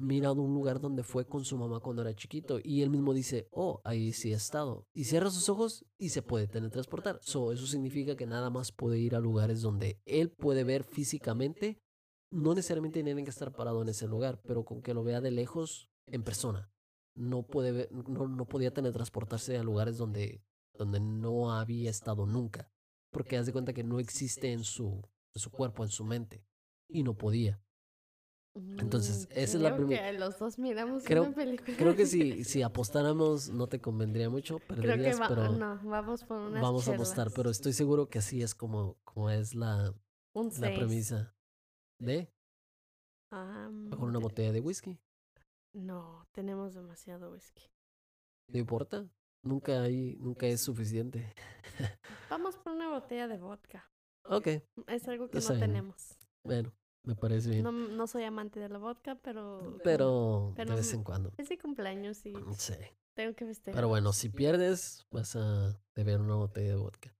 mira 0.00 0.32
un 0.32 0.54
lugar 0.54 0.80
donde 0.80 1.02
fue 1.02 1.26
con 1.26 1.44
su 1.44 1.56
mamá 1.56 1.80
cuando 1.80 2.02
era 2.02 2.14
chiquito 2.14 2.58
y 2.62 2.82
él 2.82 2.90
mismo 2.90 3.14
dice, 3.14 3.48
oh, 3.52 3.80
ahí 3.84 4.12
sí 4.12 4.32
he 4.32 4.36
estado. 4.36 4.86
Y 4.92 5.04
cierra 5.04 5.30
sus 5.30 5.48
ojos 5.48 5.84
y 5.98 6.10
se 6.10 6.22
puede 6.22 6.48
teletransportar. 6.48 7.18
So, 7.22 7.52
eso 7.52 7.66
significa 7.66 8.16
que 8.16 8.26
nada 8.26 8.50
más 8.50 8.72
puede 8.72 8.98
ir 8.98 9.14
a 9.14 9.20
lugares 9.20 9.60
donde 9.60 10.00
él 10.06 10.30
puede 10.30 10.64
ver 10.64 10.84
físicamente. 10.84 11.80
No 12.30 12.54
necesariamente 12.54 13.02
tiene 13.02 13.24
que 13.24 13.30
estar 13.30 13.52
parado 13.52 13.82
en 13.82 13.88
ese 13.88 14.06
lugar, 14.06 14.40
pero 14.44 14.64
con 14.64 14.82
que 14.82 14.94
lo 14.94 15.04
vea 15.04 15.20
de 15.20 15.30
lejos 15.30 15.88
en 16.06 16.22
persona. 16.22 16.72
No, 17.14 17.46
puede 17.46 17.72
ver, 17.72 17.92
no, 17.92 18.28
no 18.28 18.46
podía 18.46 18.72
teletransportarse 18.72 19.58
a 19.58 19.62
lugares 19.62 19.98
donde, 19.98 20.42
donde 20.78 21.00
no 21.00 21.52
había 21.52 21.90
estado 21.90 22.26
nunca 22.26 22.72
porque 23.10 23.36
haz 23.36 23.46
de 23.46 23.52
cuenta 23.52 23.72
que 23.72 23.84
no 23.84 23.98
existe 23.98 24.52
en 24.52 24.64
su, 24.64 25.02
en 25.34 25.40
su 25.40 25.50
cuerpo, 25.50 25.84
en 25.84 25.90
su 25.90 26.04
mente, 26.04 26.44
y 26.88 27.02
no 27.02 27.16
podía. 27.16 27.62
Entonces, 28.54 29.28
mm, 29.28 29.32
esa 29.32 29.56
es 29.56 29.62
la 29.62 29.76
primera. 29.76 30.12
los 30.12 30.38
dos 30.38 30.58
miramos 30.58 31.04
creo, 31.04 31.22
una 31.22 31.34
película. 31.34 31.76
Creo 31.76 31.94
que 31.94 32.06
si, 32.06 32.42
si 32.44 32.62
apostáramos 32.62 33.48
no 33.48 33.68
te 33.68 33.80
convendría 33.80 34.28
mucho, 34.28 34.58
perderías, 34.58 35.16
creo 35.16 35.28
que 35.28 35.34
pero 35.34 35.52
no, 35.52 35.80
vamos 35.84 36.24
por 36.24 36.38
unas 36.38 36.60
Vamos 36.60 36.88
a 36.88 36.94
apostar, 36.94 37.30
pero 37.34 37.50
estoy 37.50 37.72
seguro 37.72 38.08
que 38.08 38.18
así 38.18 38.42
es 38.42 38.54
como, 38.54 38.98
como 39.04 39.30
es 39.30 39.54
la, 39.54 39.94
la 40.34 40.74
premisa. 40.74 41.34
¿De? 42.00 42.32
Um, 43.30 43.90
¿Con 43.90 44.02
una 44.02 44.18
botella 44.18 44.50
de 44.50 44.60
whisky? 44.60 44.98
No, 45.72 46.26
tenemos 46.32 46.74
demasiado 46.74 47.30
whisky. 47.30 47.70
¿No 48.48 48.58
importa? 48.58 49.08
Nunca 49.42 49.82
hay, 49.82 50.16
nunca 50.16 50.46
es 50.46 50.60
suficiente. 50.60 51.32
Vamos 52.30 52.56
por 52.56 52.72
una 52.72 52.90
botella 52.90 53.28
de 53.28 53.38
vodka. 53.38 53.88
Ok. 54.24 54.48
Es 54.88 55.06
algo 55.08 55.30
que 55.30 55.38
no 55.38 55.58
tenemos. 55.58 56.18
Bueno, 56.42 56.72
me 57.04 57.14
parece 57.14 57.50
bien. 57.50 57.64
No, 57.64 57.72
no, 57.72 58.06
soy 58.06 58.24
amante 58.24 58.60
de 58.60 58.68
la 58.68 58.78
vodka, 58.78 59.16
pero... 59.16 59.78
Pero, 59.82 60.52
de 60.56 60.64
vez 60.64 60.92
en 60.92 61.02
cuando. 61.02 61.32
Es 61.38 61.48
de 61.48 61.58
cumpleaños 61.58 62.24
y... 62.26 62.34
Sí. 62.56 62.74
Tengo 63.14 63.34
que 63.34 63.46
festejar. 63.46 63.74
Pero 63.74 63.88
bueno, 63.88 64.12
si 64.12 64.28
pierdes, 64.28 65.06
vas 65.10 65.36
a 65.36 65.80
beber 65.96 66.20
una 66.20 66.36
botella 66.36 66.70
de 66.70 66.76
vodka. 66.76 67.14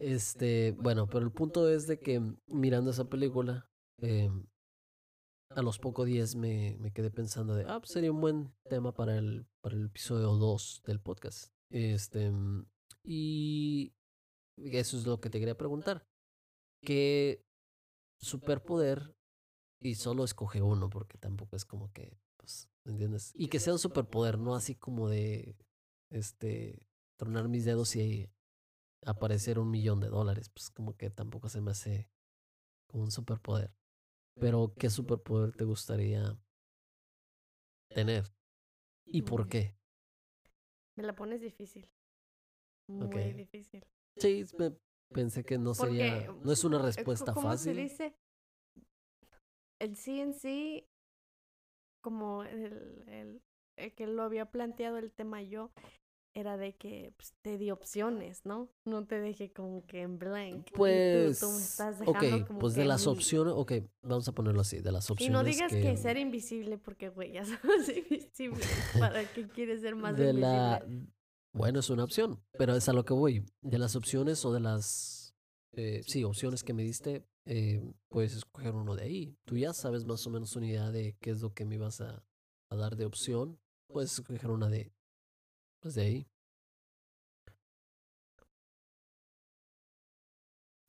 Este, 0.00 0.72
bueno, 0.72 1.06
pero 1.06 1.24
el 1.24 1.32
punto 1.32 1.68
es 1.68 1.86
de 1.86 1.98
que 1.98 2.20
mirando 2.46 2.90
esa 2.90 3.08
película, 3.08 3.68
eh, 4.00 4.30
a 5.50 5.62
los 5.62 5.78
pocos 5.78 6.06
días 6.06 6.34
me, 6.34 6.76
me 6.80 6.92
quedé 6.92 7.10
pensando 7.10 7.54
de, 7.54 7.64
ah, 7.68 7.78
pues 7.78 7.92
sería 7.92 8.10
un 8.10 8.20
buen 8.20 8.52
tema 8.68 8.92
para 8.92 9.16
el, 9.16 9.46
para 9.60 9.76
el 9.76 9.86
episodio 9.86 10.32
2 10.32 10.82
del 10.84 11.00
podcast. 11.00 11.52
Este, 11.70 12.32
y 13.02 13.92
eso 14.56 14.96
es 14.96 15.06
lo 15.06 15.20
que 15.20 15.30
te 15.30 15.38
quería 15.38 15.56
preguntar. 15.56 16.06
¿Qué 16.82 17.44
superpoder? 18.20 19.14
Y 19.80 19.96
solo 19.96 20.24
escoge 20.24 20.62
uno, 20.62 20.88
porque 20.88 21.18
tampoco 21.18 21.56
es 21.56 21.64
como 21.64 21.92
que, 21.92 22.18
pues, 22.36 22.68
¿entiendes? 22.84 23.32
Y 23.34 23.48
que 23.48 23.60
sea 23.60 23.72
un 23.72 23.78
superpoder, 23.78 24.38
no 24.38 24.54
así 24.54 24.74
como 24.74 25.08
de, 25.08 25.56
este, 26.10 26.88
tronar 27.16 27.48
mis 27.48 27.64
dedos 27.64 27.94
y 27.96 28.30
aparecer 29.04 29.58
un 29.58 29.70
millón 29.70 30.00
de 30.00 30.08
dólares. 30.08 30.48
Pues 30.48 30.70
como 30.70 30.96
que 30.96 31.10
tampoco 31.10 31.48
se 31.48 31.60
me 31.60 31.72
hace 31.72 32.10
como 32.86 33.04
un 33.04 33.10
superpoder. 33.10 33.74
Pero, 34.40 34.74
¿qué 34.76 34.90
superpoder 34.90 35.52
te 35.52 35.64
gustaría 35.64 36.36
tener? 37.88 38.34
¿Y 39.04 39.22
por 39.22 39.48
qué? 39.48 39.76
Me 40.96 41.02
la 41.02 41.14
pones 41.14 41.40
difícil. 41.40 41.88
Muy 42.88 43.32
difícil. 43.32 43.86
Sí, 44.16 44.44
pensé 45.12 45.44
que 45.44 45.58
no 45.58 45.74
sería, 45.74 46.26
no 46.32 46.52
es 46.52 46.64
una 46.64 46.78
respuesta 46.78 47.32
¿cómo 47.32 47.48
fácil. 47.48 47.74
Se 47.74 47.82
dice? 47.82 48.16
El 49.84 49.96
sí 49.96 50.20
en 50.20 50.34
sí, 50.34 50.88
como 52.00 52.42
el, 52.44 53.04
el, 53.06 53.42
el 53.76 53.94
que 53.94 54.06
lo 54.06 54.22
había 54.22 54.46
planteado 54.46 54.98
el 54.98 55.12
tema 55.12 55.42
yo, 55.42 55.70
era 56.34 56.56
de 56.56 56.74
que 56.74 57.12
pues, 57.16 57.32
te 57.42 57.58
di 57.58 57.70
opciones, 57.70 58.44
¿no? 58.44 58.68
No 58.84 59.06
te 59.06 59.20
dejé 59.20 59.52
como 59.52 59.86
que 59.86 60.02
en 60.02 60.18
blank. 60.18 60.68
Pues, 60.74 61.38
tú, 61.38 61.50
me 61.50 61.58
estás 61.58 62.00
dejando 62.00 62.36
ok, 62.36 62.58
pues 62.58 62.74
de 62.74 62.84
las 62.84 63.06
opciones, 63.06 63.54
ok, 63.56 63.72
vamos 64.02 64.26
a 64.26 64.32
ponerlo 64.32 64.60
así, 64.60 64.80
de 64.80 64.90
las 64.90 65.10
opciones. 65.10 65.30
Y 65.30 65.32
no 65.32 65.44
digas 65.44 65.70
que, 65.70 65.96
ser 65.96 66.16
invisible, 66.16 66.76
porque 66.76 67.08
güey, 67.08 67.32
ya 67.32 67.44
somos 67.44 67.88
invisibles. 67.88 68.68
¿Para 68.98 69.24
qué 69.32 69.46
quieres 69.48 69.80
ser 69.80 69.94
más 69.94 70.16
de 70.16 70.30
invisible? 70.30 70.48
La... 70.48 70.84
Bueno, 71.52 71.78
es 71.78 71.88
una 71.88 72.02
opción, 72.02 72.42
pero 72.58 72.74
es 72.74 72.88
a 72.88 72.92
lo 72.92 73.04
que 73.04 73.14
voy. 73.14 73.46
De 73.62 73.78
las 73.78 73.94
opciones 73.94 74.44
o 74.44 74.52
de 74.52 74.58
las, 74.58 75.23
eh, 75.76 76.02
sí, 76.06 76.24
opciones 76.24 76.62
que 76.62 76.72
me 76.72 76.82
diste, 76.82 77.24
eh, 77.46 77.82
puedes 78.08 78.34
escoger 78.34 78.74
uno 78.74 78.94
de 78.94 79.02
ahí. 79.02 79.36
Tú 79.44 79.56
ya 79.56 79.72
sabes 79.72 80.04
más 80.04 80.26
o 80.26 80.30
menos 80.30 80.54
una 80.56 80.66
idea 80.66 80.90
de 80.90 81.16
qué 81.20 81.30
es 81.30 81.40
lo 81.40 81.52
que 81.52 81.64
me 81.64 81.74
ibas 81.74 82.00
a, 82.00 82.24
a 82.70 82.76
dar 82.76 82.96
de 82.96 83.06
opción. 83.06 83.58
Puedes 83.88 84.12
escoger 84.12 84.50
una 84.50 84.68
de 84.68 84.92
pues 85.80 85.94
de 85.94 86.02
ahí. 86.02 86.28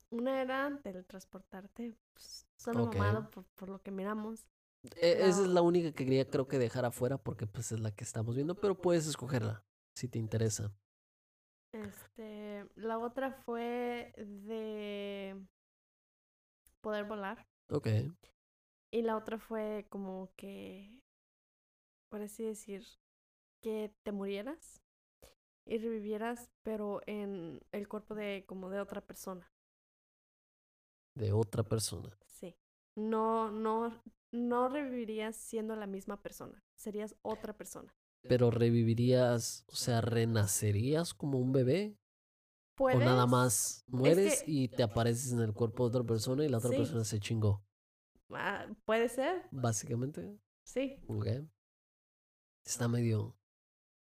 Una 0.08 0.40
era 0.40 0.80
teletransportarte, 0.82 1.94
pues, 2.14 2.46
solo 2.56 2.90
por, 3.30 3.44
por, 3.44 3.68
lo 3.68 3.82
que 3.82 3.90
miramos. 3.90 4.48
E, 4.96 5.28
esa 5.28 5.42
es 5.42 5.48
la 5.48 5.60
única 5.60 5.92
que 5.92 6.04
quería 6.04 6.30
creo 6.30 6.48
que 6.48 6.58
dejar 6.58 6.86
afuera 6.86 7.18
porque 7.18 7.46
pues 7.46 7.72
es 7.72 7.80
la 7.80 7.90
que 7.90 8.04
estamos 8.04 8.36
viendo, 8.36 8.54
pero 8.54 8.80
puedes 8.80 9.06
escogerla 9.06 9.64
si 9.94 10.08
te 10.08 10.18
interesa. 10.18 10.72
Este, 11.84 12.66
la 12.76 12.98
otra 12.98 13.32
fue 13.32 14.14
de 14.16 15.36
poder 16.80 17.04
volar. 17.04 17.46
Ok. 17.68 17.88
Y 18.90 19.02
la 19.02 19.16
otra 19.16 19.38
fue 19.38 19.86
como 19.90 20.30
que, 20.36 21.02
por 22.08 22.22
así 22.22 22.44
decir, 22.44 22.86
que 23.60 23.92
te 24.02 24.12
murieras 24.12 24.80
y 25.66 25.78
revivieras, 25.78 26.48
pero 26.62 27.00
en 27.06 27.60
el 27.72 27.88
cuerpo 27.88 28.14
de 28.14 28.44
como 28.46 28.70
de 28.70 28.80
otra 28.80 29.00
persona. 29.00 29.52
De 31.14 31.32
otra 31.32 31.62
persona. 31.62 32.16
Sí. 32.26 32.54
No, 32.94 33.50
no, 33.50 34.02
no 34.30 34.68
revivirías 34.68 35.36
siendo 35.36 35.76
la 35.76 35.86
misma 35.86 36.22
persona. 36.22 36.62
Serías 36.76 37.16
otra 37.22 37.52
persona. 37.52 37.94
Pero 38.28 38.50
revivirías, 38.50 39.64
o 39.68 39.76
sea, 39.76 40.00
renacerías 40.00 41.14
como 41.14 41.38
un 41.38 41.52
bebé. 41.52 41.96
O 42.78 42.98
nada 42.98 43.26
más 43.26 43.84
mueres 43.86 44.44
y 44.46 44.68
te 44.68 44.82
apareces 44.82 45.32
en 45.32 45.40
el 45.40 45.54
cuerpo 45.54 45.84
de 45.84 45.88
otra 45.88 46.06
persona 46.06 46.44
y 46.44 46.48
la 46.48 46.58
otra 46.58 46.70
persona 46.70 47.04
se 47.04 47.18
chingó. 47.20 47.64
Ah, 48.30 48.66
puede 48.84 49.08
ser. 49.08 49.48
Básicamente. 49.50 50.38
Sí. 50.66 51.00
Ok. 51.08 51.26
Está 52.66 52.86
medio 52.88 53.34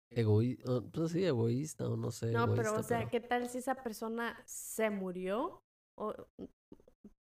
egoísta, 0.10 0.82
pues 0.92 1.12
sí, 1.12 1.24
egoísta 1.24 1.88
o 1.88 1.96
no 1.96 2.12
sé. 2.12 2.32
No, 2.32 2.54
pero 2.54 2.76
o 2.76 2.84
sea, 2.84 3.08
¿qué 3.10 3.20
tal 3.20 3.50
si 3.50 3.60
esa 3.60 3.76
persona 3.76 4.42
se 4.46 4.90
murió? 4.90 5.62
O 5.98 6.14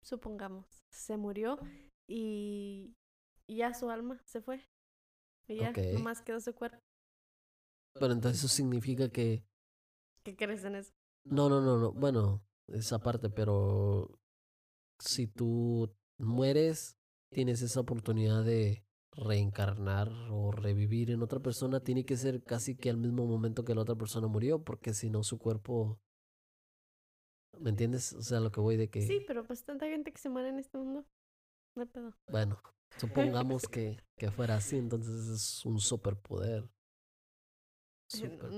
supongamos, 0.03 0.83
se 0.91 1.17
murió 1.17 1.57
y, 2.07 2.95
ya 3.47 3.73
su 3.73 3.89
alma 3.89 4.21
se 4.25 4.41
fue. 4.41 4.61
Y 5.51 5.57
ya, 5.57 5.73
nomás 5.93 6.21
quedó 6.21 6.39
su 6.39 6.53
cuerpo. 6.53 6.79
Pero 7.93 8.13
entonces 8.13 8.39
eso 8.39 8.47
significa 8.47 9.09
que... 9.09 9.43
¿Qué 10.23 10.35
crees 10.35 10.63
en 10.63 10.75
eso? 10.75 10.93
No, 11.25 11.49
no, 11.49 11.61
no, 11.61 11.77
no. 11.77 11.91
Bueno, 11.91 12.41
esa 12.67 12.99
parte, 12.99 13.29
pero 13.29 14.17
si 14.99 15.27
tú 15.27 15.93
mueres, 16.17 16.97
tienes 17.31 17.61
esa 17.61 17.81
oportunidad 17.81 18.43
de 18.45 18.85
reencarnar 19.11 20.09
o 20.29 20.51
revivir 20.51 21.11
en 21.11 21.21
otra 21.21 21.41
persona, 21.41 21.81
tiene 21.81 22.05
que 22.05 22.15
ser 22.15 22.43
casi 22.43 22.77
que 22.77 22.89
al 22.89 22.97
mismo 22.97 23.25
momento 23.25 23.65
que 23.65 23.75
la 23.75 23.81
otra 23.81 23.95
persona 23.95 24.27
murió, 24.27 24.63
porque 24.63 24.93
si 24.93 25.09
no 25.09 25.23
su 25.23 25.37
cuerpo... 25.37 25.99
¿Me 27.59 27.71
entiendes? 27.71 28.13
O 28.13 28.21
sea, 28.21 28.39
lo 28.39 28.51
que 28.51 28.61
voy 28.61 28.77
de 28.77 28.89
que... 28.89 29.01
Sí, 29.01 29.21
pero 29.27 29.43
pues 29.43 29.65
tanta 29.65 29.85
gente 29.85 30.13
que 30.13 30.17
se 30.17 30.29
muere 30.29 30.49
en 30.49 30.59
este 30.59 30.77
mundo. 30.77 31.05
No 31.75 31.81
hay 31.81 31.87
pedo. 31.89 32.15
Bueno, 32.29 32.61
supongamos 32.97 33.67
que, 33.67 33.97
que 34.17 34.31
fuera 34.31 34.55
así, 34.55 34.77
entonces 34.77 35.27
es 35.27 35.65
un 35.65 35.79
superpoder. 35.79 36.69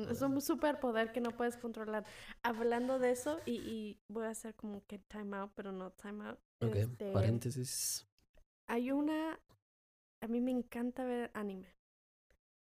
Es 0.09 0.21
un 0.21 0.41
superpoder 0.41 1.11
que 1.11 1.21
no 1.21 1.31
puedes 1.31 1.57
controlar. 1.57 2.05
Hablando 2.41 2.97
de 2.97 3.11
eso, 3.11 3.39
y, 3.45 3.57
y 3.57 4.01
voy 4.07 4.25
a 4.25 4.29
hacer 4.29 4.55
como 4.55 4.83
que 4.87 4.97
time 4.97 5.37
out, 5.37 5.51
pero 5.53 5.71
no 5.71 5.91
time 5.91 6.25
out. 6.25 6.39
Ok, 6.61 6.75
este, 6.75 7.11
paréntesis. 7.11 8.07
Hay 8.67 8.91
una. 8.91 9.39
A 10.21 10.27
mí 10.27 10.41
me 10.41 10.51
encanta 10.51 11.05
ver 11.05 11.29
anime. 11.33 11.75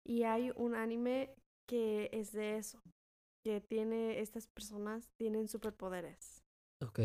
Y 0.06 0.22
hay 0.22 0.52
un 0.56 0.74
anime 0.74 1.34
que 1.66 2.08
es 2.12 2.32
de 2.32 2.56
eso. 2.56 2.82
Que 3.44 3.60
tiene. 3.60 4.20
Estas 4.20 4.46
personas 4.46 5.10
tienen 5.18 5.48
superpoderes. 5.48 6.44
Ok. 6.82 7.00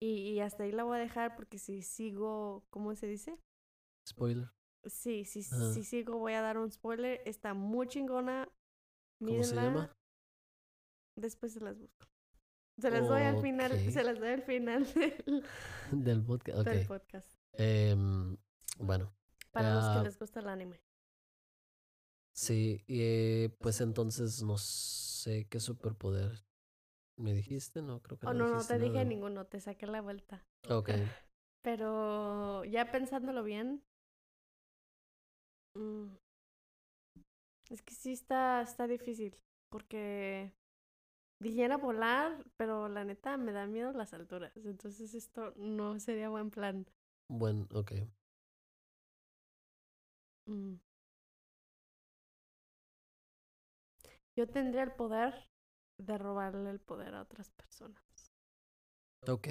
Y, 0.00 0.30
y 0.30 0.40
hasta 0.40 0.64
ahí 0.64 0.72
la 0.72 0.84
voy 0.84 0.98
a 0.98 1.00
dejar 1.00 1.34
porque 1.34 1.58
si 1.58 1.82
sigo. 1.82 2.64
¿Cómo 2.70 2.94
se 2.94 3.08
dice? 3.08 3.36
Spoiler. 4.06 4.50
Sí, 4.84 5.24
sí, 5.24 5.42
si 5.42 5.82
sigo 5.82 6.18
voy 6.18 6.34
a 6.34 6.42
dar 6.42 6.58
un 6.58 6.70
spoiler. 6.70 7.20
Está 7.24 7.54
muy 7.54 7.88
chingona. 7.88 8.48
¿Cómo 9.18 9.42
se 9.42 9.54
llama? 9.54 9.96
Después 11.16 11.52
se 11.52 11.60
las 11.60 11.78
busco. 11.78 12.06
Se 12.78 12.90
las 12.90 13.08
doy 13.08 13.22
al 13.22 13.40
final, 13.40 13.72
se 13.90 14.04
las 14.04 14.20
doy 14.20 14.28
al 14.28 14.42
final 14.42 14.86
del, 15.92 16.22
podcast. 16.26 16.58
Del 16.58 16.86
podcast. 16.86 17.32
Em, 17.52 18.36
bueno. 18.78 19.12
Para 19.50 19.74
los 19.74 19.96
que 19.96 20.04
les 20.04 20.18
gusta 20.18 20.40
el 20.40 20.48
anime. 20.48 20.82
Sí, 22.34 22.84
y 22.86 23.48
pues 23.48 23.80
entonces 23.80 24.42
no 24.42 24.58
sé 24.58 25.46
qué 25.48 25.58
superpoder 25.58 26.44
me 27.16 27.32
dijiste, 27.32 27.80
no 27.80 28.02
creo 28.02 28.18
que 28.18 28.26
oh, 28.26 28.34
no. 28.34 28.46
no, 28.46 28.56
no 28.56 28.64
te 28.64 28.78
dije 28.78 29.04
ninguno, 29.04 29.46
te 29.46 29.60
saqué 29.60 29.86
la 29.86 30.02
vuelta. 30.02 30.44
Ok. 30.68 30.90
Pero 31.62 32.64
ya 32.64 32.92
pensándolo 32.92 33.42
bien, 33.42 33.82
mm, 35.76 36.16
es 37.70 37.82
que 37.82 37.94
sí 37.94 38.12
está, 38.12 38.62
está 38.62 38.86
difícil, 38.86 39.36
porque 39.68 40.52
dijera 41.40 41.76
volar, 41.76 42.44
pero 42.56 42.88
la 42.88 43.04
neta 43.04 43.36
me 43.36 43.52
da 43.52 43.66
miedo 43.66 43.92
las 43.92 44.14
alturas, 44.14 44.52
entonces 44.56 45.14
esto 45.14 45.52
no 45.56 45.98
sería 46.00 46.28
buen 46.28 46.50
plan. 46.50 46.86
Bueno, 47.28 47.66
ok. 47.72 47.92
Mm. 50.46 50.74
Yo 54.36 54.46
tendría 54.46 54.82
el 54.82 54.92
poder 54.92 55.48
de 55.98 56.18
robarle 56.18 56.70
el 56.70 56.78
poder 56.78 57.14
a 57.14 57.22
otras 57.22 57.50
personas. 57.50 58.02
Ok, 59.26 59.48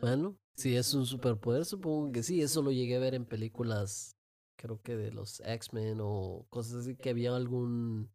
bueno, 0.00 0.36
si 0.56 0.74
es 0.74 0.94
un 0.94 1.06
superpoder, 1.06 1.64
supongo 1.64 2.10
que 2.10 2.22
sí, 2.22 2.42
eso 2.42 2.62
lo 2.62 2.72
llegué 2.72 2.96
a 2.96 3.00
ver 3.00 3.14
en 3.14 3.26
películas 3.26 4.16
creo 4.62 4.80
que 4.80 4.96
de 4.96 5.10
los 5.10 5.40
X-Men 5.44 5.98
o 6.00 6.46
cosas 6.48 6.82
así, 6.82 6.96
que 6.96 7.10
había 7.10 7.34
algún 7.34 8.12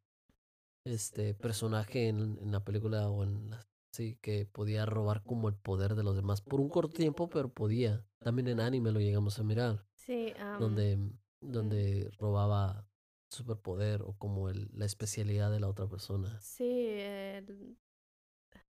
este 0.86 1.34
personaje 1.34 2.08
en, 2.08 2.39
en 2.39 2.52
la 2.54 2.64
película 2.64 3.10
o 3.10 3.26
en 3.26 3.50
la, 3.50 3.68
sí, 3.91 4.18
que 4.22 4.45
podía 4.45 4.86
robar 4.86 5.24
como 5.24 5.50
el 5.50 5.56
poder 5.56 5.95
de 5.95 6.04
los 6.04 6.16
demás 6.16 6.41
por 6.41 6.62
un 6.62 6.70
corto 6.70 6.93
tiempo, 6.93 7.30
pero 7.30 7.50
podía. 7.50 8.06
También 8.20 8.48
en 8.48 8.62
anime 8.62 8.93
lo 8.93 9.02
llegamos 9.02 9.38
a 9.39 9.43
mirar. 9.43 9.86
Sí, 9.95 10.34
donde, 10.58 11.12
donde 11.41 12.10
robaba 12.18 12.88
superpoder 13.30 14.02
o 14.04 14.14
como 14.18 14.48
el, 14.48 14.70
la 14.72 14.86
especialidad 14.86 15.52
de 15.52 15.60
la 15.60 15.68
otra 15.68 15.89
persona. 15.89 16.39
Sí, 16.39 16.88
el 16.88 17.78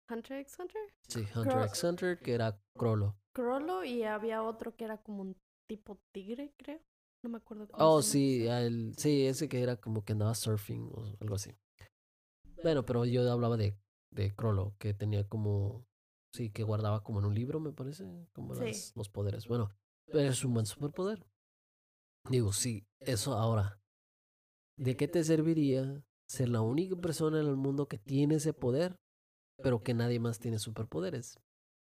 Hunter 0.09 0.39
x 0.39 0.57
Hunter. 0.57 0.81
Sí, 1.07 1.23
Hunter 1.35 1.67
x 1.67 1.83
Hunter, 1.83 2.17
que 2.17 2.33
era 2.33 2.59
Crollo. 2.75 3.15
Crollo 3.31 3.83
y 3.83 4.01
había 4.03 4.41
otro 4.41 4.75
que 4.75 4.85
era 4.85 4.97
como 4.97 5.21
un 5.21 5.37
tipo 5.67 5.99
tigre, 6.11 6.51
creo. 6.57 6.81
No 7.21 7.29
me 7.29 7.37
acuerdo. 7.37 7.67
oh, 7.73 8.01
sí, 8.01 8.47
el, 8.47 8.93
sí, 8.97 9.25
ese 9.25 9.49
que 9.49 9.61
era 9.61 9.75
como 9.75 10.03
que 10.05 10.13
andaba 10.13 10.35
surfing 10.35 10.89
o 10.93 11.17
algo 11.19 11.35
así. 11.35 11.51
Bueno, 12.63 12.85
pero 12.85 13.05
yo 13.05 13.29
hablaba 13.29 13.57
de, 13.57 13.77
de 14.11 14.33
Crollo, 14.35 14.73
que 14.79 14.93
tenía 14.93 15.27
como, 15.27 15.85
sí, 16.33 16.49
que 16.49 16.63
guardaba 16.63 17.03
como 17.03 17.19
en 17.19 17.25
un 17.25 17.35
libro, 17.35 17.59
me 17.59 17.71
parece, 17.71 18.05
como 18.33 18.53
los 18.53 19.09
poderes. 19.09 19.47
Bueno, 19.47 19.69
pero 20.05 20.29
es 20.29 20.43
un 20.43 20.53
buen 20.53 20.65
superpoder. 20.65 21.25
Digo, 22.29 22.53
sí, 22.53 22.85
eso 22.99 23.33
ahora. 23.33 23.79
¿De 24.77 24.95
qué 24.95 25.07
te 25.07 25.23
serviría 25.23 26.03
ser 26.27 26.49
la 26.49 26.61
única 26.61 26.95
persona 26.95 27.39
en 27.41 27.47
el 27.47 27.57
mundo 27.57 27.87
que 27.87 27.97
tiene 27.97 28.35
ese 28.35 28.53
poder, 28.53 28.95
pero 29.61 29.83
que 29.83 29.93
nadie 29.93 30.19
más 30.19 30.39
tiene 30.39 30.59
superpoderes? 30.59 31.37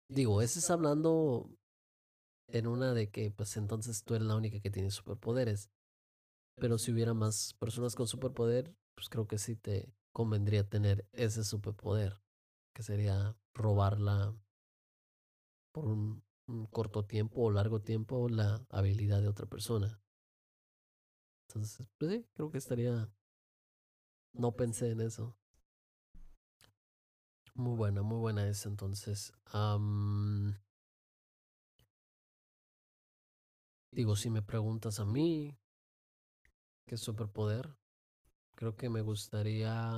Digo, 0.09 0.43
ese 0.43 0.59
es 0.59 0.70
hablando 0.70 1.51
en 2.53 2.66
una 2.66 2.92
de 2.92 3.11
que 3.11 3.30
pues 3.30 3.57
entonces 3.57 4.05
tú 4.05 4.14
eres 4.14 4.28
la 4.28 4.36
única 4.36 4.61
que 4.61 4.70
tiene 4.70 4.90
superpoderes. 4.90 5.70
Pero 6.57 6.78
si 6.78 6.92
hubiera 6.92 7.14
más 7.14 7.55
personas 7.55 7.94
con 7.94 8.07
superpoder, 8.07 8.74
pues 8.94 9.09
creo 9.09 9.26
que 9.26 9.38
sí 9.38 9.57
te 9.57 9.92
convendría 10.12 10.68
tener 10.68 11.09
ese 11.12 11.44
superpoder, 11.44 12.20
que 12.74 12.82
sería 12.82 13.36
robarla 13.55 14.36
por 15.72 15.86
un, 15.86 16.22
corto 16.70 17.07
tiempo 17.07 17.42
o 17.42 17.50
largo 17.50 17.80
tiempo 17.80 18.28
la 18.28 18.64
habilidad 18.68 19.22
de 19.22 19.28
otra 19.28 19.46
persona. 19.46 20.03
Entonces, 21.48 21.88
pues 21.98 22.12
sí, 22.12 22.26
creo 22.34 22.50
que 22.50 22.59
estaría... 22.59 23.11
No 24.34 24.53
pensé 24.53 24.90
en 24.90 25.00
eso. 25.00 25.36
Muy 27.55 27.76
buena, 27.76 28.03
muy 28.03 28.18
buena 28.18 28.46
esa 28.48 28.68
entonces. 28.68 29.32
Digo, 33.93 34.16
si 34.16 34.30
me 34.30 34.40
preguntas 34.40 35.01
a 35.01 35.05
mí, 35.05 35.55
¿qué 36.86 36.97
superpoder? 36.97 37.76
Creo 38.55 38.74
que 38.74 38.88
me 38.88 39.03
gustaría... 39.03 39.93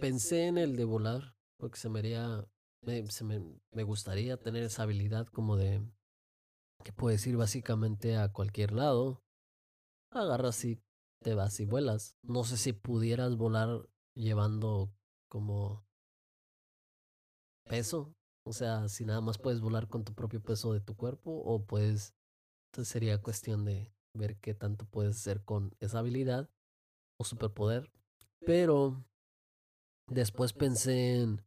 Pensé 0.00 0.46
en 0.46 0.56
el 0.56 0.76
de 0.76 0.84
volar, 0.84 1.36
porque 1.58 1.78
se 1.78 1.90
me 1.90 1.98
haría... 1.98 2.48
Me, 2.80 3.06
se 3.10 3.24
me, 3.24 3.42
me 3.72 3.82
gustaría 3.82 4.38
tener 4.38 4.62
esa 4.62 4.84
habilidad 4.84 5.26
como 5.26 5.56
de... 5.56 5.86
Que 6.84 6.92
puedes 6.92 7.26
ir 7.26 7.36
básicamente 7.36 8.16
a 8.16 8.32
cualquier 8.32 8.72
lado. 8.72 9.22
Agarras 10.10 10.64
y 10.64 10.80
te 11.22 11.34
vas 11.34 11.60
y 11.60 11.66
vuelas. 11.66 12.16
No 12.22 12.44
sé 12.44 12.56
si 12.56 12.72
pudieras 12.72 13.36
volar 13.36 13.86
llevando 14.14 14.90
como 15.28 15.86
peso. 17.64 18.14
O 18.44 18.54
sea, 18.54 18.88
si 18.88 19.04
nada 19.04 19.20
más 19.20 19.36
puedes 19.36 19.60
volar 19.60 19.86
con 19.86 20.04
tu 20.04 20.14
propio 20.14 20.42
peso 20.42 20.72
de 20.72 20.80
tu 20.80 20.96
cuerpo 20.96 21.42
o 21.44 21.66
puedes 21.66 22.14
entonces 22.76 22.92
sería 22.92 23.22
cuestión 23.22 23.64
de, 23.64 23.90
ver 24.12 24.36
qué 24.36 24.52
tanto 24.52 24.84
puedes 24.84 25.16
hacer 25.16 25.42
con 25.42 25.74
esa 25.80 26.00
habilidad 26.00 26.50
o 27.18 27.24
superpoder. 27.24 27.90
Pero 28.44 29.02
después 30.08 30.52
pensé 30.52 31.22
en 31.22 31.42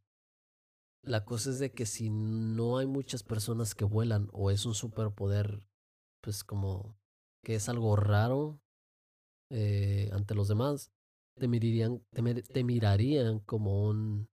la 1.02 1.24
cosa 1.24 1.50
es 1.50 1.60
de 1.60 1.70
que 1.70 1.86
si 1.86 2.10
no 2.10 2.78
hay 2.78 2.86
muchas 2.88 3.22
personas 3.22 3.76
que 3.76 3.84
vuelan 3.84 4.28
o 4.32 4.50
es 4.50 4.66
un 4.66 4.74
superpoder, 4.74 5.62
pues 6.20 6.42
como 6.42 6.98
que 7.44 7.54
es 7.54 7.68
algo 7.68 7.94
raro 7.94 8.60
eh, 9.50 10.10
ante 10.12 10.34
los 10.34 10.48
demás, 10.48 10.90
te 11.36 11.46
mirarían, 11.46 12.04
te, 12.10 12.64
mirarían 12.64 13.38
como 13.38 13.88
un, 13.88 14.28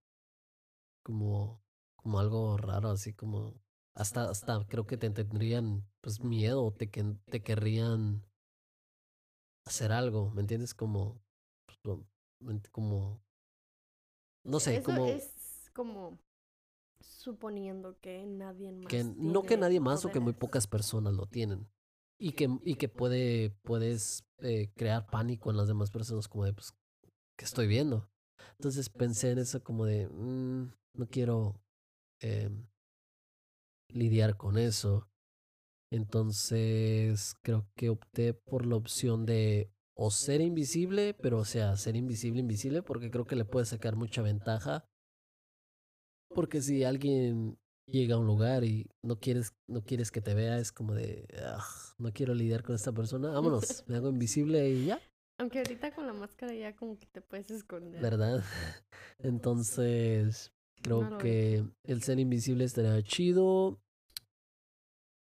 como, 1.03 1.61
como 1.95 2.19
algo 2.19 2.57
raro, 2.57 2.89
así 2.89 3.13
como, 3.13 3.53
hasta, 3.93 4.31
hasta 4.31 4.65
creo 4.65 4.87
que 4.87 4.97
te 4.97 5.11
tendrían 5.11 5.87
pues 6.08 6.24
miedo, 6.24 6.72
te, 6.72 6.88
te 6.88 7.43
querrían 7.43 8.24
hacer 9.66 9.91
algo, 9.91 10.30
¿me 10.30 10.39
entiendes? 10.39 10.74
Como, 10.74 11.22
pues, 11.66 11.80
como, 12.72 13.22
no 14.45 14.62
sé, 14.62 14.82
como... 14.82 15.05
Es 15.05 15.70
como 15.74 16.18
suponiendo 17.01 17.99
que 17.99 18.26
nadie 18.26 18.72
más. 18.72 18.88
Que, 18.88 19.03
no 19.03 19.43
que 19.43 19.58
nadie 19.58 19.82
más 19.82 20.05
o 20.05 20.10
que 20.10 20.22
muy 20.22 20.32
pocas 20.32 20.66
personas 20.66 21.14
lo 21.14 21.26
tienen. 21.26 21.68
Y 22.18 22.32
que, 22.32 22.58
y 22.64 22.76
que 22.76 22.88
puede, 22.88 23.49
puedes 23.64 24.24
eh, 24.38 24.72
crear 24.78 25.08
pánico 25.08 25.51
en 25.51 25.58
las 25.58 25.68
demás 25.68 25.91
personas 25.91 26.30
como 26.30 26.45
de, 26.45 26.53
pues, 26.53 26.74
¿qué 27.38 27.43
estoy 27.43 27.68
viendo? 27.68 28.10
Entonces 28.51 28.88
pensé 28.88 29.32
en 29.32 29.39
eso 29.39 29.62
como 29.62 29.84
de, 29.84 30.08
mm, 30.08 30.72
no 30.93 31.08
quiero 31.10 31.60
eh, 32.22 32.49
lidiar 33.89 34.38
con 34.38 34.58
eso. 34.58 35.10
Entonces 35.91 37.35
creo 37.41 37.67
que 37.75 37.89
opté 37.89 38.33
por 38.33 38.65
la 38.65 38.75
opción 38.75 39.25
de 39.25 39.71
o 39.95 40.11
ser 40.11 40.41
invisible, 40.41 41.15
pero 41.15 41.39
o 41.39 41.45
sea, 41.45 41.75
ser 41.75 41.95
invisible, 41.95 42.41
invisible, 42.41 42.83
porque 42.83 43.09
creo 43.09 43.25
que 43.25 43.35
le 43.35 43.45
puede 43.45 43.65
sacar 43.65 43.95
mucha 43.95 44.21
ventaja. 44.21 44.85
Porque 46.29 46.61
si 46.61 46.83
alguien 46.83 47.57
llega 47.88 48.15
a 48.15 48.19
un 48.19 48.27
lugar 48.27 48.63
y 48.63 48.89
no 49.01 49.19
quieres, 49.19 49.55
no 49.67 49.83
quieres 49.83 50.11
que 50.11 50.21
te 50.21 50.35
vea, 50.35 50.59
es 50.59 50.71
como 50.71 50.93
de, 50.93 51.27
no 51.97 52.11
quiero 52.13 52.35
lidiar 52.35 52.63
con 52.63 52.75
esta 52.75 52.91
persona, 52.91 53.29
vámonos, 53.29 53.85
me 53.88 53.95
hago 53.95 54.09
invisible 54.09 54.69
y 54.69 54.85
ya. 54.85 54.99
Aunque 55.39 55.59
ahorita 55.59 55.93
con 55.93 56.05
la 56.05 56.13
máscara 56.13 56.53
ya 56.53 56.75
como 56.75 56.97
que 56.97 57.05
te 57.07 57.21
puedes 57.21 57.49
esconder. 57.49 58.01
¿Verdad? 58.01 58.43
Entonces, 59.19 60.51
creo 60.81 61.17
que 61.17 61.63
el 61.83 62.03
ser 62.03 62.19
invisible 62.19 62.65
estaría 62.65 63.01
chido. 63.03 63.79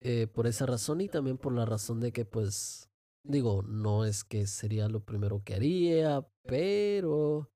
Eh, 0.02 0.28
por 0.28 0.48
esa 0.48 0.66
razón 0.66 1.02
y 1.02 1.10
también 1.10 1.38
por 1.38 1.54
la 1.54 1.66
razón 1.66 2.00
de 2.00 2.14
que 2.14 2.24
pues 2.24 2.90
digo, 3.24 3.64
no 3.64 4.06
es 4.06 4.24
que 4.24 4.48
sería 4.48 4.88
lo 4.88 5.04
primero 5.04 5.44
que 5.44 5.56
haría, 5.56 6.26
pero 6.44 7.52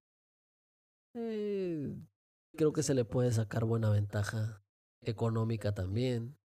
eh, 1.15 1.95
creo 2.55 2.73
que 2.73 2.83
se 2.83 2.93
le 2.93 3.05
puede 3.05 3.31
sacar 3.31 3.65
buena 3.65 3.89
ventaja 3.89 4.63
económica 5.01 5.73
también. 5.73 6.37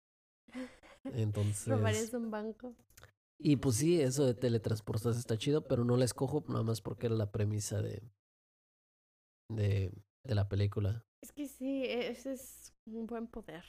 Entonces. 1.04 1.68
¿Robarías 1.68 2.14
un 2.14 2.32
banco? 2.32 2.76
Y 3.40 3.58
pues 3.58 3.76
sí, 3.76 4.02
eso 4.02 4.26
de 4.26 4.34
teletransportarse 4.34 5.20
está 5.20 5.38
chido, 5.38 5.68
pero 5.68 5.84
no 5.84 5.96
la 5.96 6.06
escojo 6.06 6.44
nada 6.48 6.64
más 6.64 6.82
porque 6.82 7.06
era 7.06 7.16
la 7.16 7.32
premisa 7.32 7.82
de, 7.82 8.02
de, 9.50 9.92
de 10.24 10.36
la 10.36 10.50
película. 10.50 11.06
Es 11.22 11.32
que 11.32 11.48
sí, 11.48 11.84
ese 11.86 12.34
es 12.34 12.74
un 12.86 13.06
buen 13.06 13.28
poder. 13.28 13.64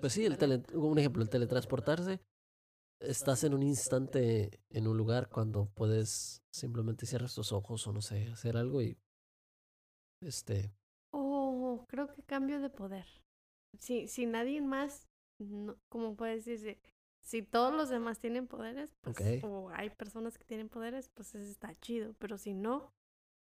Pues 0.00 0.12
sí, 0.12 0.24
el 0.24 0.38
tele, 0.38 0.62
un 0.74 0.98
ejemplo, 0.98 1.22
el 1.22 1.30
teletransportarse. 1.30 2.20
Estás 3.00 3.42
en 3.44 3.54
un 3.54 3.62
instante 3.62 4.60
en 4.70 4.86
un 4.86 4.96
lugar 4.96 5.28
cuando 5.28 5.66
puedes 5.74 6.42
simplemente 6.52 7.04
cerrar 7.06 7.30
tus 7.30 7.52
ojos 7.52 7.86
o 7.86 7.92
no 7.92 8.00
sé, 8.00 8.28
hacer 8.28 8.56
algo 8.56 8.80
y 8.80 8.96
este. 10.20 10.72
Oh, 11.12 11.84
creo 11.88 12.12
que 12.14 12.22
cambio 12.22 12.60
de 12.60 12.70
poder. 12.70 13.06
Si, 13.78 14.06
si 14.06 14.26
nadie 14.26 14.60
más, 14.60 15.08
no, 15.38 15.76
como 15.88 16.14
puedes 16.14 16.44
decir, 16.44 16.78
si 17.22 17.42
todos 17.42 17.72
los 17.72 17.88
demás 17.88 18.18
tienen 18.18 18.46
poderes, 18.46 18.94
pues, 19.00 19.42
o 19.44 19.70
hay 19.70 19.90
personas 19.90 20.38
que 20.38 20.44
tienen 20.44 20.68
poderes, 20.68 21.08
pues 21.14 21.34
está 21.34 21.74
chido. 21.80 22.14
Pero 22.18 22.38
si 22.38 22.54
no, 22.54 22.92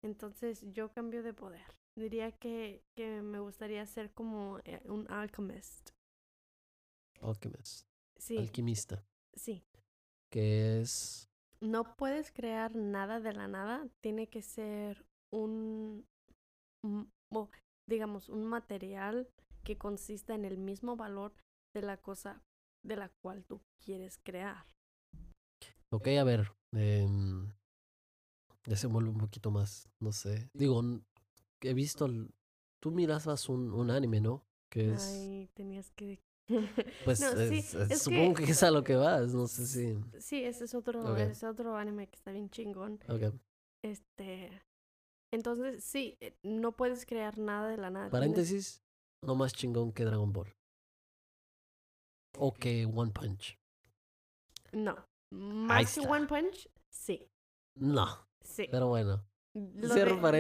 entonces 0.03 0.64
yo 0.72 0.92
cambio 0.92 1.22
de 1.22 1.34
poder. 1.34 1.66
Diría 1.96 2.30
que, 2.30 2.84
que 2.94 3.22
me 3.22 3.40
gustaría 3.40 3.84
ser 3.86 4.12
como 4.12 4.61
eh, 4.64 4.80
un 4.84 5.11
alchemist. 5.11 5.90
Alchemist. 7.22 7.86
Sí. 8.18 8.38
Alquimista. 8.38 9.04
Sí. 9.34 9.64
Que 10.30 10.80
es. 10.80 11.28
No 11.60 11.96
puedes 11.96 12.30
crear 12.30 12.74
nada 12.74 13.20
de 13.20 13.32
la 13.32 13.48
nada. 13.48 13.88
Tiene 14.00 14.28
que 14.28 14.42
ser 14.42 15.06
un. 15.32 16.06
digamos, 17.86 18.28
un 18.28 18.44
material 18.44 19.28
que 19.64 19.78
consista 19.78 20.34
en 20.34 20.44
el 20.44 20.58
mismo 20.58 20.96
valor 20.96 21.34
de 21.74 21.82
la 21.82 21.96
cosa 21.96 22.42
de 22.84 22.96
la 22.96 23.08
cual 23.22 23.44
tú 23.44 23.60
quieres 23.84 24.18
crear. 24.18 24.64
Ok, 25.90 26.08
a 26.08 26.24
ver. 26.24 26.52
Eh, 26.72 27.08
desenvuelve 28.64 29.10
un 29.10 29.18
poquito 29.18 29.50
más. 29.50 29.88
No 30.00 30.12
sé. 30.12 30.50
Digo, 30.52 30.82
he 31.62 31.74
visto. 31.74 32.08
Tú 32.80 32.90
mirabas 32.92 33.48
un, 33.48 33.72
un 33.72 33.90
anime, 33.90 34.20
¿no? 34.20 34.44
Que 34.70 34.92
es. 34.92 35.08
Ay, 35.08 35.48
tenías 35.54 35.90
que. 35.90 36.20
Pues 37.05 37.18
supongo 38.01 38.34
que, 38.34 38.44
es 38.44 38.62
a 38.62 38.70
lo 38.70 38.82
que 38.82 38.96
vas, 38.96 39.34
no 39.34 39.46
sé 39.46 39.66
si. 39.66 39.99
Sí, 40.18 40.42
ese 40.44 40.64
es 40.64 40.74
otro, 40.74 41.16
es 41.16 41.42
otro 41.44 41.76
anime 41.76 42.09
que 42.09 42.16
está 42.16 42.32
bien 42.32 42.51
chingón. 42.51 42.99
Ok. 43.09 43.34
Este. 43.84 44.62
Entonces, 45.32 45.84
sí, 45.84 46.16
eh, 46.20 46.34
no 46.42 46.72
puedes 46.72 47.05
crear 47.05 47.38
nada 47.38 47.68
de 47.68 47.76
la 47.76 47.90
nada. 47.90 48.11
Paréntesis, 48.11 48.82
no 49.22 49.34
más 49.34 49.53
chingón 49.53 49.92
que 49.92 50.05
Dragon 50.05 50.32
Ball. 50.32 50.55
O 52.38 52.55
que 52.55 52.86
One 52.86 53.12
Punch. 53.12 53.59
No. 54.72 54.96
Más 55.30 55.94
que 55.94 56.01
One 56.01 56.26
Punch, 56.26 56.70
sí. 56.90 57.28
No. 57.76 58.26
Sí. 58.42 58.68
Pero 58.70 58.88
bueno. 58.88 59.28
Lo, 59.55 59.88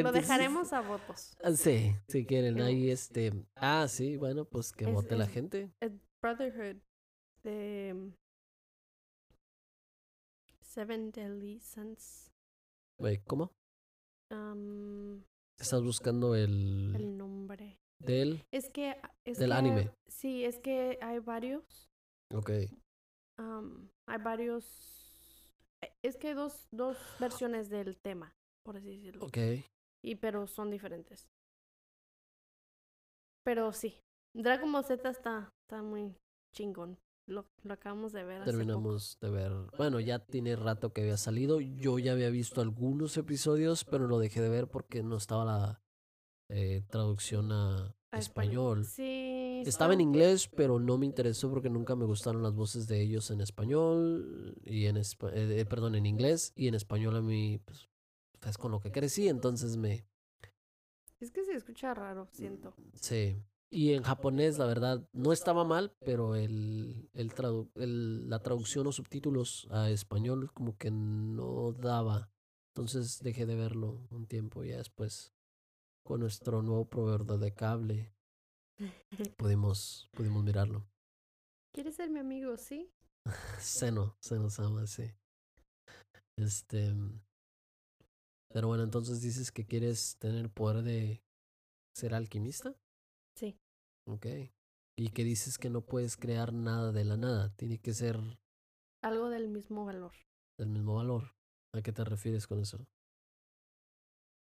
lo 0.02 0.12
dejaremos 0.12 0.72
a 0.72 0.80
votos. 0.80 1.36
Ah, 1.42 1.52
sí, 1.52 1.94
si 2.08 2.26
quieren. 2.26 2.60
Ahí 2.60 2.90
este. 2.90 3.32
Ah, 3.56 3.86
sí, 3.88 4.16
bueno, 4.16 4.44
pues 4.44 4.72
que 4.72 4.86
vote 4.86 5.16
la 5.16 5.26
gente. 5.26 5.72
Brotherhood 6.22 6.76
de 7.42 8.12
Seven 10.60 11.10
Deadly 11.10 11.60
Sons. 11.60 12.30
¿cómo? 13.26 13.52
Um, 14.30 15.22
Estás 15.58 15.82
buscando 15.82 16.34
el. 16.34 16.94
El 16.94 17.16
nombre. 17.16 17.80
Del. 17.98 18.44
Es 18.50 18.68
que. 18.68 19.00
Es 19.24 19.38
del 19.38 19.52
anime. 19.52 19.90
Sí, 20.06 20.44
es 20.44 20.58
que 20.58 20.98
hay 21.00 21.18
varios. 21.18 21.90
Ok. 22.34 22.50
Um, 23.38 23.88
hay 24.06 24.18
varios. 24.22 24.64
Es 26.02 26.16
que 26.16 26.28
hay 26.28 26.34
dos, 26.34 26.68
dos 26.72 26.96
versiones 27.20 27.68
del 27.70 27.96
tema 27.96 28.37
por 28.68 28.76
así 28.76 28.90
decirlo. 28.90 29.24
Ok. 29.24 29.38
Y 30.04 30.16
pero 30.16 30.46
son 30.46 30.70
diferentes. 30.70 31.26
Pero 33.42 33.72
sí, 33.72 33.94
Dragon 34.34 34.70
Ball 34.70 34.84
Z 34.84 35.08
está, 35.08 35.50
está 35.62 35.82
muy 35.82 36.14
chingón. 36.54 36.98
Lo, 37.26 37.46
lo 37.62 37.72
acabamos 37.72 38.12
de 38.12 38.24
ver. 38.24 38.44
Terminamos 38.44 39.16
de 39.22 39.30
ver. 39.30 39.52
Bueno, 39.78 40.00
ya 40.00 40.18
tiene 40.18 40.54
rato 40.54 40.92
que 40.92 41.00
había 41.00 41.16
salido. 41.16 41.62
Yo 41.62 41.98
ya 41.98 42.12
había 42.12 42.28
visto 42.28 42.60
algunos 42.60 43.16
episodios, 43.16 43.86
pero 43.86 44.06
lo 44.06 44.18
dejé 44.18 44.42
de 44.42 44.50
ver 44.50 44.68
porque 44.68 45.02
no 45.02 45.16
estaba 45.16 45.46
la 45.46 45.80
eh, 46.50 46.82
traducción 46.90 47.50
a, 47.52 47.96
español. 48.12 48.84
Sí. 48.84 49.62
Estaba 49.64 49.94
en 49.94 50.02
inglés, 50.02 50.46
pero 50.46 50.78
no 50.78 50.98
me 50.98 51.06
interesó 51.06 51.48
porque 51.48 51.70
nunca 51.70 51.96
me 51.96 52.04
gustaron 52.04 52.42
las 52.42 52.54
voces 52.54 52.86
de 52.86 53.00
ellos 53.00 53.30
en 53.30 53.40
español 53.40 54.60
y 54.62 54.84
en 54.84 54.98
eh, 54.98 55.64
perdón, 55.64 55.94
en 55.94 56.04
inglés 56.04 56.52
y 56.54 56.68
en 56.68 56.74
español 56.74 57.16
a 57.16 57.22
mí 57.22 57.62
pues, 57.64 57.88
es 58.46 58.58
con 58.58 58.72
lo 58.72 58.80
que 58.80 58.92
crecí, 58.92 59.28
entonces 59.28 59.76
me... 59.76 60.06
Es 61.20 61.30
que 61.30 61.44
se 61.44 61.54
escucha 61.54 61.94
raro, 61.94 62.28
siento. 62.32 62.74
Sí. 62.94 63.42
Y 63.70 63.92
en 63.92 64.02
japonés, 64.02 64.56
la 64.56 64.66
verdad, 64.66 65.06
no 65.12 65.32
estaba 65.32 65.64
mal, 65.64 65.92
pero 66.00 66.36
el, 66.36 67.10
el, 67.12 67.32
el 67.74 68.30
la 68.30 68.38
traducción 68.38 68.86
o 68.86 68.92
subtítulos 68.92 69.68
a 69.70 69.90
español 69.90 70.50
como 70.54 70.78
que 70.78 70.90
no 70.90 71.72
daba. 71.72 72.30
Entonces 72.74 73.20
dejé 73.20 73.44
de 73.44 73.56
verlo 73.56 74.06
un 74.10 74.26
tiempo 74.26 74.64
y 74.64 74.68
después 74.68 75.34
con 76.02 76.20
nuestro 76.20 76.62
nuevo 76.62 76.86
proveedor 76.86 77.38
de 77.38 77.52
cable 77.52 78.14
pudimos, 79.36 80.08
pudimos 80.12 80.42
mirarlo. 80.44 80.86
¿Quieres 81.72 81.96
ser 81.96 82.08
mi 82.08 82.20
amigo? 82.20 82.56
Sí. 82.56 82.90
Seno, 83.58 84.16
Seno 84.20 84.48
Sama, 84.48 84.86
sí. 84.86 85.12
Este, 86.36 86.94
pero 88.48 88.68
bueno, 88.68 88.82
entonces 88.82 89.20
dices 89.20 89.52
que 89.52 89.66
quieres 89.66 90.16
tener 90.18 90.50
poder 90.50 90.82
de 90.82 91.22
ser 91.94 92.14
alquimista. 92.14 92.74
Sí. 93.34 93.58
Ok. 94.06 94.26
Y 94.96 95.10
que 95.10 95.24
dices 95.24 95.58
que 95.58 95.70
no 95.70 95.82
puedes 95.82 96.16
crear 96.16 96.52
nada 96.52 96.92
de 96.92 97.04
la 97.04 97.16
nada. 97.16 97.54
Tiene 97.56 97.78
que 97.78 97.92
ser... 97.92 98.18
Algo 99.02 99.28
del 99.28 99.48
mismo 99.48 99.84
valor. 99.84 100.12
del 100.56 100.70
mismo 100.70 100.96
valor. 100.96 101.34
¿A 101.72 101.82
qué 101.82 101.92
te 101.92 102.04
refieres 102.04 102.46
con 102.46 102.58
eso? 102.60 102.88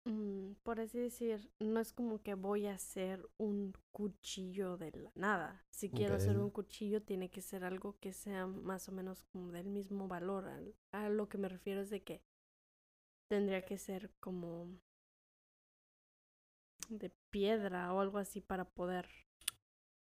Mm, 0.05 0.53
por 0.63 0.79
así 0.79 0.97
decir, 0.97 1.51
no 1.59 1.79
es 1.79 1.93
como 1.93 2.21
que 2.23 2.33
voy 2.33 2.65
a 2.65 2.73
hacer 2.73 3.29
un 3.37 3.73
cuchillo 3.91 4.77
de 4.77 4.91
la 4.91 5.11
nada. 5.13 5.63
Si 5.69 5.89
quiero 5.89 6.15
hacer 6.15 6.39
un 6.39 6.49
cuchillo, 6.49 7.03
tiene 7.03 7.29
que 7.29 7.41
ser 7.41 7.63
algo 7.63 7.97
que 7.99 8.13
sea 8.13 8.47
más 8.47 8.89
o 8.89 8.91
menos 8.91 9.23
como 9.31 9.51
del 9.51 9.67
mismo 9.67 10.07
valor. 10.07 10.49
A, 10.91 11.09
lo 11.09 11.29
que 11.29 11.37
me 11.37 11.49
refiero 11.49 11.81
es 11.81 11.89
de 11.89 12.01
que 12.01 12.23
tendría 13.29 13.63
que 13.63 13.77
ser 13.77 14.11
como 14.19 14.67
de 16.89 17.11
piedra 17.29 17.93
o 17.93 18.01
algo 18.01 18.17
así 18.17 18.41
para 18.41 18.65
poder. 18.65 19.07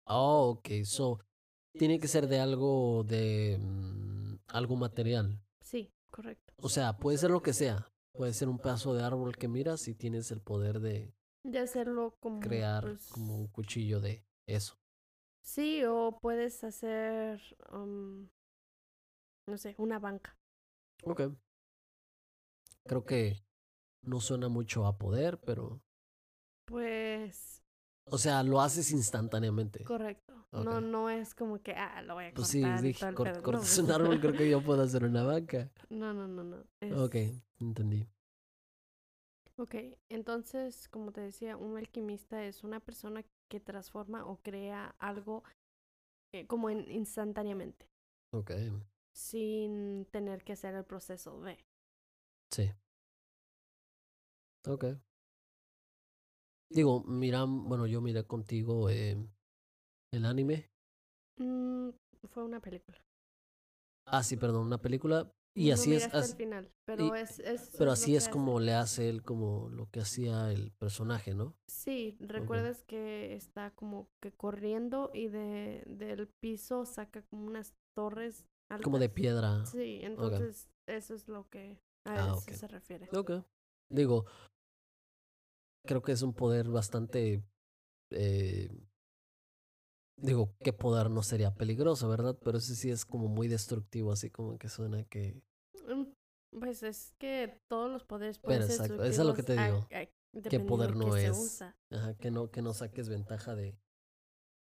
Oh, 0.06 0.50
ok. 0.58 0.84
So, 0.84 1.20
tiene 1.78 1.98
que 1.98 2.08
ser 2.08 2.26
de 2.26 2.40
algo 2.40 3.04
de 3.04 3.58
mm, 3.58 4.36
algo 4.48 4.76
material. 4.76 5.40
Sí, 5.60 5.92
correcto. 6.10 6.52
O 6.58 6.68
sea, 6.68 6.98
puede 6.98 7.16
ser 7.16 7.30
lo 7.30 7.42
que 7.42 7.52
sea. 7.52 7.90
Puede 8.12 8.32
ser 8.32 8.48
un 8.48 8.58
pedazo 8.58 8.94
de 8.94 9.02
árbol 9.02 9.36
que 9.36 9.48
miras 9.48 9.88
y 9.88 9.94
tienes 9.94 10.30
el 10.30 10.40
poder 10.40 10.80
de... 10.80 11.14
De 11.44 11.58
hacerlo 11.58 12.16
como... 12.20 12.40
Crear 12.40 12.82
pues 12.82 13.08
como 13.08 13.36
un 13.36 13.48
cuchillo 13.48 14.00
de 14.00 14.24
eso. 14.46 14.78
Sí, 15.42 15.84
o 15.84 16.18
puedes 16.20 16.62
hacer... 16.62 17.40
Um, 17.72 18.28
no 19.46 19.58
sé, 19.58 19.74
una 19.78 19.98
banca. 19.98 20.38
Ok. 21.04 21.22
Creo 22.87 23.05
que 23.05 23.45
no 24.03 24.20
suena 24.20 24.49
mucho 24.49 24.87
a 24.87 24.99
poder, 24.99 25.41
pero... 25.41 25.80
Pues... 26.66 27.62
O 28.07 28.18
sea, 28.18 28.43
lo 28.43 28.61
haces 28.61 28.91
instantáneamente. 28.93 29.82
Correcto. 29.85 30.35
No, 30.53 30.80
no 30.80 31.11
es 31.11 31.35
como 31.35 31.61
que, 31.61 31.72
ah, 31.72 32.03
lo 32.03 32.14
voy 32.14 32.26
a 32.26 32.28
cortar. 32.28 32.37
Pues 32.37 32.49
sí, 32.49 32.64
dije, 32.82 33.14
cortas 33.14 33.78
un 33.78 33.91
árbol, 33.91 34.20
creo 34.20 34.35
que 34.35 34.49
yo 34.49 34.62
puedo 34.62 34.82
hacer 34.85 35.05
una 35.05 35.24
banca. 35.24 35.70
No, 35.89 36.12
no, 36.12 36.28
no, 36.28 36.45
no. 36.45 37.05
Ok, 37.05 37.16
entendí. 37.59 38.07
Ok, 39.57 39.74
entonces, 40.09 40.89
como 40.89 41.12
te 41.12 41.20
decía, 41.20 41.57
un 41.57 41.76
alquimista 41.76 42.45
es 42.45 42.62
una 42.64 42.80
persona 42.80 43.24
que 43.49 43.61
transforma 43.61 44.26
o 44.26 44.37
crea 44.43 44.95
algo 44.99 45.45
eh, 46.32 46.47
como 46.47 46.70
instantáneamente. 46.70 47.89
Ok. 48.32 48.51
Sin 49.12 50.07
tener 50.07 50.43
que 50.43 50.55
hacer 50.55 50.74
el 50.74 50.85
proceso 50.85 51.41
de. 51.43 51.64
Sí. 52.55 52.70
Ok. 54.68 54.84
Digo, 56.70 57.02
mira, 57.02 57.44
bueno, 57.46 57.88
yo 57.88 58.00
miré 58.00 58.22
contigo 58.22 58.88
eh, 58.90 59.16
el 60.12 60.24
anime. 60.24 60.70
Mm, 61.36 61.88
fue 62.28 62.44
una 62.44 62.61
película. 62.61 62.96
Ah, 64.07 64.22
sí, 64.22 64.36
perdón, 64.36 64.66
una 64.66 64.78
película. 64.78 65.32
Y 65.57 65.72
así 65.72 65.94
es. 65.94 66.36
final, 66.36 66.70
pero 66.84 67.16
es, 67.16 67.40
es, 67.40 67.74
Pero 67.76 67.90
así 67.90 68.14
es 68.14 68.28
como 68.28 68.61
le 68.61 68.74
hace 68.74 69.09
él, 69.09 69.24
como 69.24 69.68
lo 69.70 69.90
que 69.90 70.00
hacía 70.00 70.52
el 70.52 70.70
personaje, 70.78 71.34
¿no? 71.34 71.57
Sí, 71.66 72.16
recuerdas 72.20 72.84
que 72.84 73.34
está 73.34 73.72
como 73.72 74.09
que 74.20 74.30
corriendo 74.30 75.11
y 75.12 75.26
de 75.26 75.82
del 75.86 76.28
piso 76.40 76.86
saca 76.86 77.22
como 77.22 77.46
unas 77.46 77.74
torres. 77.96 78.46
Como 78.84 79.00
de 79.00 79.09
piedra. 79.09 79.66
Sí, 79.66 79.98
entonces 80.02 80.68
eso 80.86 81.14
es 81.16 81.26
lo 81.26 81.48
que 81.48 81.78
a 82.05 82.32
ah, 82.32 82.36
eso 82.46 82.59
se 82.59 82.68
refiere. 82.68 83.09
Ok. 83.16 83.32
Digo, 83.90 84.26
creo 85.86 86.02
que 86.02 86.12
es 86.12 86.22
un 86.22 86.34
poder 86.34 86.68
bastante... 86.68 87.42
Eh, 88.11 88.70
digo, 90.16 90.55
¿qué 90.61 90.72
poder 90.72 91.11
no 91.11 91.22
sería 91.22 91.55
peligroso, 91.55 92.09
verdad? 92.09 92.38
Pero 92.42 92.59
ese 92.59 92.74
sí 92.74 92.90
es 92.90 93.05
como 93.05 93.28
muy 93.28 93.48
destructivo, 93.48 94.12
así 94.12 94.30
como 94.30 94.59
que 94.59 94.68
suena 94.68 95.05
que... 95.05 95.42
Mm, 95.86 96.05
pues 96.59 96.82
es 96.82 97.12
que 97.18 97.61
todos 97.68 97.90
los 97.90 98.05
poderes 98.05 98.38
pueden 98.38 98.62
Pero 98.62 98.72
exacto, 98.72 99.05
eso 99.05 99.22
es 99.22 99.26
lo 99.26 99.34
que 99.34 99.42
te 99.42 99.57
digo. 99.57 99.86
¿Qué 100.48 100.61
poder 100.61 100.96
no 100.96 101.16
es? 101.16 101.62
Ajá, 101.90 102.14
que 102.14 102.30
no, 102.30 102.50
que 102.50 102.62
no 102.62 102.74
saques 102.74 103.09
ventaja 103.09 103.55
de, 103.55 103.78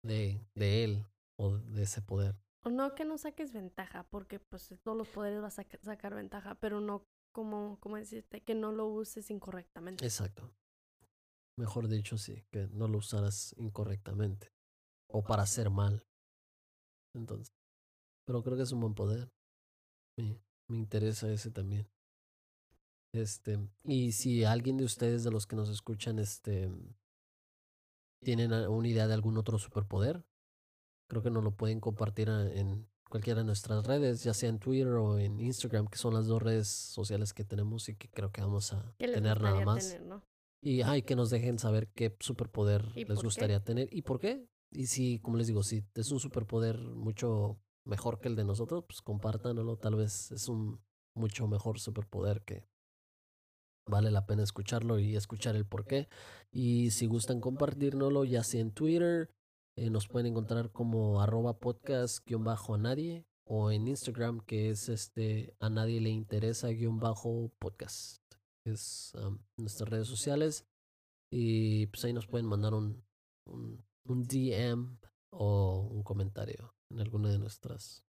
de, 0.04 0.40
de 0.56 0.84
él 0.84 1.06
o 1.40 1.58
de 1.58 1.84
ese 1.84 2.02
poder. 2.02 2.36
O 2.64 2.70
no 2.70 2.96
que 2.96 3.06
no 3.06 3.18
saques 3.18 3.54
ventaja, 3.54 4.04
porque 4.10 4.40
pues 4.40 4.74
todos 4.84 4.98
los 4.98 5.08
poderes 5.08 5.42
vas 5.42 5.58
a 5.60 5.66
sacar 5.82 6.14
ventaja, 6.14 6.56
pero 6.56 6.80
no 6.82 7.08
como, 7.32 7.80
como 7.80 7.98
decirte, 7.98 8.42
que 8.42 8.56
no 8.56 8.72
lo 8.72 8.88
uses 8.88 9.30
incorrectamente. 9.30 10.04
Exacto. 10.06 10.54
Mejor 11.58 11.88
dicho, 11.88 12.18
sí, 12.18 12.46
que 12.52 12.68
no 12.68 12.88
lo 12.88 13.00
usaras 13.00 13.56
incorrectamente 13.58 14.52
o 15.08 15.24
para 15.24 15.44
hacer 15.44 15.70
mal. 15.70 16.06
Entonces, 17.16 17.54
pero 18.26 18.44
creo 18.44 18.58
que 18.58 18.64
es 18.64 18.72
un 18.72 18.82
buen 18.82 18.94
poder. 18.94 19.32
Me, 20.18 20.40
me 20.68 20.78
interesa 20.78 21.32
ese 21.32 21.50
también. 21.52 21.90
Este, 23.14 23.58
y 23.84 24.12
si 24.12 24.44
alguien 24.44 24.78
de 24.78 24.84
ustedes, 24.84 25.24
de 25.24 25.32
los 25.32 25.48
que 25.48 25.56
nos 25.56 25.70
escuchan, 25.70 26.20
este, 26.20 26.70
tienen 28.24 28.52
una 28.54 28.88
idea 28.88 29.08
de 29.08 29.14
algún 29.14 29.38
otro 29.38 29.58
superpoder, 29.58 30.24
creo 31.10 31.24
que 31.24 31.32
nos 31.32 31.44
lo 31.44 31.56
pueden 31.56 31.80
compartir 31.80 32.30
en 32.30 32.88
cualquiera 33.10 33.42
de 33.42 33.46
nuestras 33.46 33.86
redes, 33.86 34.24
ya 34.24 34.34
sea 34.34 34.50
en 34.50 34.60
Twitter 34.60 34.88
o 34.94 35.18
en 35.18 35.40
Instagram, 35.40 35.88
que 35.88 35.98
son 35.98 36.14
las 36.14 36.28
dos 36.28 36.42
redes 36.42 36.68
sociales 36.68 37.34
que 37.34 37.44
tenemos 37.44 37.90
y 37.90 37.96
que 37.96 38.10
creo 38.10 38.32
que 38.32 38.42
vamos 38.42 38.74
a 38.74 38.94
tener 38.98 39.42
nada 39.42 39.62
más. 39.62 39.98
Y 40.62 40.82
ay, 40.82 41.04
que 41.04 41.16
nos 41.16 41.30
dejen 41.30 41.60
saber 41.60 41.88
qué 41.90 42.16
superpoder 42.20 42.86
les 42.96 43.22
gustaría 43.22 43.64
tener 43.64 43.88
y 43.92 44.02
por 44.02 44.20
qué. 44.20 44.48
Y 44.72 44.88
si, 44.88 45.20
como 45.20 45.38
les 45.38 45.48
digo, 45.48 45.64
si 45.64 45.86
es 45.96 46.12
un 46.12 46.20
superpoder 46.20 46.78
mucho 46.80 47.60
mejor 47.86 48.20
que 48.20 48.28
el 48.28 48.36
de 48.36 48.44
nosotros, 48.44 48.84
pues 48.88 49.02
compártanlo. 49.02 49.78
Tal 49.78 49.96
vez 49.96 50.32
es 50.32 50.50
un 50.50 50.82
mucho 51.14 51.48
mejor 51.48 51.80
superpoder 51.80 52.42
que 52.44 52.68
vale 53.86 54.12
la 54.12 54.26
pena 54.26 54.44
escucharlo 54.44 55.00
y 55.00 55.16
escuchar 55.16 55.56
el 55.56 55.66
por 55.66 55.86
qué. 55.86 56.10
Y 56.52 56.92
si 56.92 57.06
gustan 57.06 57.40
compartirnoslo, 57.40 58.26
ya 58.26 58.44
sea 58.44 58.62
en 58.62 58.72
Twitter, 58.72 59.32
eh, 59.78 59.90
nos 59.90 60.08
pueden 60.08 60.28
encontrar 60.28 60.72
como 60.72 61.22
arroba 61.22 61.60
podcast-a 61.60 62.78
nadie 62.78 63.26
o 63.46 63.72
en 63.72 63.88
Instagram 63.88 64.42
que 64.42 64.70
es 64.70 64.90
este 64.90 65.56
a 65.60 65.70
nadie 65.70 66.02
le 66.02 66.10
interesa 66.10 66.68
guion 66.68 67.00
bajo 67.00 67.50
podcast 67.60 68.22
es 68.68 69.14
nuestras 69.58 69.90
redes 69.90 70.08
sociales. 70.08 70.66
Y 71.32 71.88
pues 71.88 72.06
ahí 72.06 72.14
nos 72.14 72.28
pueden 72.28 72.46
mandar 72.46 72.74
un, 72.74 73.04
un, 73.46 74.24
DM 74.24 74.98
o 75.32 75.82
un 75.92 76.04
comentario 76.04 76.74
en 76.90 77.02
alguna 77.02 77.30
de 77.30 77.38
nuestras 77.38 78.06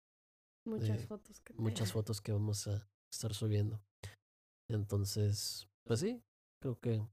muchas 0.65 1.03
eh, 1.03 1.07
fotos 1.07 1.39
que 1.39 1.53
muchas 1.53 1.93
fotos 1.93 2.19
que 2.19 2.33
vamos 2.33 2.67
a 2.67 2.89
estar 3.13 3.33
subiendo. 3.33 3.81
Entonces, 4.69 5.69
pues 5.85 6.01
sí, 6.01 6.21
creo 6.61 6.77
que 6.79 7.07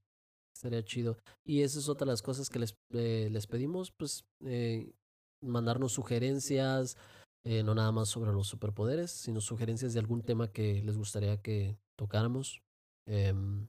estaría 0.63 0.85
chido. 0.85 1.19
Y 1.45 1.63
esa 1.63 1.81
es 1.81 1.89
otra 1.89 2.05
de 2.07 2.13
las 2.13 2.23
cosas 2.23 2.49
que 2.49 2.61
les, 2.61 2.79
eh, 2.91 3.29
les 3.31 3.47
pedimos, 3.49 3.91
pues 3.91 4.25
eh, 4.45 4.95
mandarnos 5.41 5.93
sugerencias, 5.93 6.97
no 7.45 7.75
nada 7.75 7.91
más 7.91 8.09
sobre 8.09 8.31
los 8.33 8.47
superpoderes, 8.47 9.11
sino 9.11 9.41
sugerencias 9.41 9.93
de 9.93 9.99
algún 9.99 10.23
tema 10.23 10.53
que 10.53 10.81
les 10.85 10.97
gustaría 10.97 11.43
que 11.43 11.77
tocáramos. 11.97 12.63
Em, 13.05 13.67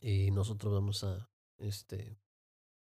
y 0.00 0.30
nosotros 0.30 0.72
vamos 0.72 1.04
a, 1.04 1.28
este, 1.58 2.18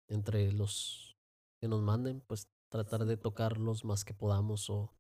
entre 0.09 0.51
los 0.51 1.17
que 1.61 1.69
nos 1.69 1.81
manden, 1.81 2.21
pues 2.27 2.49
tratar 2.69 3.05
de 3.05 3.15
tocarlos 3.15 3.85
más 3.85 4.03
que 4.03 4.13
podamos 4.13 4.69
o, 4.69 4.93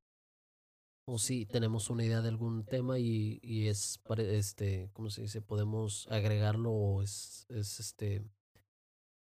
o 1.09 1.17
si 1.17 1.45
tenemos 1.45 1.89
una 1.89 2.03
idea 2.03 2.21
de 2.21 2.27
algún 2.27 2.65
tema 2.65 2.99
y, 2.99 3.39
y 3.41 3.67
es, 3.67 4.01
este, 4.17 4.89
¿cómo 4.91 5.09
se 5.09 5.21
dice? 5.21 5.41
Podemos 5.41 6.05
agregarlo 6.11 6.71
o 6.71 7.01
es, 7.01 7.45
es 7.49 7.79
este, 7.79 8.25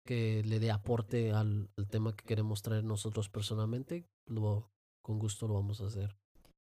que 0.05 0.43
le 0.43 0.59
dé 0.59 0.73
aporte 0.73 1.31
al, 1.31 1.71
al 1.77 1.89
tema 1.89 2.17
que 2.17 2.25
queremos 2.25 2.63
traer 2.63 2.83
nosotros 2.83 3.29
personalmente, 3.29 4.05
lo, 4.27 4.73
con 5.01 5.21
gusto 5.21 5.47
lo 5.47 5.55
vamos 5.55 5.81
a 5.81 5.87
hacer. 5.87 6.17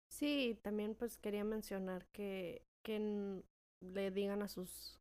Sí, 0.08 0.60
también 0.62 0.94
pues 0.94 1.18
quería 1.18 1.44
mencionar 1.44 2.06
que, 2.12 2.68
que 2.84 3.44
le 3.80 4.12
digan 4.12 4.44
a 4.44 4.48
sus 4.48 5.00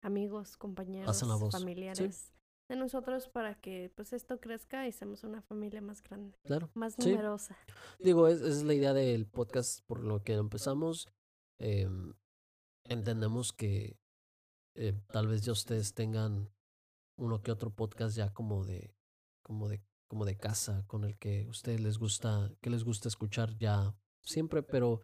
amigos, 0.00 0.56
compañeros, 0.56 1.24
familiares 1.50 2.32
de 2.70 2.76
nosotros 2.76 3.28
para 3.28 3.60
que 3.60 3.92
pues 3.96 4.12
esto 4.12 4.38
crezca 4.38 4.86
y 4.86 4.92
seamos 4.92 5.24
una 5.24 5.42
familia 5.42 5.82
más 5.82 6.04
grande, 6.04 6.38
claro, 6.44 6.70
más 6.74 6.96
numerosa. 6.98 7.56
Digo, 7.98 8.28
es, 8.28 8.40
es 8.42 8.62
la 8.62 8.74
idea 8.74 8.94
del 8.94 9.26
podcast 9.26 9.84
por 9.86 10.04
lo 10.04 10.22
que 10.22 10.34
empezamos. 10.34 11.08
Em, 11.58 12.14
entendemos 12.84 13.52
que 13.52 13.98
eh, 14.76 14.94
tal 15.08 15.26
vez 15.26 15.42
ya 15.42 15.50
ustedes 15.50 15.94
tengan 15.94 16.48
uno 17.18 17.42
que 17.42 17.50
otro 17.50 17.70
podcast 17.70 18.16
ya 18.16 18.32
como 18.32 18.64
de 18.64 18.94
como 19.42 19.68
de 19.68 19.82
como 20.08 20.24
de 20.24 20.36
casa 20.36 20.84
con 20.86 21.04
el 21.04 21.18
que 21.18 21.46
a 21.46 21.50
ustedes 21.50 21.80
les 21.80 21.98
gusta 21.98 22.52
que 22.60 22.70
les 22.70 22.84
gusta 22.84 23.08
escuchar 23.08 23.58
ya 23.58 23.96
siempre 24.22 24.62
pero 24.62 25.02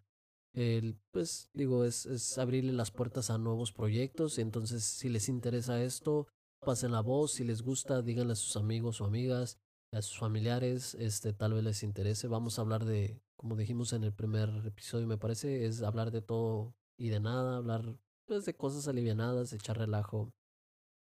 el, 0.53 0.97
pues 1.11 1.49
digo, 1.53 1.83
es, 1.85 2.05
es 2.05 2.37
abrirle 2.37 2.71
las 2.73 2.89
puertas 2.89 3.29
a 3.29 3.37
nuevos 3.37 3.71
proyectos. 3.71 4.39
Entonces, 4.39 4.83
si 4.83 5.07
les 5.07 5.29
interesa 5.29 5.83
esto, 5.83 6.27
pasen 6.59 6.91
la 6.91 7.01
voz. 7.01 7.33
Si 7.33 7.43
les 7.43 7.61
gusta, 7.61 8.01
díganle 8.01 8.33
a 8.33 8.35
sus 8.35 8.55
amigos 8.55 9.01
o 9.01 9.05
amigas. 9.05 9.59
a 9.93 10.01
sus 10.01 10.17
familiares, 10.19 10.95
este, 10.95 11.31
tal 11.33 11.53
vez 11.53 11.63
les 11.63 11.81
interese. 11.81 12.27
Vamos 12.27 12.59
a 12.59 12.61
hablar 12.61 12.83
de, 12.83 13.21
como 13.37 13.55
dijimos 13.55 13.93
en 13.93 14.03
el 14.03 14.13
primer 14.13 14.49
episodio, 14.65 15.07
me 15.07 15.17
parece, 15.17 15.65
es 15.65 15.81
hablar 15.81 16.11
de 16.11 16.21
todo 16.21 16.75
y 16.97 17.09
de 17.09 17.21
nada, 17.21 17.57
hablar 17.57 17.97
pues, 18.25 18.45
de 18.45 18.53
cosas 18.53 18.87
alivianadas, 18.87 19.53
echar 19.53 19.77
relajo, 19.77 20.33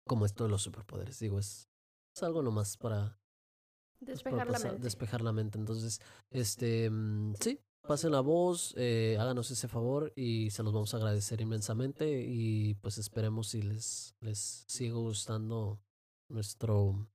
como 0.07 0.25
esto 0.25 0.45
de 0.45 0.49
los 0.49 0.61
superpoderes. 0.61 1.19
Digo, 1.19 1.39
es, 1.39 1.69
es 2.15 2.23
algo 2.23 2.41
nomás 2.41 2.77
para 2.77 3.19
despejar 3.99 4.49
la 4.49 4.59
mente. 4.59 4.79
Despejar 4.79 5.21
la 5.21 5.33
mente. 5.33 5.59
Entonces, 5.59 5.99
este, 6.29 6.89
mm, 6.89 7.33
sí, 7.39 7.59
pasen 7.87 8.11
la 8.11 8.21
voz, 8.21 8.73
eh, 8.77 9.17
háganos 9.19 9.51
ese 9.51 9.67
favor 9.67 10.13
y 10.15 10.49
se 10.51 10.63
los 10.63 10.73
vamos 10.73 10.93
a 10.93 10.97
agradecer 10.97 11.41
inmensamente 11.41 12.23
y 12.25 12.75
pues 12.75 12.97
esperemos 12.97 13.49
si 13.49 13.61
les, 13.61 14.15
les 14.21 14.65
sigue 14.67 14.91
gustando 14.91 15.79
nuestro 16.29 17.07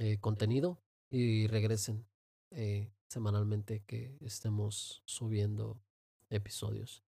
eh, 0.00 0.18
contenido 0.20 0.78
y 1.10 1.46
regresen 1.46 2.06
eh, 2.50 2.92
semanalmente 3.08 3.82
que 3.86 4.16
estemos 4.20 5.02
subiendo 5.04 5.80
episodios. 6.30 7.04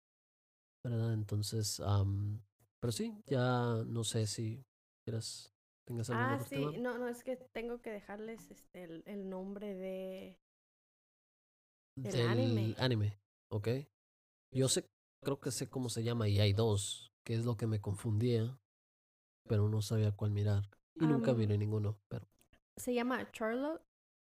¿Verdad? 0.83 1.13
Entonces, 1.13 1.83
pero 2.81 2.93
sí, 2.93 3.15
ya 3.27 3.85
no 3.87 4.03
sé 4.03 4.27
si 4.27 4.65
quieras, 5.05 5.53
tengas 5.85 6.09
algún 6.09 6.25
Ah, 6.25 6.41
sí, 6.41 6.65
no, 6.79 6.97
no, 6.97 7.09
es 7.09 7.23
que 7.23 7.37
tengo 7.37 7.83
que 7.83 7.91
dejarles 7.91 8.51
este, 8.51 8.85
el, 9.05 9.29
nombre 9.29 9.75
de... 9.75 10.39
Del 11.97 12.29
anime. 12.29 12.75
anime, 12.79 13.19
ok. 13.51 13.69
Yo 14.53 14.69
sé, 14.69 14.89
creo 15.23 15.41
que 15.41 15.51
sé 15.51 15.69
cómo 15.69 15.89
se 15.89 16.03
llama 16.03 16.29
y 16.29 16.41
hay 16.41 16.53
dos, 16.53 17.13
que 17.25 17.35
es 17.35 17.45
lo 17.45 17.57
que 17.57 17.67
me 17.67 17.81
confundía, 17.81 18.59
pero 19.49 19.69
no 19.69 19.83
sabía 19.83 20.13
cuál 20.13 20.31
mirar. 20.31 20.69
Y 20.95 21.07
nunca 21.07 21.33
miré 21.33 21.57
ninguno, 21.57 21.99
pero... 22.09 22.27
Se 22.77 22.93
llama 22.95 23.31
Charlotte 23.33 23.83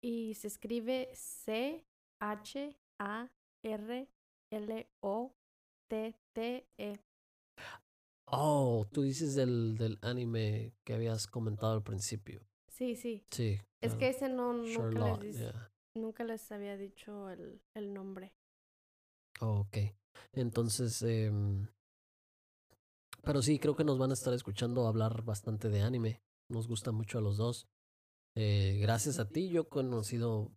y 0.02 0.34
se 0.36 0.47
escribe 0.47 1.10
C 1.14 1.86
H 2.20 2.78
A 2.99 3.32
R 3.64 4.10
L 4.52 4.89
O 5.02 5.36
T 5.88 6.16
T 6.34 6.68
E. 6.78 6.99
Oh, 8.26 8.88
tú 8.91 9.02
dices 9.02 9.36
del, 9.36 9.78
del 9.78 9.99
anime 10.02 10.74
que 10.84 10.93
habías 10.93 11.28
comentado 11.28 11.74
al 11.74 11.84
principio. 11.84 12.41
Sí, 12.68 12.95
sí. 12.95 13.26
Sí. 13.30 13.60
Es 13.82 13.95
que 13.95 14.10
ese 14.10 14.30
no 14.30 14.54
nunca 14.54 15.18
les, 15.18 15.38
nunca 15.96 16.24
les 16.24 16.52
había 16.52 16.78
dicho 16.78 17.30
el, 17.30 17.62
el 17.74 17.94
nombre. 17.94 18.34
Oh, 19.39 19.62
ok. 19.62 19.78
Entonces, 20.34 21.02
eh, 21.04 21.32
pero 23.24 23.42
sí, 23.42 23.60
creo 23.60 23.76
que 23.76 23.84
nos 23.84 23.98
van 23.98 24.12
a 24.12 24.14
estar 24.14 24.34
escuchando 24.34 24.88
hablar 24.88 25.24
bastante 25.24 25.70
de 25.70 25.82
anime. 25.82 26.22
Nos 26.50 26.68
gusta 26.68 26.92
mucho 26.92 27.18
a 27.18 27.22
los 27.22 27.38
dos. 27.38 27.68
Eh, 28.36 28.80
gracias 28.82 29.20
a 29.20 29.28
ti, 29.28 29.50
yo 29.50 29.62
he 29.62 29.68
conocido 29.68 30.52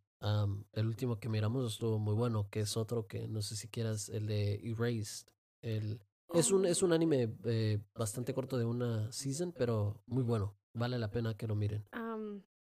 el 0.72 0.87
último 0.87 1.20
que 1.20 1.28
miramos 1.28 1.70
estuvo 1.70 1.99
muy 1.99 2.14
bueno, 2.14 2.49
que 2.49 2.61
es 2.61 2.78
otro 2.78 3.07
que 3.07 3.28
no 3.28 3.43
sé 3.43 3.57
si 3.57 3.68
quieras, 3.68 4.09
el 4.09 4.26
de 4.26 4.55
Erased. 4.64 5.28
El, 5.61 6.01
es, 6.32 6.51
un, 6.51 6.64
es 6.64 6.82
un 6.82 6.95
anime 6.95 7.37
eh, 7.45 7.78
bastante 7.95 8.32
corto 8.32 8.57
de 8.57 8.64
una 8.64 9.12
season, 9.12 9.53
pero 9.53 10.03
muy 10.07 10.22
bueno. 10.22 10.57
Vale 10.72 10.99
la 10.99 11.11
pena 11.11 11.37
que 11.37 11.47
lo 11.47 11.55
miren. 11.55 11.85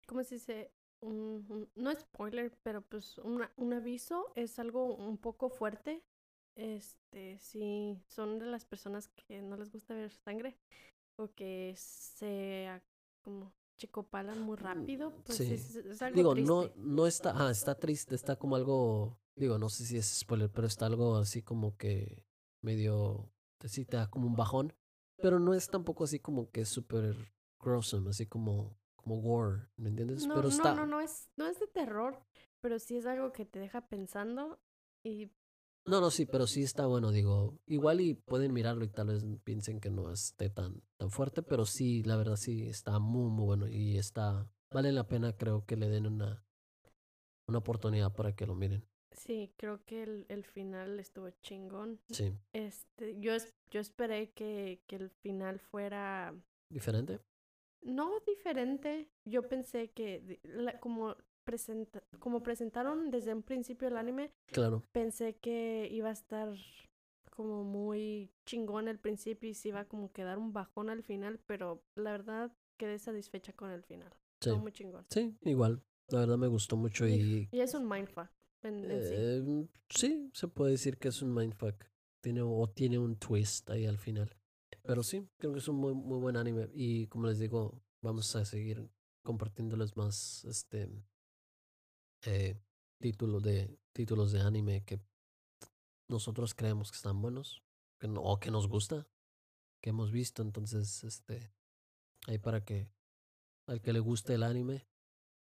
¿Cómo 0.06 0.22
se 0.24 0.34
dice? 0.34 0.72
Un, 1.04 1.68
no 1.74 1.92
spoiler, 1.92 2.56
pero 2.62 2.80
pues 2.82 3.18
un 3.18 3.72
aviso 3.72 4.32
es 4.36 4.58
algo 4.58 4.94
un 4.94 5.18
poco 5.18 5.50
fuerte. 5.50 6.02
Este, 6.56 7.38
si 7.38 8.00
son 8.06 8.38
de 8.38 8.46
las 8.46 8.64
personas 8.64 9.08
que 9.08 9.42
no 9.42 9.56
les 9.56 9.72
gusta 9.72 9.94
ver 9.94 10.12
sangre 10.12 10.56
o 11.16 11.32
que 11.34 11.74
se 11.76 12.68
como 13.22 13.52
chicopalan 13.78 14.40
muy 14.40 14.56
rápido, 14.56 15.12
pues 15.24 15.40
es, 15.40 16.02
algo 16.02 16.16
Digo, 16.16 16.34
no, 16.34 16.70
no 16.76 17.06
está, 17.06 17.32
ah, 17.34 17.50
está 17.50 17.74
triste, 17.74 18.14
está 18.14 18.36
como 18.36 18.56
algo, 18.56 19.18
digo, 19.36 19.58
no 19.58 19.68
sé 19.68 19.84
si 19.84 19.96
es 19.96 20.06
spoiler, 20.06 20.50
pero 20.50 20.66
está 20.66 20.86
algo 20.86 21.16
así 21.16 21.42
como 21.42 21.76
que 21.76 22.24
medio, 22.62 23.32
sí 23.64 23.84
te 23.84 23.96
da 23.96 24.08
como 24.08 24.26
un 24.26 24.36
bajón, 24.36 24.72
pero 25.16 25.40
no 25.40 25.54
es 25.54 25.68
tampoco 25.68 26.04
así 26.04 26.20
como 26.20 26.50
que 26.50 26.64
súper 26.64 27.16
gruesome, 27.58 28.10
así 28.10 28.26
como, 28.26 28.76
como 29.04 29.20
gore, 29.20 29.68
¿me 29.76 29.90
entiendes? 29.90 30.26
No, 30.26 30.34
pero 30.34 30.48
no, 30.48 30.54
está... 30.54 30.74
no, 30.74 30.86
no 30.86 31.00
es, 31.00 31.28
no 31.36 31.46
es 31.46 31.60
de 31.60 31.66
terror, 31.66 32.18
pero 32.60 32.78
sí 32.78 32.96
es 32.96 33.06
algo 33.06 33.32
que 33.32 33.44
te 33.44 33.58
deja 33.60 33.86
pensando 33.86 34.58
y 35.04 35.30
no, 35.86 36.00
no, 36.00 36.10
sí, 36.10 36.24
pero 36.24 36.46
sí 36.46 36.62
está 36.62 36.86
bueno, 36.86 37.12
digo, 37.12 37.58
igual 37.66 38.00
y 38.00 38.14
pueden 38.14 38.54
mirarlo 38.54 38.86
y 38.86 38.88
tal 38.88 39.08
vez 39.08 39.22
piensen 39.44 39.80
que 39.80 39.90
no 39.90 40.10
esté 40.10 40.48
tan, 40.48 40.82
tan 40.96 41.10
fuerte, 41.10 41.42
pero 41.42 41.66
sí, 41.66 42.02
la 42.02 42.16
verdad 42.16 42.36
sí 42.36 42.66
está 42.66 42.98
muy, 42.98 43.30
muy 43.30 43.44
bueno 43.44 43.68
y 43.68 43.98
está, 43.98 44.48
vale 44.72 44.92
la 44.92 45.06
pena, 45.06 45.36
creo 45.36 45.66
que 45.66 45.76
le 45.76 45.90
den 45.90 46.06
una, 46.06 46.42
una 47.46 47.58
oportunidad 47.58 48.14
para 48.14 48.34
que 48.34 48.46
lo 48.46 48.54
miren. 48.54 48.88
Sí, 49.12 49.52
creo 49.58 49.84
que 49.84 50.02
el, 50.02 50.24
el 50.30 50.44
final 50.44 50.98
estuvo 50.98 51.28
chingón. 51.42 52.00
Sí. 52.08 52.32
Este, 52.54 53.20
yo, 53.20 53.32
yo 53.70 53.80
esperé 53.80 54.30
que, 54.30 54.80
que 54.86 54.96
el 54.96 55.10
final 55.10 55.60
fuera... 55.60 56.34
¿Diferente? 56.70 57.20
No 57.84 58.18
diferente, 58.26 59.08
yo 59.24 59.42
pensé 59.42 59.90
que 59.90 60.40
como 60.80 61.16
presenta 61.44 62.02
como 62.18 62.42
presentaron 62.42 63.10
desde 63.10 63.34
un 63.34 63.42
principio 63.42 63.88
el 63.88 63.98
anime, 63.98 64.32
claro. 64.46 64.82
pensé 64.92 65.36
que 65.36 65.88
iba 65.92 66.08
a 66.08 66.12
estar 66.12 66.56
como 67.30 67.62
muy 67.64 68.30
chingón 68.46 68.88
al 68.88 68.98
principio 68.98 69.50
y 69.50 69.54
se 69.54 69.68
iba 69.68 69.80
a 69.80 69.84
como 69.84 70.12
quedar 70.12 70.38
un 70.38 70.52
bajón 70.52 70.88
al 70.88 71.02
final, 71.02 71.40
pero 71.46 71.84
la 71.94 72.12
verdad 72.12 72.52
quedé 72.76 72.98
satisfecha 72.98 73.52
con 73.52 73.70
el 73.70 73.82
final. 73.82 74.12
Sí. 74.40 74.50
muy 74.52 74.72
chingón. 74.72 75.04
Sí, 75.10 75.36
igual. 75.42 75.82
La 76.08 76.20
verdad 76.20 76.36
me 76.36 76.48
gustó 76.48 76.76
mucho 76.76 77.06
y... 77.06 77.48
Y, 77.50 77.60
es 77.60 77.74
un 77.74 77.88
mindfuck. 77.88 78.28
En, 78.62 79.68
sí. 79.88 80.08
sí. 80.08 80.30
se 80.32 80.48
puede 80.48 80.72
decir 80.72 80.98
que 80.98 81.08
es 81.08 81.22
un 81.22 81.34
mindfuck. 81.34 81.84
Tiene, 82.20 82.42
o 82.42 82.66
tiene 82.68 82.98
un 82.98 83.16
twist 83.16 83.68
ahí 83.70 83.86
al 83.86 83.98
final. 83.98 84.34
Pero 84.86 85.02
sí, 85.02 85.28
creo 85.38 85.52
que 85.52 85.58
es 85.58 85.68
un 85.68 85.76
muy, 85.76 85.94
muy 85.94 86.18
buen 86.18 86.36
anime. 86.36 86.68
Y 86.74 87.06
como 87.06 87.26
les 87.26 87.38
digo, 87.38 87.82
vamos 88.02 88.36
a 88.36 88.44
seguir 88.44 88.86
compartiéndoles 89.24 89.96
más 89.96 90.44
este 90.44 90.90
eh, 92.26 92.60
títulos 93.00 93.42
de 93.42 93.78
títulos 93.92 94.32
de 94.32 94.40
anime 94.40 94.84
que 94.84 95.00
nosotros 96.08 96.54
creemos 96.54 96.90
que 96.90 96.96
están 96.96 97.22
buenos 97.22 97.64
que 97.98 98.08
no, 98.08 98.20
o 98.22 98.38
que 98.38 98.50
nos 98.50 98.68
gusta 98.68 99.08
que 99.82 99.90
hemos 99.90 100.12
visto 100.12 100.42
entonces 100.42 101.04
este 101.04 101.50
ahí 102.26 102.38
para 102.38 102.64
que 102.64 102.90
al 103.66 103.80
que 103.80 103.92
le 103.92 104.00
guste 104.00 104.34
el 104.34 104.42
anime 104.42 104.86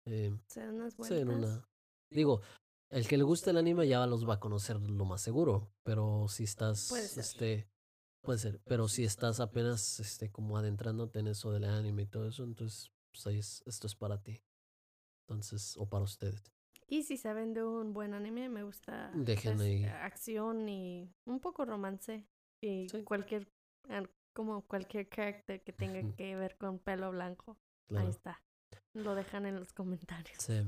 eh, 0.06 0.36
se 0.46 1.24
una 1.24 1.66
digo 2.10 2.42
el 2.90 3.08
que 3.08 3.16
le 3.16 3.24
guste 3.24 3.50
el 3.50 3.56
anime 3.56 3.88
ya 3.88 4.06
los 4.06 4.28
va 4.28 4.34
a 4.34 4.40
conocer 4.40 4.78
lo 4.80 5.04
más 5.06 5.22
seguro 5.22 5.72
pero 5.82 6.26
si 6.28 6.44
estás 6.44 6.92
este 7.16 7.70
puede 8.22 8.38
ser 8.38 8.60
pero 8.64 8.88
si 8.88 9.04
estás 9.04 9.40
apenas 9.40 10.00
este 10.00 10.30
como 10.30 10.56
adentrándote 10.56 11.18
en 11.18 11.28
eso 11.28 11.52
del 11.52 11.64
anime 11.64 12.02
y 12.02 12.06
todo 12.06 12.26
eso 12.26 12.44
entonces 12.44 12.90
pues 13.12 13.26
ahí 13.26 13.38
esto 13.38 13.86
es 13.86 13.94
para 13.94 14.22
ti 14.22 14.42
entonces 15.26 15.76
o 15.76 15.86
para 15.88 16.04
ustedes 16.04 16.52
y 16.92 17.04
si 17.04 17.16
saben 17.16 17.54
de 17.54 17.64
un 17.64 17.94
buen 17.94 18.12
anime, 18.12 18.50
me 18.50 18.64
gusta 18.64 19.10
pues, 19.24 19.46
acción 20.02 20.68
y 20.68 21.10
un 21.24 21.40
poco 21.40 21.64
romance. 21.64 22.28
Y 22.60 22.86
cualquier, 23.04 23.48
como 24.34 24.66
cualquier 24.66 25.08
carácter 25.08 25.62
que 25.62 25.72
tenga 25.72 26.02
que 26.16 26.36
ver 26.36 26.58
con 26.58 26.78
pelo 26.78 27.10
blanco. 27.10 27.56
Ahí 27.96 28.08
está. 28.08 28.42
Lo 28.92 29.14
dejan 29.14 29.46
en 29.46 29.58
los 29.58 29.72
comentarios. 29.72 30.42
Sí. 30.42 30.62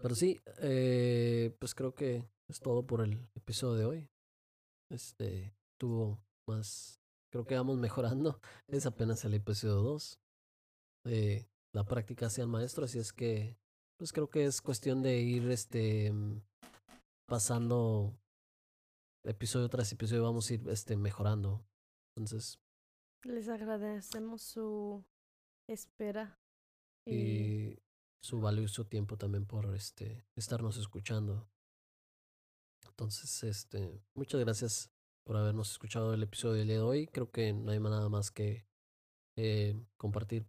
Pero 0.00 0.14
sí, 0.14 0.40
eh, 0.62 1.54
pues 1.58 1.74
creo 1.74 1.94
que 1.94 2.24
es 2.48 2.60
todo 2.60 2.86
por 2.86 3.02
el 3.02 3.28
episodio 3.34 3.74
de 3.74 3.84
hoy. 3.84 4.10
Este, 4.88 5.54
tuvo 5.84 6.18
más, 6.48 6.98
creo 7.30 7.44
que 7.44 7.54
vamos 7.54 7.76
mejorando. 7.76 8.40
Es 8.68 8.86
apenas 8.86 9.22
el 9.26 9.34
episodio 9.34 9.82
2. 9.82 10.18
Eh, 11.08 11.46
la 11.74 11.84
práctica 11.84 12.26
hacia 12.26 12.42
el 12.42 12.48
maestro, 12.48 12.86
así 12.86 12.98
es 12.98 13.12
que 13.12 13.58
pues 13.98 14.12
creo 14.12 14.30
que 14.30 14.46
es 14.46 14.62
cuestión 14.62 15.02
de 15.02 15.20
ir 15.20 15.50
este 15.50 16.10
mm, 16.10 16.40
pasando 17.28 18.16
episodio 19.26 19.68
tras 19.68 19.92
episodio 19.92 20.22
vamos 20.22 20.50
a 20.50 20.54
ir 20.54 20.68
este 20.70 20.96
mejorando. 20.96 21.66
Entonces, 22.16 22.58
les 23.24 23.48
agradecemos 23.48 24.40
su 24.40 25.04
espera 25.68 26.38
y, 27.06 27.78
su 28.22 28.40
valioso 28.40 28.86
tiempo 28.86 29.18
también 29.18 29.44
por 29.44 29.74
este 29.74 30.24
estarnos 30.34 30.78
escuchando. 30.78 31.46
Entonces, 32.86 33.44
este, 33.44 34.02
muchas 34.14 34.40
gracias 34.40 34.93
por 35.24 35.36
habernos 35.36 35.70
escuchado 35.70 36.14
el 36.14 36.22
episodio 36.22 36.54
del 36.54 36.68
día 36.68 36.76
de 36.76 36.82
hoy. 36.82 37.06
Creo 37.06 37.30
que 37.30 37.52
no 37.52 37.72
hay 37.72 37.80
nada 37.80 38.08
más 38.08 38.30
que 38.30 38.66
eh, 39.36 39.74
compartir 39.96 40.46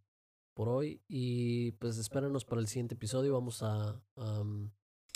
por 0.56 0.70
hoy. 0.70 1.02
Y 1.08 1.72
pues 1.74 1.98
espéranos 1.98 2.46
para 2.46 2.62
el 2.62 2.68
siguiente 2.68 2.96
episodio. 2.96 3.34
Vamos 3.34 3.64
a, 3.64 4.02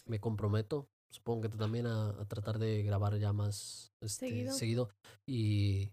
me 0.06 0.20
comprometo, 0.20 0.90
supongo 1.12 1.42
que 1.42 1.50
tú 1.50 1.58
también, 1.58 1.88
a, 1.88 2.26
tratar 2.28 2.60
de 2.60 2.84
grabar 2.84 3.18
ya 3.18 3.34
más 3.34 3.94
este, 4.02 4.52
seguido. 4.52 4.90
Y 5.28 5.92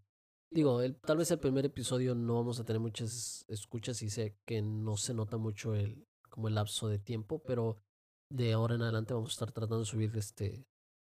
digo, 0.50 0.82
el, 0.82 0.96
tal 0.96 1.18
vez 1.18 1.30
el 1.30 1.40
primer 1.40 1.66
episodio 1.66 2.14
no 2.14 2.34
vamos 2.34 2.60
a 2.60 2.64
tener 2.64 2.80
muchas 2.80 3.44
escuchas 3.48 4.02
y 4.02 4.10
sé 4.10 4.36
que 4.46 4.62
no 4.62 4.96
se 4.96 5.14
nota 5.14 5.36
mucho 5.36 5.74
el 5.74 6.06
como 6.30 6.48
el 6.48 6.54
lapso 6.54 6.88
de 6.88 6.98
tiempo, 6.98 7.42
pero 7.46 7.78
de 8.30 8.52
ahora 8.52 8.74
en 8.74 8.82
adelante 8.82 9.14
vamos 9.14 9.30
a 9.30 9.32
estar 9.32 9.52
tratando 9.52 9.80
de 9.80 9.86
subir 9.86 10.14
este 10.16 10.66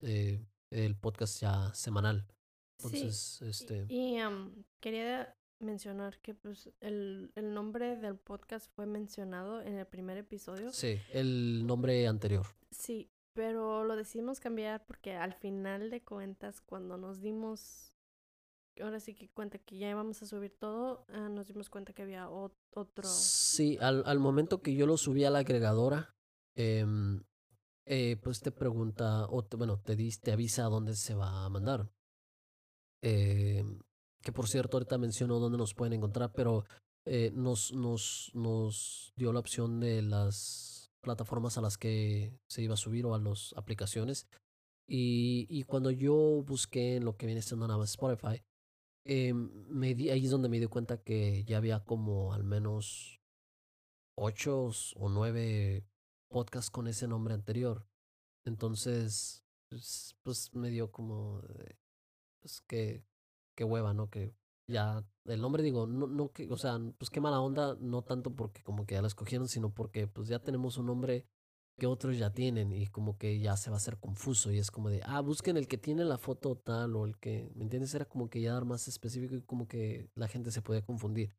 eh, 0.01 0.43
el 0.71 0.95
podcast 0.95 1.39
ya 1.39 1.71
semanal. 1.75 2.25
Entonces, 2.83 3.41
este. 3.41 3.85
Y, 3.89 4.17
quería 4.79 5.35
mencionar 5.59 6.19
que 6.21 6.33
pues 6.33 6.69
el, 6.79 7.31
el 7.35 7.53
nombre 7.53 7.95
del 7.95 8.17
podcast 8.17 8.71
fue 8.73 8.85
mencionado 8.85 9.61
en 9.61 9.77
el 9.77 9.85
primer 9.85 10.17
episodio. 10.17 10.71
Sí, 10.71 10.99
el 11.11 11.65
nombre 11.65 12.07
anterior. 12.07 12.47
Sí, 12.71 13.11
pero 13.33 13.83
lo 13.83 13.95
decidimos 13.95 14.39
cambiar 14.39 14.85
porque 14.85 15.13
al 15.13 15.33
final 15.33 15.89
de 15.89 16.03
cuentas, 16.03 16.61
cuando 16.61 16.97
nos 16.97 17.21
dimos, 17.21 17.93
ahora 18.81 18.99
sí 18.99 19.13
que 19.13 19.29
cuenta 19.29 19.59
que 19.59 19.77
ya 19.77 19.89
íbamos 19.89 20.21
a 20.21 20.25
subir 20.25 20.57
todo, 20.57 21.05
ah, 21.09 21.29
nos 21.29 21.47
dimos 21.47 21.69
cuenta 21.69 21.93
que 21.93 22.01
había 22.01 22.29
otro. 22.29 23.03
Sí, 23.03 23.77
al, 23.79 24.03
al 24.05 24.19
momento 24.19 24.61
que 24.61 24.75
yo 24.75 24.85
lo 24.85 24.97
subí 24.97 25.23
a 25.23 25.29
la 25.29 25.39
agregadora, 25.39 26.15
eh, 26.55 26.85
eh, 27.85 28.17
pues 28.21 28.41
te 28.41 28.51
pregunta, 28.51 29.25
o 29.25 29.45
bueno, 29.57 29.79
te, 29.79 29.97
te 30.21 30.31
avisa 30.31 30.65
a 30.65 30.69
dónde 30.69 30.95
se 30.95 31.15
va 31.15 31.45
a 31.45 31.49
mandar. 31.49 31.89
Eh, 33.03 33.63
que 34.21 34.31
por 34.31 34.47
cierto, 34.47 34.77
ahorita 34.77 34.97
menciono 34.97 35.39
dónde 35.39 35.57
nos 35.57 35.73
pueden 35.73 35.93
encontrar, 35.93 36.31
pero 36.33 36.65
eh, 37.05 37.31
nos, 37.33 37.73
nos, 37.73 38.31
nos 38.33 39.13
dio 39.15 39.33
la 39.33 39.39
opción 39.39 39.79
de 39.79 40.01
las 40.01 40.91
plataformas 41.01 41.57
a 41.57 41.61
las 41.61 41.77
que 41.77 42.37
se 42.47 42.61
iba 42.61 42.75
a 42.75 42.77
subir 42.77 43.05
o 43.05 43.15
a 43.15 43.19
las 43.19 43.53
aplicaciones. 43.57 44.27
Y, 44.87 45.47
y 45.49 45.63
cuando 45.63 45.89
yo 45.89 46.43
busqué 46.45 46.97
en 46.97 47.05
lo 47.05 47.15
que 47.15 47.25
viene 47.25 47.41
siendo 47.41 47.67
nada 47.67 47.79
más 47.79 47.91
Spotify, 47.91 48.43
eh, 49.05 49.33
me 49.33 49.95
di, 49.95 50.09
ahí 50.09 50.25
es 50.25 50.31
donde 50.31 50.49
me 50.49 50.59
di 50.59 50.67
cuenta 50.67 51.01
que 51.01 51.43
ya 51.45 51.57
había 51.57 51.83
como 51.83 52.33
al 52.33 52.43
menos 52.43 53.19
ocho 54.15 54.69
o 54.95 55.09
nueve 55.09 55.83
podcasts 56.29 56.69
con 56.69 56.87
ese 56.87 57.07
nombre 57.07 57.33
anterior. 57.33 57.87
Entonces, 58.45 59.43
pues, 59.69 60.15
pues 60.23 60.53
me 60.53 60.69
dio 60.69 60.91
como, 60.91 61.41
pues 62.41 62.61
que, 62.61 63.03
qué 63.55 63.63
hueva, 63.63 63.93
¿no? 63.93 64.09
Que 64.09 64.33
ya 64.67 65.05
el 65.25 65.41
nombre 65.41 65.63
digo, 65.63 65.87
no, 65.87 66.07
no 66.07 66.31
que, 66.31 66.47
o 66.51 66.57
sea, 66.57 66.79
pues 66.97 67.09
qué 67.09 67.21
mala 67.21 67.39
onda, 67.39 67.75
no 67.79 68.03
tanto 68.03 68.35
porque 68.35 68.63
como 68.63 68.85
que 68.85 68.95
ya 68.95 69.01
la 69.01 69.07
escogieron, 69.07 69.47
sino 69.47 69.73
porque 69.73 70.07
pues 70.07 70.27
ya 70.27 70.39
tenemos 70.39 70.77
un 70.77 70.87
nombre 70.87 71.27
que 71.79 71.87
otros 71.87 72.17
ya 72.17 72.31
tienen 72.31 72.71
y 72.71 72.87
como 72.87 73.17
que 73.17 73.39
ya 73.39 73.57
se 73.57 73.69
va 73.69 73.75
a 73.75 73.77
hacer 73.77 73.97
confuso 73.99 74.51
y 74.51 74.59
es 74.59 74.71
como 74.71 74.89
de, 74.89 75.01
ah, 75.05 75.21
busquen 75.21 75.57
el 75.57 75.67
que 75.67 75.77
tiene 75.77 76.03
la 76.05 76.17
foto 76.17 76.55
tal 76.55 76.95
o 76.95 77.05
el 77.05 77.17
que, 77.17 77.51
¿me 77.55 77.63
entiendes? 77.63 77.93
Era 77.95 78.05
como 78.05 78.29
que 78.29 78.41
ya 78.41 78.53
dar 78.53 78.65
más 78.65 78.87
específico 78.87 79.35
y 79.35 79.41
como 79.41 79.67
que 79.67 80.09
la 80.15 80.27
gente 80.27 80.51
se 80.51 80.61
puede 80.61 80.83
confundir. 80.83 81.35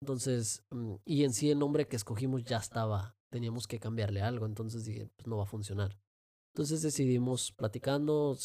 Entonces, 0.00 0.64
mm, 0.70 0.94
y 1.04 1.24
en 1.24 1.32
sí 1.32 1.50
el 1.50 1.58
nombre 1.58 1.88
que 1.88 1.96
escogimos 1.96 2.44
ya 2.44 2.58
estaba, 2.58 3.16
teníamos 3.30 3.66
que 3.66 3.78
cambiarle 3.80 4.22
algo, 4.22 4.46
entonces 4.46 4.84
dije, 4.84 5.08
pues 5.16 5.26
no 5.26 5.36
va 5.36 5.44
a 5.44 5.46
funcionar. 5.46 5.98
Entonces 6.52 6.82
decidimos 6.82 7.52
platicando, 7.52 8.36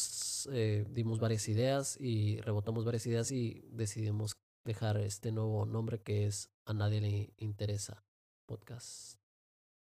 eh, 0.52 0.86
dimos 0.90 1.18
varias 1.18 1.48
ideas 1.48 2.00
y 2.00 2.40
rebotamos 2.40 2.84
varias 2.84 3.06
ideas 3.06 3.32
y 3.32 3.64
decidimos 3.72 4.36
dejar 4.64 4.96
este 4.98 5.32
nuevo 5.32 5.66
nombre 5.66 6.00
que 6.00 6.26
es 6.26 6.50
A 6.64 6.72
Nadie 6.72 7.00
le 7.00 7.32
Interesa 7.36 8.04
Podcast. 8.46 9.18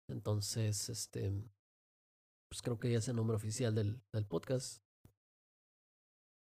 Entonces, 0.07 0.89
este, 0.89 1.31
pues 2.49 2.61
creo 2.61 2.77
que 2.77 2.91
ya 2.91 2.99
es 2.99 3.07
el 3.07 3.15
nombre 3.15 3.35
oficial 3.35 3.73
del, 3.73 4.01
del 4.11 4.25
podcast. 4.25 4.83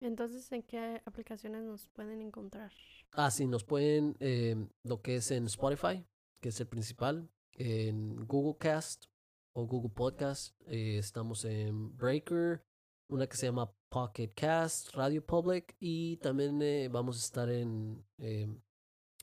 Entonces, 0.00 0.50
¿en 0.52 0.64
qué 0.64 1.00
aplicaciones 1.06 1.62
nos 1.62 1.86
pueden 1.88 2.20
encontrar? 2.20 2.72
Ah, 3.12 3.30
sí, 3.30 3.46
nos 3.46 3.64
pueden, 3.64 4.16
eh, 4.18 4.56
lo 4.82 5.00
que 5.00 5.16
es 5.16 5.30
en 5.30 5.46
Spotify, 5.46 6.04
que 6.40 6.48
es 6.48 6.60
el 6.60 6.66
principal, 6.66 7.30
en 7.52 8.26
Google 8.26 8.56
Cast, 8.58 9.06
o 9.52 9.66
Google 9.66 9.90
Podcast. 9.90 10.54
Eh, 10.66 10.98
estamos 10.98 11.44
en 11.44 11.96
Breaker, 11.96 12.64
una 13.08 13.26
que 13.26 13.36
se 13.36 13.46
llama 13.46 13.72
Pocket 13.88 14.32
Cast, 14.34 14.94
Radio 14.94 15.24
Public 15.24 15.76
y 15.78 16.16
también 16.18 16.60
eh, 16.62 16.88
vamos 16.88 17.16
a 17.16 17.20
estar 17.20 17.50
en... 17.50 18.04
Eh, 18.18 18.48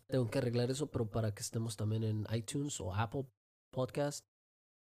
tengo 0.07 0.29
que 0.29 0.39
arreglar 0.39 0.71
eso, 0.71 0.89
pero 0.89 1.09
para 1.09 1.33
que 1.33 1.41
estemos 1.41 1.77
también 1.77 2.03
en 2.03 2.25
iTunes 2.31 2.79
o 2.81 2.93
Apple 2.93 3.27
Podcast. 3.71 4.25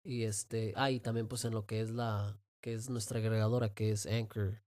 Y 0.03 0.25
este, 0.25 0.73
ah, 0.77 0.91
y 0.91 1.01
también 1.01 1.29
pues 1.29 1.45
en 1.45 1.53
lo 1.53 1.67
que 1.67 1.81
es 1.81 1.91
la, 1.91 2.41
que 2.63 2.73
es 2.73 2.89
nuestra 2.89 3.19
agregadora, 3.19 3.75
que 3.75 3.91
es 3.91 4.07
Anchor 4.07 4.63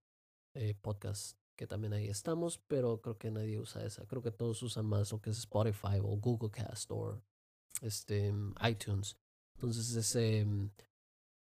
Podcast, 0.82 1.40
que 1.56 1.66
también 1.66 1.94
ahí 1.94 2.10
estamos, 2.10 2.60
pero 2.68 3.02
creo 3.02 3.18
que 3.18 3.32
nadie 3.32 3.58
usa 3.58 3.84
esa. 3.84 4.06
Creo 4.06 4.22
que 4.22 4.32
todos 4.32 4.62
usan 4.62 4.86
más 4.86 5.12
lo 5.12 5.20
que 5.20 5.32
es 5.32 5.40
Spotify 5.40 5.98
o 6.00 6.18
Google 6.18 6.52
Cast 6.52 6.92
o 6.92 7.24
este, 7.82 8.32
iTunes. 8.70 9.18
Entonces 9.62 9.96
ese 9.96 10.44
mm, 10.44 10.72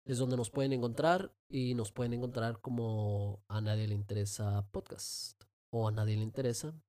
es 0.04 0.18
donde 0.18 0.36
nos 0.36 0.48
pueden 0.48 0.72
encontrar 0.72 1.34
y 1.48 1.74
nos 1.74 1.90
pueden 1.90 2.14
encontrar 2.14 2.60
como 2.60 3.42
a 3.48 3.60
nadie 3.60 3.88
le 3.88 3.94
interesa 3.96 4.68
podcast 4.70 5.42
o 5.70 5.88
a 5.88 5.90
nadie 5.90 6.16
le 6.16 6.22
interesa. 6.22 6.80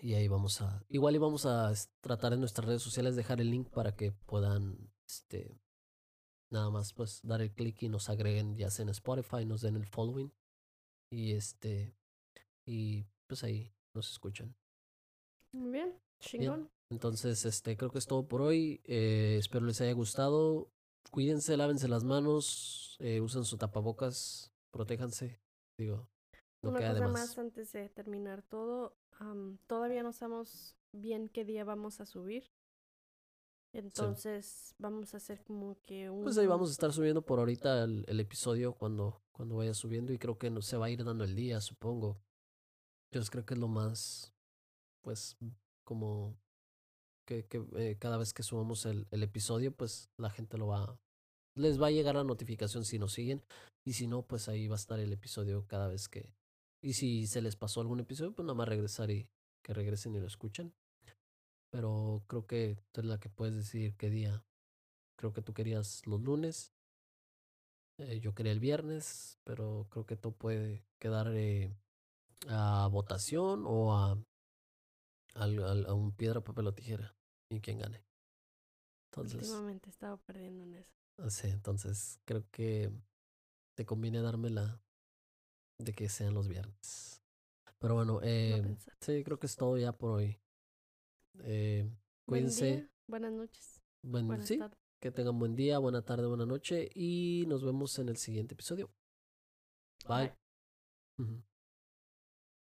Y 0.00 0.14
ahí 0.14 0.28
vamos 0.28 0.60
a, 0.60 0.84
igual 0.88 1.16
y 1.16 1.18
vamos 1.18 1.44
a 1.44 1.72
tratar 2.00 2.34
en 2.34 2.38
nuestras 2.38 2.68
redes 2.68 2.82
sociales 2.82 3.16
dejar 3.16 3.40
el 3.40 3.50
link 3.50 3.68
para 3.70 3.96
que 3.96 4.12
puedan, 4.12 4.92
este, 5.08 5.58
nada 6.50 6.70
más 6.70 6.92
pues 6.92 7.20
dar 7.24 7.40
el 7.40 7.52
clic 7.52 7.82
y 7.82 7.88
nos 7.88 8.08
agreguen 8.08 8.56
ya 8.56 8.70
sea 8.70 8.84
en 8.84 8.90
Spotify, 8.90 9.44
nos 9.44 9.62
den 9.62 9.74
el 9.74 9.86
following 9.86 10.32
y 11.10 11.32
este, 11.32 11.96
y 12.64 13.06
pues 13.26 13.42
ahí 13.42 13.74
nos 13.92 14.08
escuchan. 14.12 14.54
Muy 15.50 15.72
bien, 15.72 15.98
chingón. 16.20 16.70
Entonces, 16.90 17.44
este, 17.44 17.76
creo 17.76 17.90
que 17.90 17.98
es 17.98 18.06
todo 18.06 18.26
por 18.26 18.40
hoy. 18.40 18.80
Eh, 18.84 19.36
espero 19.38 19.66
les 19.66 19.80
haya 19.80 19.92
gustado. 19.92 20.70
Cuídense, 21.10 21.56
lávense 21.56 21.88
las 21.88 22.04
manos, 22.04 22.96
eh, 23.00 23.20
usen 23.20 23.44
su 23.44 23.56
tapabocas, 23.56 24.52
protéjanse. 24.70 25.40
Digo, 25.78 26.08
no 26.62 26.70
Una 26.70 26.80
cosa 26.80 27.08
más. 27.08 27.38
antes 27.38 27.72
de 27.72 27.88
terminar 27.88 28.42
todo. 28.42 28.96
todavía 29.66 30.02
no 30.02 30.12
sabemos 30.12 30.76
bien 30.92 31.28
qué 31.28 31.44
día 31.44 31.64
vamos 31.64 32.00
a 32.00 32.06
subir. 32.06 32.50
Entonces 33.72 34.74
vamos 34.78 35.12
a 35.12 35.18
hacer 35.18 35.44
como 35.44 35.76
que 35.82 36.08
un... 36.08 36.24
Pues 36.24 36.38
ahí 36.38 36.46
vamos 36.46 36.70
a 36.70 36.72
estar 36.72 36.92
subiendo 36.92 37.22
por 37.22 37.38
ahorita 37.38 37.84
el, 37.84 38.04
el 38.08 38.20
episodio 38.20 38.72
cuando, 38.72 39.22
cuando 39.32 39.56
vaya 39.56 39.74
subiendo 39.74 40.12
y 40.12 40.18
creo 40.18 40.38
que 40.38 40.50
no, 40.50 40.62
se 40.62 40.78
va 40.78 40.86
a 40.86 40.90
ir 40.90 41.04
dando 41.04 41.24
el 41.24 41.34
día, 41.34 41.60
supongo. 41.60 42.18
Yo 43.12 43.22
creo 43.30 43.44
que 43.44 43.54
es 43.54 43.60
lo 43.60 43.68
más, 43.68 44.34
pues, 45.02 45.36
como 45.84 46.36
que, 47.28 47.66
eh, 47.76 47.96
cada 47.98 48.16
vez 48.16 48.32
que 48.32 48.42
subamos 48.42 48.86
el, 48.86 49.06
episodio, 49.10 49.72
pues 49.72 50.08
la 50.16 50.30
gente 50.30 50.56
lo 50.56 50.68
va, 50.68 50.98
les 51.54 51.80
va 51.80 51.88
a 51.88 51.90
llegar 51.90 52.14
la 52.14 52.24
notificación 52.24 52.84
si 52.84 52.98
nos 52.98 53.12
siguen 53.12 53.42
y 53.84 53.92
si 53.92 54.06
no, 54.06 54.22
pues 54.22 54.48
ahí 54.48 54.66
va 54.66 54.76
a 54.76 54.82
estar 54.82 54.98
el 54.98 55.12
episodio 55.12 55.66
cada 55.66 55.88
vez 55.88 56.08
que, 56.08 56.32
y 56.82 56.94
si 56.94 57.26
se 57.26 57.42
les 57.42 57.56
pasó 57.56 57.80
algún 57.80 58.00
episodio, 58.00 58.32
pues 58.32 58.46
nada 58.46 58.56
más 58.56 58.68
regresar 58.68 59.10
y 59.10 59.28
que 59.62 59.74
regresen 59.74 60.14
y 60.14 60.20
lo 60.20 60.26
escuchen. 60.26 60.72
Pero 61.70 62.22
creo 62.28 62.46
que 62.46 62.78
tú 62.92 63.00
eres 63.00 63.10
la 63.10 63.20
que 63.20 63.28
puedes 63.28 63.54
decir 63.54 63.94
qué 63.96 64.08
día. 64.08 64.42
Creo 65.16 65.34
que 65.34 65.42
tú 65.42 65.52
querías 65.52 66.06
los 66.06 66.22
lunes. 66.22 66.72
Eh, 67.98 68.20
yo 68.20 68.34
quería 68.34 68.52
el 68.52 68.60
viernes, 68.60 69.38
pero 69.44 69.86
creo 69.90 70.06
que 70.06 70.16
todo 70.16 70.32
puede 70.32 70.82
quedar 70.98 71.34
eh, 71.34 71.74
a 72.48 72.88
votación 72.90 73.64
o 73.66 73.94
a, 73.94 74.12
a, 75.34 75.44
a 75.44 75.94
un 75.94 76.12
piedra, 76.12 76.40
papel 76.40 76.68
o 76.68 76.72
tijera 76.72 77.17
y 77.50 77.60
quién 77.60 77.78
gane. 77.78 78.02
Entonces, 79.10 79.40
Últimamente 79.42 79.88
he 79.88 79.90
estado 79.90 80.18
perdiendo 80.18 80.64
en 80.64 80.74
eso. 80.74 80.92
Ah, 81.18 81.30
sí, 81.30 81.48
entonces 81.48 82.20
creo 82.24 82.44
que 82.50 82.90
te 83.74 83.84
conviene 83.84 84.20
dármela 84.20 84.80
de 85.78 85.92
que 85.92 86.08
sean 86.08 86.34
los 86.34 86.48
viernes. 86.48 87.22
Pero 87.78 87.94
bueno, 87.94 88.20
eh, 88.22 88.76
sí, 89.00 89.22
creo 89.24 89.38
que 89.38 89.46
es 89.46 89.56
todo 89.56 89.78
ya 89.78 89.92
por 89.92 90.10
hoy. 90.10 90.38
Eh, 91.44 91.88
cuídense. 92.26 92.88
buenas 93.06 93.32
noches. 93.32 93.80
Buen, 94.02 94.44
sí, 94.46 94.60
que 95.00 95.10
tengan 95.10 95.38
buen 95.38 95.54
día, 95.54 95.78
buena 95.78 96.02
tarde, 96.02 96.26
buena 96.26 96.46
noche 96.46 96.90
y 96.94 97.44
nos 97.46 97.64
vemos 97.64 97.98
en 97.98 98.08
el 98.08 98.16
siguiente 98.16 98.54
episodio. 98.54 98.90
Bye. 100.08 100.32